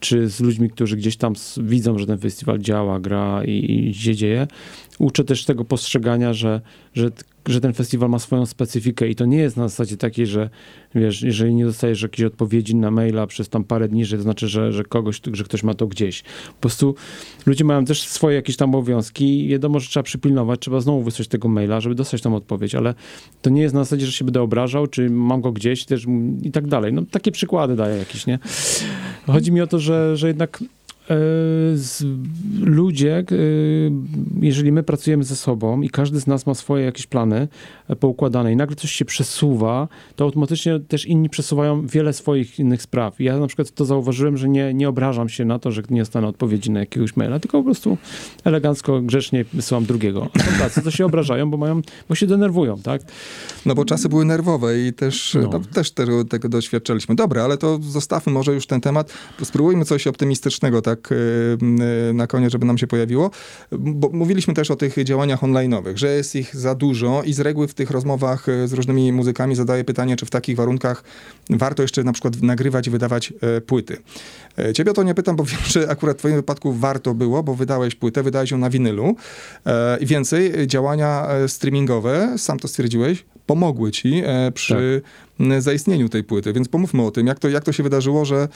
czy 0.00 0.28
z 0.28 0.40
ludźmi, 0.40 0.70
którzy 0.70 0.96
gdzieś 0.96 1.16
tam 1.16 1.32
widzą, 1.56 1.98
że 1.98 2.06
ten 2.06 2.18
festiwal 2.18 2.58
działa, 2.58 3.00
gra 3.00 3.44
i, 3.44 3.88
i 3.90 3.94
się 3.94 4.14
dzieje. 4.14 4.46
Uczę 4.98 5.24
też 5.24 5.44
tego 5.44 5.64
postrzegania, 5.64 6.32
że, 6.32 6.60
że, 6.94 7.10
że 7.48 7.60
ten 7.60 7.72
festiwal 7.72 8.10
ma 8.10 8.18
swoją 8.18 8.46
specyfikę 8.46 9.08
i 9.08 9.14
to 9.14 9.24
nie 9.24 9.38
jest 9.38 9.56
na 9.56 9.68
zasadzie 9.68 9.96
takiej, 9.96 10.26
że 10.26 10.50
wiesz, 10.94 11.22
jeżeli 11.22 11.54
nie 11.54 11.64
dostajesz 11.64 12.02
jakiejś 12.02 12.26
odpowiedzi 12.26 12.76
na 12.76 12.90
maila 12.90 13.26
przez 13.26 13.48
tam 13.48 13.64
parę 13.64 13.88
dni, 13.88 14.04
że 14.04 14.16
to 14.16 14.22
znaczy, 14.22 14.48
że, 14.48 14.72
że 14.72 14.84
kogoś, 14.84 15.20
że 15.32 15.44
ktoś 15.44 15.62
ma 15.62 15.74
to 15.74 15.86
gdzieś. 15.86 16.22
Po 16.22 16.60
prostu 16.60 16.94
ludzie 17.46 17.64
mają 17.64 17.84
też 17.84 18.02
swoje 18.02 18.36
jakieś 18.36 18.56
tam 18.56 18.74
obowiązki 18.74 19.44
i 19.44 19.48
wiadomo, 19.48 19.80
że 19.80 19.88
trzeba 19.88 20.04
przypilnować, 20.04 20.60
trzeba 20.60 20.80
znowu 20.80 21.02
wysłać 21.02 21.28
tego 21.28 21.48
maila, 21.48 21.80
żeby 21.80 21.94
dostać 21.94 22.22
tam 22.22 22.34
odpowiedź, 22.34 22.74
ale 22.74 22.94
to 23.42 23.50
nie 23.50 23.62
jest 23.62 23.74
na 23.74 23.84
zasadzie, 23.84 24.06
że 24.06 24.12
się 24.12 24.24
będę 24.24 24.42
obrażał, 24.42 24.86
czy 24.86 25.10
mam 25.10 25.40
go 25.40 25.52
gdzieś 25.52 25.84
też 25.84 26.06
i 26.42 26.50
tak 26.50 26.66
dalej. 26.66 26.92
No 26.92 27.02
takie 27.10 27.32
przykłady 27.32 27.76
daję 27.76 27.96
jakieś, 27.96 28.26
nie? 28.26 28.38
Chodzi 29.26 29.52
mi 29.52 29.60
o 29.60 29.66
to, 29.66 29.78
że, 29.78 30.16
że 30.16 30.28
jednak 30.28 30.62
ludzie, 32.60 33.18
e, 33.18 33.24
jeżeli 34.40 34.72
my 34.72 34.82
pracujemy 34.82 35.24
ze 35.24 35.36
sobą 35.36 35.82
i 35.82 35.90
każdy 35.90 36.20
z 36.20 36.26
nas 36.26 36.46
ma 36.46 36.54
swoje 36.54 36.84
jakieś 36.84 37.06
plany 37.06 37.48
e, 37.88 37.96
poukładane 37.96 38.52
i 38.52 38.56
nagle 38.56 38.76
coś 38.76 38.92
się 38.92 39.04
przesuwa, 39.04 39.88
to 40.16 40.24
automatycznie 40.24 40.80
też 40.80 41.06
inni 41.06 41.30
przesuwają 41.30 41.86
wiele 41.86 42.12
swoich 42.12 42.58
innych 42.58 42.82
spraw. 42.82 43.20
Ja 43.20 43.38
na 43.38 43.46
przykład 43.46 43.70
to 43.70 43.84
zauważyłem, 43.84 44.36
że 44.36 44.48
nie, 44.48 44.74
nie 44.74 44.88
obrażam 44.88 45.28
się 45.28 45.44
na 45.44 45.58
to, 45.58 45.72
że 45.72 45.82
nie 45.90 46.00
dostanę 46.00 46.26
odpowiedzi 46.26 46.70
na 46.70 46.80
jakiegoś 46.80 47.16
maila, 47.16 47.38
tylko 47.38 47.58
po 47.58 47.64
prostu 47.64 47.98
elegancko, 48.44 49.00
grzecznie 49.02 49.44
wysyłam 49.52 49.84
drugiego. 49.84 50.28
A 50.34 50.38
są 50.38 50.58
tacy, 50.58 50.82
co 50.82 50.90
się 50.90 51.06
obrażają, 51.06 51.50
bo 51.50 51.56
mają, 51.56 51.82
bo 52.08 52.14
się 52.14 52.26
denerwują, 52.26 52.78
tak? 52.78 53.02
No 53.66 53.74
bo 53.74 53.84
czasy 53.84 54.08
były 54.08 54.24
nerwowe 54.24 54.80
i 54.80 54.92
też, 54.92 55.36
No. 55.42 55.48
no. 55.52 55.60
też 55.60 55.90
tego, 55.90 56.24
tego 56.24 56.48
doświadczaliśmy. 56.48 57.14
Dobra, 57.14 57.44
ale 57.44 57.58
to 57.58 57.78
zostawmy 57.82 58.32
może 58.32 58.54
już 58.54 58.66
ten 58.66 58.80
temat. 58.80 59.12
Spróbujmy 59.42 59.84
coś 59.84 60.06
optymistycznego 60.06 60.82
tak 60.82 60.99
y, 61.12 62.14
na 62.14 62.26
koniec, 62.26 62.52
żeby 62.52 62.66
nam 62.66 62.78
się 62.78 62.86
pojawiło. 62.86 63.30
Bo 63.72 64.10
mówiliśmy 64.12 64.54
też 64.54 64.70
o 64.70 64.76
tych 64.76 65.04
działaniach 65.04 65.40
online'owych, 65.40 65.96
że 65.96 66.08
jest 66.08 66.36
ich 66.36 66.56
za 66.56 66.74
dużo 66.74 67.22
i 67.22 67.32
z 67.32 67.40
reguły 67.40 67.68
w 67.68 67.74
tych 67.74 67.90
rozmowach 67.90 68.48
y, 68.48 68.68
z 68.68 68.72
różnymi 68.72 69.12
muzykami 69.12 69.54
zadaję 69.54 69.84
pytanie, 69.84 70.16
czy 70.16 70.26
w 70.26 70.30
takich 70.30 70.56
warunkach 70.56 71.04
warto 71.50 71.82
jeszcze 71.82 72.04
na 72.04 72.12
przykład 72.12 72.42
nagrywać 72.42 72.86
i 72.86 72.90
wydawać 72.90 73.32
płyty. 73.66 73.96
Ciebie 74.74 74.90
o 74.90 74.94
to 74.94 75.02
nie 75.02 75.14
pytam, 75.14 75.36
bo 75.36 75.44
wiem, 75.50 75.60
że 75.66 75.90
akurat 75.90 76.16
w 76.16 76.18
twoim 76.18 76.34
wypadku 76.34 76.72
warto 76.72 77.14
było, 77.14 77.42
bo 77.42 77.54
wydałeś 77.54 77.94
płytę, 77.94 78.22
wydałeś 78.22 78.50
ją 78.50 78.58
na 78.58 78.70
winylu 78.70 79.16
i 80.00 80.06
więcej, 80.06 80.66
działania 80.66 81.26
e, 81.28 81.48
streamingowe, 81.48 82.34
sam 82.38 82.58
to 82.58 82.68
stwierdziłeś, 82.68 83.24
pomogły 83.46 83.90
ci 83.90 84.22
e, 84.24 84.52
przy 84.52 85.02
m, 85.40 85.62
zaistnieniu 85.62 86.08
tej 86.08 86.24
płyty, 86.24 86.52
więc 86.52 86.68
pomówmy 86.68 87.02
o 87.02 87.10
tym, 87.10 87.26
jak 87.26 87.38
to, 87.38 87.48
jak 87.48 87.64
to 87.64 87.72
się 87.72 87.82
wydarzyło, 87.82 88.24
że 88.24 88.48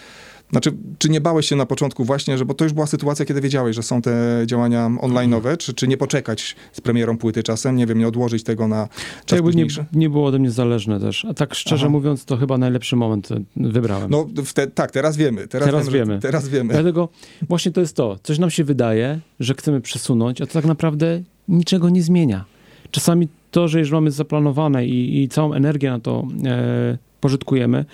znaczy, 0.51 0.73
czy 0.99 1.09
nie 1.09 1.21
bałeś 1.21 1.47
się 1.49 1.57
na 1.57 1.67
początku 1.67 2.05
właśnie, 2.05 2.39
że, 2.39 2.45
bo 2.45 2.55
to 2.55 2.65
już 2.65 2.73
była 2.73 2.87
sytuacja, 2.87 3.25
kiedy 3.25 3.41
wiedziałeś, 3.41 3.77
że 3.77 3.83
są 3.83 4.03
te 4.03 4.43
działania 4.47 4.87
online'owe, 4.87 5.57
czy, 5.57 5.75
czy 5.75 5.89
nie 5.89 5.97
poczekać 5.97 6.57
z 6.73 6.81
premierą 6.81 7.19
płyty 7.19 7.43
czasem, 7.43 7.77
nie 7.77 7.87
wiem, 7.87 7.99
nie 7.99 8.09
odłożyć 8.09 8.45
tego 8.45 8.69
na 8.69 8.89
czas 9.27 9.37
jakby 9.37 9.55
nie, 9.55 9.67
nie 9.93 10.11
było 10.11 10.27
ode 10.27 10.39
mnie 10.39 10.51
zależne 10.51 11.01
też. 11.01 11.25
A 11.25 11.35
tak 11.35 11.55
szczerze 11.55 11.87
Aha. 11.87 11.93
mówiąc, 11.93 12.25
to 12.25 12.37
chyba 12.37 12.59
najlepszy 12.59 12.97
moment 12.97 13.33
e, 13.33 13.41
wybrałem. 13.57 14.11
No, 14.11 14.27
te, 14.55 14.67
tak, 14.67 14.91
teraz 14.91 15.17
wiemy. 15.17 15.49
Teraz, 15.49 15.67
Teraz 15.67 15.89
wiemy. 15.89 15.99
że- 15.99 16.05
wiemy. 16.07 16.21
Teraz 16.21 16.49
wiemy. 16.49 16.73
Dlatego 16.75 17.09
właśnie 17.49 17.73
to 17.73 17.81
jest 17.81 17.97
to. 17.97 18.19
Coś 18.23 18.39
nam 18.39 18.51
się 18.51 18.65
wydaje, 18.65 19.21
że 19.41 19.55
chcemy 19.55 19.81
przesunąć, 19.81 20.41
a 20.41 20.47
to 20.47 20.53
tak 20.53 20.65
naprawdę 20.65 21.23
niczego 21.49 21.89
nie 21.91 22.03
zmienia. 22.03 22.45
Czasami 22.91 23.29
to, 23.51 23.69
że 23.69 23.79
już 23.79 23.91
mamy 23.91 24.11
zaplanowane 24.11 24.87
i, 24.87 25.23
i 25.23 25.29
całą 25.29 25.53
energię 25.53 25.91
na 25.91 26.01
to 26.01 26.27
e, 26.45 26.99
pożytkujemy 27.21 27.85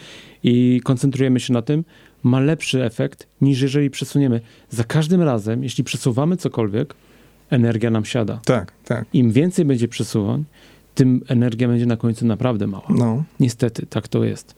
i 0.43 0.81
koncentrujemy 0.85 1.41
się 1.41 1.53
na 1.53 1.63
tym, 1.63 1.85
ma 2.23 2.41
lepszy 2.41 2.85
efekt 2.85 3.27
niż 3.41 3.61
jeżeli 3.61 3.91
przesuniemy. 3.91 4.41
Za 4.71 4.85
każdym 4.85 5.23
razem, 5.23 5.63
jeśli 5.63 5.85
przesuwamy 5.85 6.37
cokolwiek, 6.37 6.95
energia 7.51 7.91
nam 7.91 8.05
siada. 8.05 8.41
Tak, 8.45 8.73
tak. 8.85 9.05
Im 9.13 9.33
więcej 9.33 9.65
będzie 9.65 9.89
przesuwań, 9.89 10.45
tym 10.95 11.23
energia 11.29 11.69
będzie 11.69 11.87
na 11.87 11.97
końcu 11.97 12.27
naprawdę 12.27 12.67
mała. 12.67 12.87
No. 12.89 13.25
Niestety, 13.41 13.87
tak 13.87 14.09
to 14.09 14.25
jest. 14.25 14.55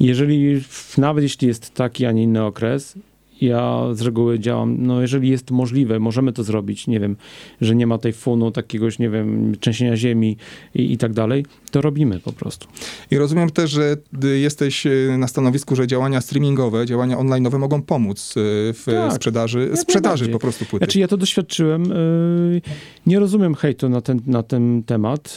Jeżeli, 0.00 0.62
nawet 0.98 1.22
jeśli 1.22 1.48
jest 1.48 1.74
taki, 1.74 2.06
a 2.06 2.12
nie 2.12 2.22
inny 2.22 2.44
okres, 2.44 2.94
ja 3.40 3.84
z 3.92 4.00
reguły 4.00 4.38
działam, 4.38 4.76
no 4.86 5.00
jeżeli 5.00 5.28
jest 5.28 5.50
możliwe, 5.50 5.98
możemy 5.98 6.32
to 6.32 6.44
zrobić, 6.44 6.86
nie 6.86 7.00
wiem, 7.00 7.16
że 7.60 7.74
nie 7.74 7.86
ma 7.86 7.98
tej 7.98 8.12
funu, 8.12 8.50
takiegoś, 8.50 8.98
nie 8.98 9.10
wiem, 9.10 9.54
trzęsienia 9.60 9.96
ziemi 9.96 10.36
i, 10.74 10.92
i 10.92 10.98
tak 10.98 11.12
dalej, 11.12 11.44
to 11.70 11.80
robimy 11.80 12.20
po 12.20 12.32
prostu. 12.32 12.68
I 13.10 13.18
rozumiem 13.18 13.50
też, 13.50 13.70
że 13.70 13.96
jesteś 14.38 14.86
y, 14.86 15.16
na 15.18 15.28
stanowisku, 15.28 15.76
że 15.76 15.86
działania 15.86 16.20
streamingowe, 16.20 16.86
działania 16.86 17.16
online'owe 17.16 17.58
mogą 17.58 17.82
pomóc 17.82 18.30
y, 18.30 18.40
w 18.72 18.84
Tak, 18.86 19.12
sprzedaży, 19.12 19.70
sprzedaży 19.74 20.28
po 20.28 20.38
prostu 20.38 20.64
płyty. 20.64 20.84
Znaczy 20.84 20.98
ja 20.98 21.08
to 21.08 21.16
doświadczyłem, 21.16 21.84
yy, 21.84 22.60
nie 23.06 23.18
rozumiem 23.18 23.54
hejtu 23.54 23.88
na 23.88 24.00
ten, 24.00 24.20
na 24.26 24.42
ten 24.42 24.82
temat, 24.82 25.36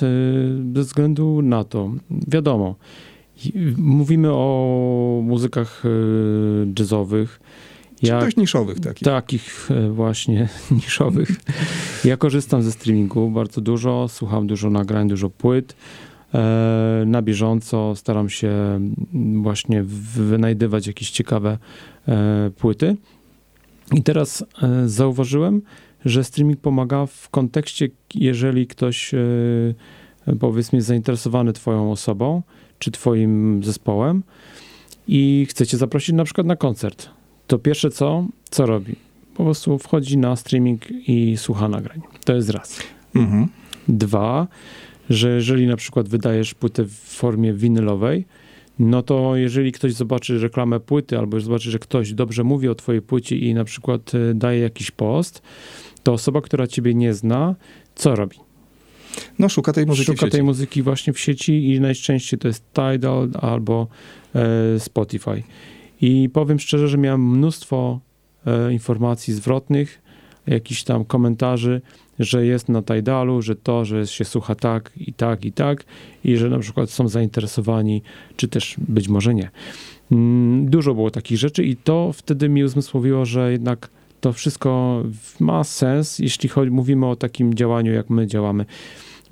ze 0.76 0.82
względu 0.82 1.42
na 1.42 1.64
to, 1.64 1.92
wiadomo, 2.28 2.76
mówimy 3.78 4.32
o 4.32 5.22
muzykach 5.24 5.84
yy, 6.66 6.74
jazzowych, 8.02 8.20
Czy 8.22 8.26
dość 8.26 8.38
niszowych 8.38 8.80
takich. 8.80 9.06
takich 9.06 9.72
e, 9.72 9.90
właśnie 9.90 10.50
niszowych. 10.72 11.30
Ja 12.06 12.18
korzystam 12.18 12.62
ze 12.62 12.72
streamingu 12.72 13.30
bardzo 13.32 13.62
dużo, 13.62 14.08
słucham 14.08 14.48
dużo 14.48 14.70
nagrań, 14.70 15.08
dużo 15.08 15.30
płyt. 15.30 15.76
E, 16.34 17.04
Na 17.08 17.22
bieżąco 17.22 17.96
staram 17.96 18.30
się 18.30 18.80
właśnie 19.42 19.84
wynajdywać 20.16 20.88
jakieś 20.88 21.12
ciekawe 21.12 21.58
e, 22.08 22.52
płyty. 22.58 22.96
I 23.96 24.04
teraz 24.04 24.46
zauważyłem, 24.86 25.62
że 26.06 26.24
streaming 26.24 26.60
pomaga 26.60 27.06
w 27.06 27.30
kontekście, 27.30 27.90
jeżeli 28.16 28.68
ktoś 28.68 29.12
powiedzmy 30.40 30.78
jest 30.78 30.88
zainteresowany 30.88 31.54
twoją 31.54 31.92
osobą, 31.92 32.42
czy 32.80 32.92
twoim 32.92 33.64
zespołem 33.64 34.24
i 35.08 35.48
chce 35.50 35.68
cię 35.68 35.78
zaprosić 35.78 36.16
na 36.16 36.24
przykład 36.24 36.48
na 36.48 36.56
koncert 36.56 37.10
to 37.52 37.60
pierwsze 37.60 37.90
co, 37.90 38.28
co 38.50 38.66
robi? 38.66 38.96
Po 39.36 39.44
prostu 39.44 39.78
wchodzi 39.78 40.18
na 40.18 40.36
streaming 40.36 40.82
i 41.08 41.38
słucha 41.38 41.68
nagrań. 41.68 42.02
To 42.26 42.36
jest 42.36 42.50
raz. 42.50 42.80
Mhm. 43.16 43.48
Dwa, 43.88 44.48
że 45.10 45.30
jeżeli 45.30 45.68
na 45.68 45.76
przykład 45.76 46.10
wydajesz 46.10 46.54
płytę 46.54 46.84
w 46.84 46.94
formie 46.94 47.54
winylowej, 47.54 48.26
no 48.80 49.04
to 49.04 49.36
jeżeli 49.36 49.72
ktoś 49.72 49.94
zobaczy 49.94 50.40
reklamę 50.40 50.80
płyty 50.80 51.18
albo 51.18 51.40
zobaczy, 51.40 51.72
że 51.72 51.80
ktoś 51.80 52.14
dobrze 52.14 52.44
mówi 52.44 52.68
o 52.68 52.76
twojej 52.76 53.02
płycie 53.02 53.38
i 53.38 53.54
na 53.54 53.64
przykład 53.64 54.14
y, 54.14 54.34
daje 54.34 54.60
jakiś 54.60 54.92
post, 54.92 55.42
to 56.04 56.14
osoba, 56.14 56.42
która 56.42 56.68
ciebie 56.68 56.94
nie 56.94 57.14
zna, 57.14 57.56
co 57.96 58.16
robi? 58.16 58.38
No 59.40 59.50
szuka 59.50 59.74
tej 59.74 59.86
muzyki 59.86 60.12
w 60.12 60.16
Szuka 60.16 60.32
tej 60.32 60.44
muzyki 60.44 60.82
właśnie 60.82 61.14
w 61.14 61.20
sieci 61.20 61.74
i 61.74 61.80
najczęściej 61.80 62.40
to 62.40 62.48
jest 62.48 62.64
Tidal 62.74 63.30
albo 63.42 63.88
e, 64.36 64.80
Spotify. 64.80 65.44
I 66.02 66.30
powiem 66.34 66.60
szczerze, 66.60 66.88
że 66.88 66.98
miałem 66.98 67.30
mnóstwo 67.38 68.00
e, 68.46 68.74
informacji 68.74 69.34
zwrotnych, 69.34 70.02
jakichś 70.48 70.84
tam 70.84 71.06
komentarzy, 71.06 71.82
że 72.20 72.46
jest 72.46 72.70
na 72.70 72.82
Tidalu, 72.82 73.42
że 73.42 73.56
to, 73.56 73.86
że 73.86 74.08
się 74.08 74.26
słucha 74.26 74.56
tak 74.56 74.92
i 74.98 75.14
tak 75.14 75.46
i 75.46 75.52
tak 75.52 75.86
i 76.24 76.38
że 76.38 76.50
na 76.50 76.60
przykład 76.60 76.90
są 76.90 77.08
zainteresowani, 77.08 78.02
czy 78.36 78.48
też 78.48 78.76
być 78.78 79.08
może 79.08 79.34
nie. 79.34 79.50
Mm, 80.12 80.70
Dużo 80.70 80.94
było 80.94 81.12
takich 81.12 81.38
rzeczy 81.38 81.64
i 81.64 81.76
to 81.76 82.12
wtedy 82.14 82.50
mi 82.50 82.64
uzmysłowiło, 82.64 83.26
że 83.26 83.52
jednak 83.52 83.90
to 84.22 84.34
wszystko 84.34 85.04
ma 85.40 85.64
sens, 85.64 86.20
jeśli 86.20 86.50
chodzi, 86.50 86.72
mówimy 86.72 87.06
o 87.06 87.16
takim 87.16 87.54
działaniu, 87.54 87.94
jak 87.94 88.10
my 88.10 88.28
działamy. 88.28 88.66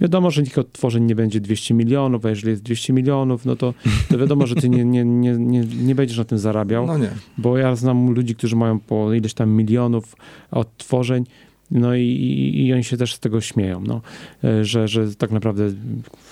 Wiadomo, 0.02 0.32
że 0.32 0.44
tych 0.44 0.58
odtworzeń 0.58 1.04
nie 1.04 1.16
będzie 1.16 1.42
200 1.42 1.74
milionów, 1.74 2.26
a 2.26 2.30
jeżeli 2.30 2.50
jest 2.52 2.64
200 2.64 2.94
milionów, 2.94 3.46
no 3.46 3.56
to, 3.56 3.74
to 4.10 4.18
wiadomo, 4.18 4.48
że 4.48 4.56
ty 4.56 4.70
nie, 4.70 4.86
nie, 4.86 5.06
nie, 5.06 5.32
nie, 5.34 5.62
nie 5.84 5.96
będziesz 5.96 6.18
na 6.18 6.24
tym 6.26 6.38
zarabiał, 6.38 6.86
No 6.88 6.98
nie. 6.98 7.10
bo 7.38 7.58
ja 7.58 7.76
znam 7.76 8.12
ludzi, 8.14 8.36
którzy 8.36 8.56
mają 8.56 8.80
po 8.80 9.14
ileś 9.14 9.34
tam 9.34 9.50
milionów 9.50 10.16
odtworzeń, 10.52 11.24
no 11.72 11.96
i, 11.96 12.02
i, 12.02 12.66
i 12.68 12.74
oni 12.74 12.84
się 12.84 12.98
też 12.98 13.16
z 13.16 13.20
tego 13.20 13.42
śmieją, 13.42 13.82
no, 13.88 14.02
E, 14.44 14.66
że, 14.66 14.88
że 14.88 15.16
tak 15.16 15.32
naprawdę 15.32 15.64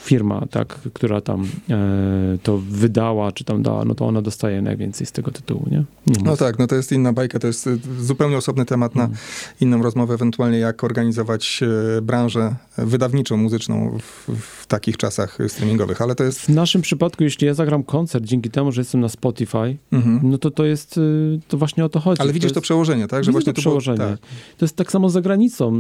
firma, 0.08 0.46
tak, 0.52 0.68
która 0.94 1.22
tam 1.22 1.48
e, 1.70 2.38
to 2.44 2.58
wydała, 2.58 3.32
czy 3.32 3.44
tam 3.44 3.64
dała, 3.64 3.86
no 3.86 3.96
to 3.96 4.06
ona 4.08 4.22
dostaje 4.22 4.62
najwięcej 4.62 5.08
z 5.08 5.12
tego 5.12 5.32
tytułu, 5.32 5.66
nie? 5.72 5.84
nie 6.08 6.24
No 6.24 6.38
tak, 6.38 6.60
no 6.60 6.68
to 6.68 6.76
jest 6.76 6.92
inna 6.92 7.14
bajka, 7.14 7.40
to 7.40 7.48
jest 7.48 7.68
y, 7.68 7.80
zupełnie 8.00 8.38
osobny 8.38 8.66
temat 8.66 8.96
na 8.96 9.04
Mhm. 9.04 9.20
inną 9.62 9.84
rozmowę, 9.84 10.14
ewentualnie 10.14 10.58
jak 10.58 10.84
organizować 10.84 11.60
e, 11.98 12.02
branżę 12.02 12.56
wydawniczą, 12.78 13.38
muzyczną 13.38 13.98
w, 14.00 14.30
w 14.40 14.68
takich 14.68 14.98
czasach 14.98 15.38
streamingowych, 15.48 16.02
ale 16.02 16.16
to 16.16 16.24
jest... 16.24 16.40
W 16.42 16.50
naszym 16.50 16.82
przypadku, 16.82 17.24
jeśli 17.24 17.48
ja 17.48 17.54
zagram 17.54 17.84
koncert 17.84 18.26
dzięki 18.26 18.50
temu, 18.50 18.72
że 18.72 18.82
jestem 18.82 19.02
na 19.02 19.10
Spotify, 19.10 19.78
Mhm. 19.92 20.20
no 20.24 20.38
to 20.38 20.52
to 20.52 20.66
jest, 20.66 20.98
y, 20.98 21.40
to 21.48 21.58
właśnie 21.58 21.86
o 21.86 21.90
to 21.90 22.00
chodzi. 22.00 22.22
Ale 22.22 22.34
widzisz 22.34 22.52
to 22.52 22.60
jest, 22.60 22.64
przełożenie, 22.64 23.08
tak? 23.08 23.20
Widzę 23.22 23.32
właśnie 23.32 23.54
to 23.54 23.62
tu 23.62 23.70
było- 23.70 23.80
przełożenie. 23.80 24.10
tak. 24.12 24.20
To 24.58 24.66
jest 24.66 24.76
tak 24.76 24.92
samo 24.92 25.10
za 25.10 25.22
granicą. 25.22 25.78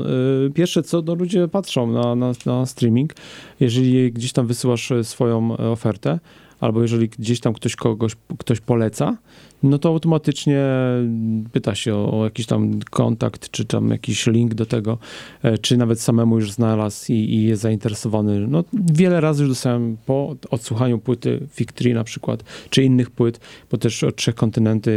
Pierwsze 0.53 0.83
co, 0.83 1.01
no 1.01 1.13
ludzie 1.15 1.47
patrzą 1.47 1.91
na, 1.91 2.15
na, 2.15 2.31
na 2.45 2.65
streaming. 2.65 3.13
Jeżeli 3.59 3.93
gdzieś 4.17 4.33
tam 4.33 4.47
wysyłasz 4.47 4.91
e, 4.91 5.03
swoją 5.03 5.57
e, 5.57 5.69
ofertę, 5.69 6.19
albo 6.59 6.81
jeżeli 6.81 7.09
gdzieś 7.09 7.39
tam 7.39 7.53
ktoś 7.53 7.75
kogoś, 7.75 8.15
ktoś 8.37 8.59
poleca, 8.59 9.17
no 9.63 9.77
to 9.77 9.89
automatycznie 9.89 10.63
pyta 11.51 11.75
się 11.75 11.95
o, 11.95 12.19
o 12.19 12.23
jakiś 12.23 12.45
tam 12.45 12.79
kontakt, 12.79 13.49
czy 13.51 13.65
tam 13.65 13.89
jakiś 13.89 14.27
link 14.27 14.53
do 14.53 14.65
tego, 14.65 14.97
e, 15.43 15.57
czy 15.57 15.77
nawet 15.77 16.01
samemu 16.01 16.35
już 16.39 16.51
znalazł 16.51 17.11
i, 17.11 17.15
i 17.15 17.43
jest 17.43 17.61
zainteresowany. 17.61 18.47
No, 18.47 18.63
wiele 18.73 19.21
razy 19.21 19.43
już 19.43 19.49
dostałem 19.51 19.97
po 20.05 20.35
odsłuchaniu 20.51 20.99
płyty 20.99 21.39
Victory 21.57 21.93
na 21.93 22.03
przykład, 22.03 22.43
czy 22.69 22.83
innych 22.83 23.09
płyt, 23.11 23.39
bo 23.71 23.77
też 23.77 24.03
od 24.03 24.15
trzech 24.15 24.35
kontynenty 24.35 24.91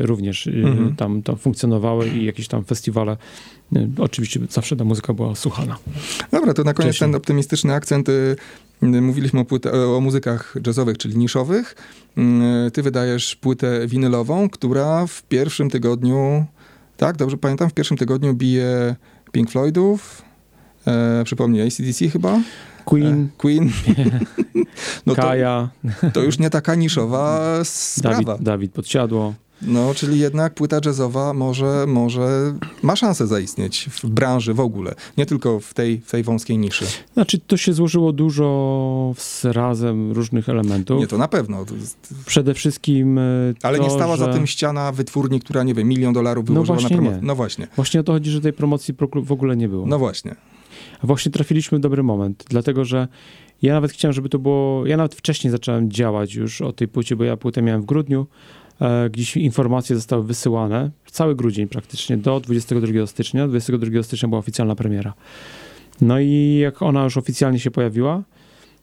również 0.00 0.46
y, 0.46 0.50
Mhm. 0.66 0.96
tam, 0.96 1.22
tam 1.22 1.36
funkcjonowały 1.36 2.08
i 2.08 2.24
jakieś 2.24 2.48
tam 2.48 2.64
festiwale. 2.64 3.16
Y, 3.76 3.88
Oczywiście 3.98 4.40
zawsze 4.50 4.76
ta 4.76 4.84
muzyka 4.84 5.14
była 5.14 5.34
słuchana. 5.34 5.76
Dobra, 6.32 6.54
to 6.54 6.64
na 6.64 6.74
koniec 6.74 6.90
Wcześniej. 6.90 7.08
ten 7.10 7.14
optymistyczny 7.16 7.74
akcent. 7.74 8.08
y, 8.08 8.36
Mówiliśmy 8.82 9.40
o, 9.72 9.96
o 9.96 10.00
muzykach 10.00 10.56
jazzowych, 10.66 10.98
czyli 10.98 11.16
niszowych. 11.18 11.76
Y, 12.18 12.70
Ty 12.70 12.82
wydajesz 12.82 13.36
płytę 13.36 13.86
winylową, 13.86 14.48
która 14.48 15.06
w 15.06 15.22
pierwszym 15.22 15.70
tygodniu, 15.70 16.44
tak, 16.96 17.16
dobrze 17.16 17.36
pamiętam, 17.36 17.70
w 17.70 17.74
pierwszym 17.74 17.96
tygodniu 17.96 18.34
bije 18.34 18.96
Pink 19.32 19.50
Floydów, 19.50 20.22
e, 20.86 21.24
przypomnij, 21.24 21.62
ACDC 21.66 22.08
chyba? 22.08 22.38
Queen, 22.84 23.24
E, 23.24 23.28
Queen. 23.38 23.70
no 25.06 25.14
to, 25.14 25.22
Kaja, 25.22 25.68
to 26.12 26.22
już 26.22 26.38
nie 26.38 26.50
taka 26.50 26.74
niszowa 26.74 27.40
sprawa. 27.64 28.22
Dawid, 28.22 28.42
Dawid 28.42 28.72
Podsiadło. 28.72 29.34
No, 29.62 29.94
czyli 29.94 30.18
jednak 30.18 30.54
płyta 30.54 30.80
jazzowa 30.86 31.34
może, 31.34 31.84
może 31.88 32.54
ma 32.82 32.96
szansę 32.96 33.26
zaistnieć 33.26 33.88
w 33.90 34.06
branży 34.06 34.54
w 34.54 34.60
ogóle, 34.60 34.94
nie 35.18 35.26
tylko 35.26 35.60
w 35.60 35.74
tej, 35.74 36.00
w 36.00 36.10
tej 36.10 36.22
wąskiej 36.22 36.58
niszy. 36.58 36.84
Znaczy, 37.14 37.38
to 37.38 37.56
się 37.56 37.72
złożyło 37.72 38.12
dużo 38.12 39.14
z 39.16 39.44
razem 39.44 40.12
różnych 40.12 40.48
elementów. 40.48 41.00
Nie, 41.00 41.06
to 41.06 41.18
na 41.18 41.28
pewno. 41.28 41.64
Przede 42.26 42.54
wszystkim 42.54 43.18
y, 43.18 43.54
ale 43.62 43.78
to, 43.78 43.84
nie 43.84 43.90
stała 43.90 44.16
że... 44.16 44.24
za 44.24 44.32
tym 44.32 44.46
ściana 44.46 44.92
wytwórni, 44.92 45.40
która, 45.40 45.62
nie 45.62 45.74
wiem, 45.74 45.88
milion 45.88 46.12
dolarów 46.12 46.48
No 46.48 46.52
wyłożyła 46.52 46.76
na 46.76 46.80
właśnie 46.80 46.96
promocję. 46.96 47.20
No 47.22 47.34
właśnie, 47.34 47.66
Właśnie 47.76 48.00
o 48.00 48.02
to 48.02 48.12
chodzi, 48.12 48.30
że 48.30 48.40
tej 48.40 48.52
promocji 48.52 48.94
w 49.14 49.32
ogóle 49.32 49.56
nie 49.56 49.68
było. 49.68 49.86
no 49.86 49.98
właśnie. 49.98 50.34
A 51.02 51.06
właśnie 51.06 51.32
trafiliśmy 51.32 51.78
w 51.78 51.80
dobry 51.80 52.02
moment, 52.02 52.44
dlatego 52.48 52.84
że 52.84 53.08
ja 53.62 53.74
nawet 53.74 53.92
chciałem, 53.92 54.12
żeby 54.12 54.28
to 54.28 54.38
było. 54.38 54.86
Ja 54.86 54.96
nawet 54.96 55.14
wcześniej 55.14 55.50
zacząłem 55.50 55.90
działać 55.90 56.34
już 56.34 56.60
o 56.60 56.72
tej 56.72 56.88
płycie, 56.88 57.16
bo 57.16 57.24
ja 57.24 57.36
płytę 57.36 57.62
miałem 57.62 57.82
w 57.82 57.84
grudniu. 57.84 58.26
E, 58.80 59.10
gdzieś 59.10 59.36
informacje 59.36 59.96
zostały 59.96 60.24
wysyłane, 60.24 60.90
cały 61.06 61.36
grudzień 61.36 61.68
praktycznie, 61.68 62.16
do 62.16 62.40
22 62.40 63.06
stycznia. 63.06 63.48
22 63.48 64.02
stycznia 64.02 64.28
była 64.28 64.38
oficjalna 64.38 64.74
premiera. 64.74 65.14
No 66.00 66.20
i 66.20 66.58
jak 66.62 66.82
ona 66.82 67.04
już 67.04 67.16
oficjalnie 67.16 67.58
się 67.58 67.70
pojawiła, 67.70 68.22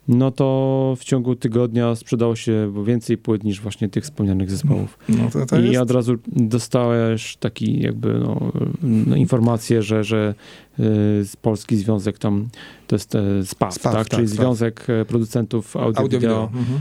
no 0.07 0.31
to 0.31 0.95
w 0.97 1.03
ciągu 1.03 1.35
tygodnia 1.35 1.95
sprzedało 1.95 2.35
się 2.35 2.73
więcej 2.85 3.17
płyt 3.17 3.43
niż 3.43 3.61
właśnie 3.61 3.89
tych 3.89 4.03
wspomnianych 4.03 4.51
zespołów. 4.51 4.97
No 5.09 5.29
to, 5.33 5.45
to 5.45 5.59
I 5.59 5.65
jest... 5.65 5.81
od 5.81 5.91
razu 5.91 6.13
dostałeś 6.27 7.37
taki 7.37 7.81
jakby 7.81 8.13
no, 8.13 8.51
no, 8.83 9.15
informację, 9.15 9.81
że, 9.81 10.03
że 10.03 10.35
y, 10.79 10.83
z 11.25 11.35
Polski 11.41 11.77
Związek 11.77 12.19
tam, 12.19 12.49
to 12.87 12.95
jest 12.95 13.15
e, 13.15 13.45
SPAW, 13.45 13.73
SPAW, 13.73 13.93
tak? 13.93 14.07
tak, 14.07 14.17
czyli 14.17 14.27
SPAW. 14.27 14.37
Związek 14.37 14.85
e, 14.89 15.05
Producentów 15.05 15.77
Audio, 15.77 16.01
Audio, 16.01 16.19
Video. 16.19 16.49
Mhm. 16.53 16.79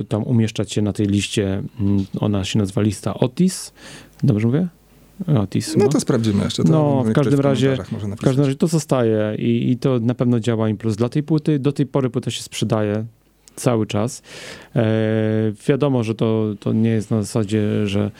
e, 0.00 0.04
tam 0.04 0.22
umieszczać 0.22 0.72
się 0.72 0.82
na 0.82 0.92
tej 0.92 1.06
liście, 1.06 1.62
mm, 1.80 2.04
ona 2.20 2.44
się 2.44 2.58
nazywa 2.58 2.82
lista 2.82 3.14
Otis, 3.14 3.72
dobrze 4.22 4.46
mówię? 4.46 4.68
No 5.28 5.46
chyba. 5.74 5.88
to 5.88 6.00
sprawdzimy 6.00 6.44
jeszcze. 6.44 6.64
To 6.64 6.72
No, 6.72 7.04
w 7.06 7.12
każdym 7.12 7.40
razie- 7.40 7.76
W 8.16 8.20
każdym 8.20 8.44
razie 8.44 8.56
to 8.56 8.66
zostaje 8.66 9.34
i, 9.38 9.70
i 9.70 9.76
to 9.76 9.98
na 10.00 10.14
pewno 10.14 10.40
działa 10.40 10.68
im 10.68 10.76
plus 10.76 10.96
dla 10.96 11.08
tej 11.08 11.22
płyty. 11.22 11.58
Do 11.58 11.72
tej 11.72 11.86
pory 11.86 12.10
płyta 12.10 12.30
się 12.30 12.42
sprzedaje 12.42 13.04
cały 13.56 13.86
czas. 13.86 14.22
E, 14.76 14.82
wiadomo, 15.68 16.02
że 16.04 16.14
to, 16.14 16.44
to 16.60 16.72
nie 16.72 16.90
jest 16.90 17.10
na 17.10 17.22
zasadzie, 17.22 17.86
że 17.86 18.10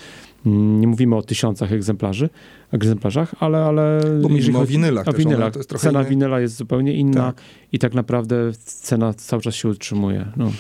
mm, 0.47 0.81
nie 0.81 0.87
mówimy 0.87 1.17
o 1.17 1.23
tysiącach 1.23 1.73
egzemplarzy, 1.73 2.29
egzemplarzach, 2.73 3.35
ale... 3.41 3.59
ale 3.65 4.01
Bo 4.23 4.29
mówimy 4.29 4.59
o 4.59 4.67
winylach 4.67 5.09
O 5.09 5.13
też, 5.13 5.15
one 5.15 5.31
winylach. 5.31 5.53
trochę 5.53 5.83
Cena 5.83 6.03
inny- 6.03 6.09
winyla 6.09 6.41
jest 6.41 6.57
zupełnie 6.57 6.93
inna 6.95 7.21
Tak. 7.33 7.41
i 7.73 7.79
tak 7.79 7.95
naprawdę 7.95 8.37
cena 8.65 9.15
cały 9.15 9.43
czas 9.43 9.55
się 9.55 9.69
utrzymuje. 9.69 10.27
No. 10.37 10.53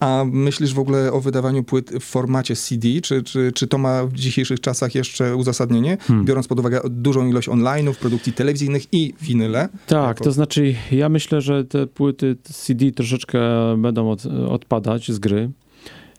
A 0.00 0.24
myślisz 0.32 0.74
w 0.74 0.78
ogóle 0.78 1.12
o 1.12 1.20
wydawaniu 1.20 1.64
płyt 1.64 1.90
w 1.90 2.04
formacie 2.04 2.56
CD? 2.56 2.88
Czy, 3.02 3.22
czy, 3.22 3.52
czy 3.54 3.66
to 3.66 3.78
ma 3.78 4.04
w 4.06 4.12
dzisiejszych 4.12 4.60
czasach 4.60 4.94
jeszcze 4.94 5.36
uzasadnienie? 5.36 5.96
Hmm. 6.00 6.24
Biorąc 6.26 6.48
pod 6.48 6.58
uwagę 6.60 6.80
dużą 6.90 7.26
ilość 7.28 7.48
online'ów, 7.48 7.94
produkcji 7.94 8.32
telewizyjnych 8.32 8.82
i 8.92 9.14
winyle? 9.22 9.68
Tak, 9.86 10.08
Jako- 10.08 10.24
to 10.24 10.32
znaczy 10.32 10.74
ja 10.92 11.08
myślę, 11.08 11.40
że 11.40 11.64
te 11.64 11.86
płyty 11.86 12.36
CD 12.42 12.92
troszeczkę 12.92 13.40
będą 13.78 14.10
od, 14.10 14.26
odpadać 14.26 15.12
z 15.12 15.18
gry 15.18 15.50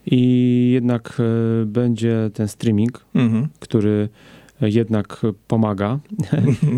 i 0.06 0.70
jednak 0.74 1.18
e, 1.62 1.66
będzie 1.66 2.30
ten 2.34 2.48
streaming, 2.48 3.06
Mhm. 3.16 3.48
który 3.60 4.10
jednak 4.62 5.22
pomaga. 5.48 6.00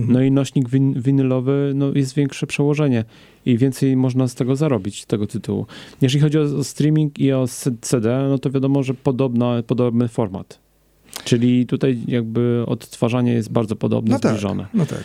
No 0.07 0.21
i 0.21 0.31
nośnik 0.31 0.69
win 0.69 1.01
winylowy 1.01 1.71
no, 1.75 1.91
jest 1.95 2.15
większe 2.15 2.47
przełożenie 2.47 3.05
i 3.45 3.57
więcej 3.57 3.95
można 3.97 4.27
z 4.27 4.35
tego 4.35 4.55
zarobić, 4.55 5.01
z 5.01 5.05
tego 5.05 5.27
tytułu. 5.27 5.65
Jeżeli 6.01 6.21
chodzi 6.21 6.39
o, 6.39 6.41
o 6.41 6.63
streaming 6.63 7.19
i 7.19 7.31
o 7.31 7.45
CD, 7.81 8.27
no 8.29 8.37
to 8.37 8.49
wiadomo, 8.51 8.83
że 8.83 8.93
podobna, 8.93 9.63
podobny 9.67 10.07
format. 10.07 10.59
Czyli 11.23 11.65
tutaj 11.65 11.99
jakby 12.07 12.63
odtwarzanie 12.67 13.33
jest 13.33 13.51
bardzo 13.51 13.75
podobne, 13.75 14.11
No 14.13 14.19
tak, 14.19 14.31
zbliżone. 14.31 14.65
no 14.73 14.85
tak. 14.85 15.03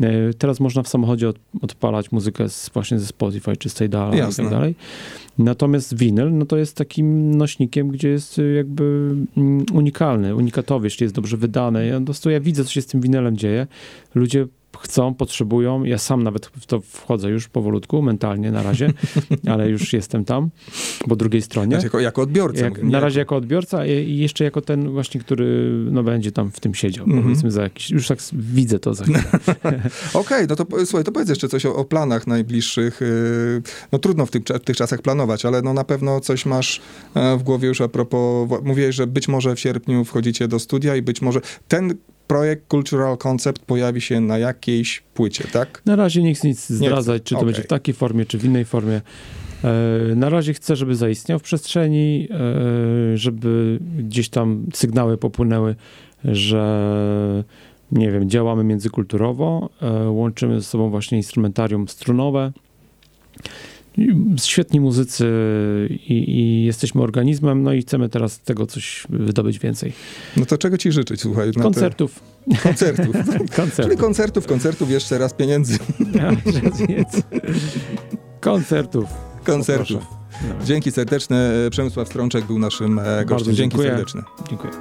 E, 0.00 0.34
Teraz 0.34 0.60
można 0.60 0.82
w 0.82 0.88
samochodzie 0.88 1.28
od, 1.28 1.36
odpalać 1.62 2.12
muzykę 2.12 2.48
z, 2.48 2.68
właśnie 2.68 2.98
ze 2.98 3.06
Spotify 3.06 3.56
czy 3.56 3.68
z 3.68 3.74
Tidala 3.74 4.16
i 4.16 4.34
tak 4.34 4.50
dalej. 4.50 4.74
Natomiast 5.38 5.96
winyl, 5.96 6.32
no 6.32 6.46
to 6.46 6.56
jest 6.56 6.76
takim 6.76 7.34
nośnikiem, 7.34 7.88
gdzie 7.88 8.08
jest 8.08 8.38
y, 8.38 8.52
jakby 8.52 9.14
mm, 9.36 9.66
unikalny, 9.72 10.36
unikatowy, 10.36 10.86
jeśli 10.86 11.04
jest 11.04 11.14
dobrze 11.14 11.36
wydany. 11.36 11.86
Ja 11.86 11.98
po 11.98 12.04
prostu 12.04 12.30
ja 12.30 12.40
widzę, 12.40 12.64
co 12.64 12.70
się 12.70 12.82
z 12.82 12.86
tym 12.86 13.00
winylem 13.00 13.36
dzieje. 13.36 13.66
Ludzie 14.14 14.46
chcą, 14.80 15.14
potrzebują. 15.14 15.84
Ja 15.84 15.98
sam 15.98 16.22
nawet 16.22 16.46
w 16.46 16.66
to 16.66 16.80
wchodzę 16.80 17.30
już 17.30 17.48
powolutku, 17.48 18.02
mentalnie 18.02 18.50
na 18.52 18.62
razie, 18.62 18.92
ale 19.52 19.68
już 19.68 19.92
jestem 19.92 20.24
tam, 20.24 20.50
po 21.08 21.16
drugiej 21.16 21.42
stronie. 21.42 21.70
Znaczy, 21.70 21.86
jako, 21.86 22.00
jako 22.00 22.22
odbiorca. 22.22 22.64
Jak, 22.64 22.78
mówię, 22.78 22.92
na 22.92 23.00
razie 23.00 23.18
jako 23.18 23.36
odbiorca 23.36 23.86
i 23.86 24.16
jeszcze 24.16 24.44
jako 24.44 24.60
ten 24.60 24.90
właśnie, 24.90 25.20
który 25.20 25.70
no, 25.90 26.02
będzie 26.02 26.32
tam 26.32 26.50
w 26.50 26.60
tym 26.60 26.74
siedział, 26.74 27.04
Mhm. 27.04 27.22
powiedzmy 27.22 27.50
za 27.50 27.62
jakiś, 27.62 27.90
już 27.90 28.08
tak 28.08 28.18
widzę 28.32 28.78
to 28.78 28.94
za 28.94 29.04
chwilę. 29.04 29.22
Okej, 30.14 30.46
no 30.48 30.56
to 30.56 30.66
słuchaj, 30.86 31.04
to 31.04 31.12
powiedz 31.12 31.28
jeszcze 31.28 31.48
coś 31.48 31.66
o, 31.66 31.76
o 31.76 31.84
planach 31.84 32.26
najbliższych. 32.26 33.00
Yy, 33.00 33.62
No 33.92 33.98
trudno 33.98 34.26
w 34.26 34.30
tych, 34.30 34.42
cza- 34.44 34.58
tych 34.60 34.76
czasach 34.76 35.02
planować, 35.02 35.44
ale 35.44 35.62
no 35.62 35.74
na 35.74 35.84
pewno 35.84 36.20
coś 36.20 36.46
masz 36.46 36.80
e, 37.14 37.36
w 37.36 37.42
głowie 37.42 37.68
już 37.68 37.80
a 37.80 37.88
propos, 37.88 38.48
mówiłeś, 38.64 38.94
że 38.96 39.06
być 39.06 39.28
może 39.28 39.54
w 39.54 39.60
sierpniu 39.60 40.04
wchodzicie 40.04 40.48
do 40.48 40.58
studia 40.58 40.96
i 40.96 41.02
być 41.02 41.22
może 41.22 41.40
ten 41.68 41.94
projekt 42.28 42.70
Cultural 42.70 43.16
Concept 43.18 43.62
pojawi 43.62 44.00
się 44.00 44.20
na 44.20 44.38
jakiejś 44.38 45.02
płycie, 45.14 45.44
tak? 45.52 45.82
Na 45.86 45.96
razie 45.96 46.22
nie 46.22 46.34
chcę 46.34 46.48
nic 46.48 46.68
zdradzać, 46.68 47.22
czy 47.22 47.34
to 47.34 47.38
Okej. 47.40 47.46
będzie 47.46 47.62
w 47.62 47.66
takiej 47.66 47.94
formie, 47.94 48.26
czy 48.26 48.38
w 48.38 48.44
innej 48.44 48.64
formie. 48.64 49.00
E, 49.64 50.14
Na 50.14 50.28
razie 50.28 50.54
chcę, 50.54 50.76
żeby 50.76 50.94
zaistniał 50.96 51.38
w 51.38 51.42
przestrzeni, 51.42 52.28
e, 52.30 53.16
żeby 53.18 53.78
gdzieś 53.98 54.28
tam 54.28 54.66
sygnały 54.74 55.16
popłynęły 55.16 55.74
że 56.24 57.44
nie 57.92 58.10
wiem, 58.10 58.30
działamy 58.30 58.64
międzykulturowo, 58.64 59.70
e, 59.82 60.10
łączymy 60.10 60.60
ze 60.60 60.66
sobą 60.66 60.90
właśnie 60.90 61.18
instrumentarium 61.18 61.88
strunowe. 61.88 62.52
Świetni 64.42 64.80
muzycy 64.80 65.26
i, 65.90 66.30
i 66.40 66.64
jesteśmy 66.64 67.02
organizmem, 67.02 67.62
no 67.62 67.72
i 67.72 67.80
chcemy 67.82 68.08
teraz 68.08 68.40
tego 68.40 68.66
coś 68.66 69.06
wydobyć 69.10 69.58
więcej. 69.58 69.92
No 70.36 70.46
to 70.46 70.58
czego 70.58 70.78
ci 70.78 70.92
życzyć, 70.92 71.20
słuchaj? 71.20 71.46
na 71.46 71.52
te- 71.52 71.60
Koncertów. 71.60 72.20
Koncertów. 72.62 73.16
Czyli 73.32 73.48
Koncertów. 73.48 73.98
koncertów, 74.00 74.46
koncertów, 74.46 74.90
jeszcze 74.90 75.18
raz 75.18 75.34
pieniędzy. 75.34 75.78
Koncertów. 78.40 79.06
Koncertów. 79.44 79.88
Poproszę. 79.96 80.18
No, 80.58 80.64
Dzięki 80.64 80.90
serdeczne. 80.92 81.52
Przemysław 81.70 82.08
Strączek 82.08 82.44
był 82.46 82.58
naszym 82.58 82.98
e, 82.98 83.24
gościem. 83.24 83.54
Dzięki 83.54 83.78
serdeczne. 83.78 84.22
dziękuję. 84.48 84.72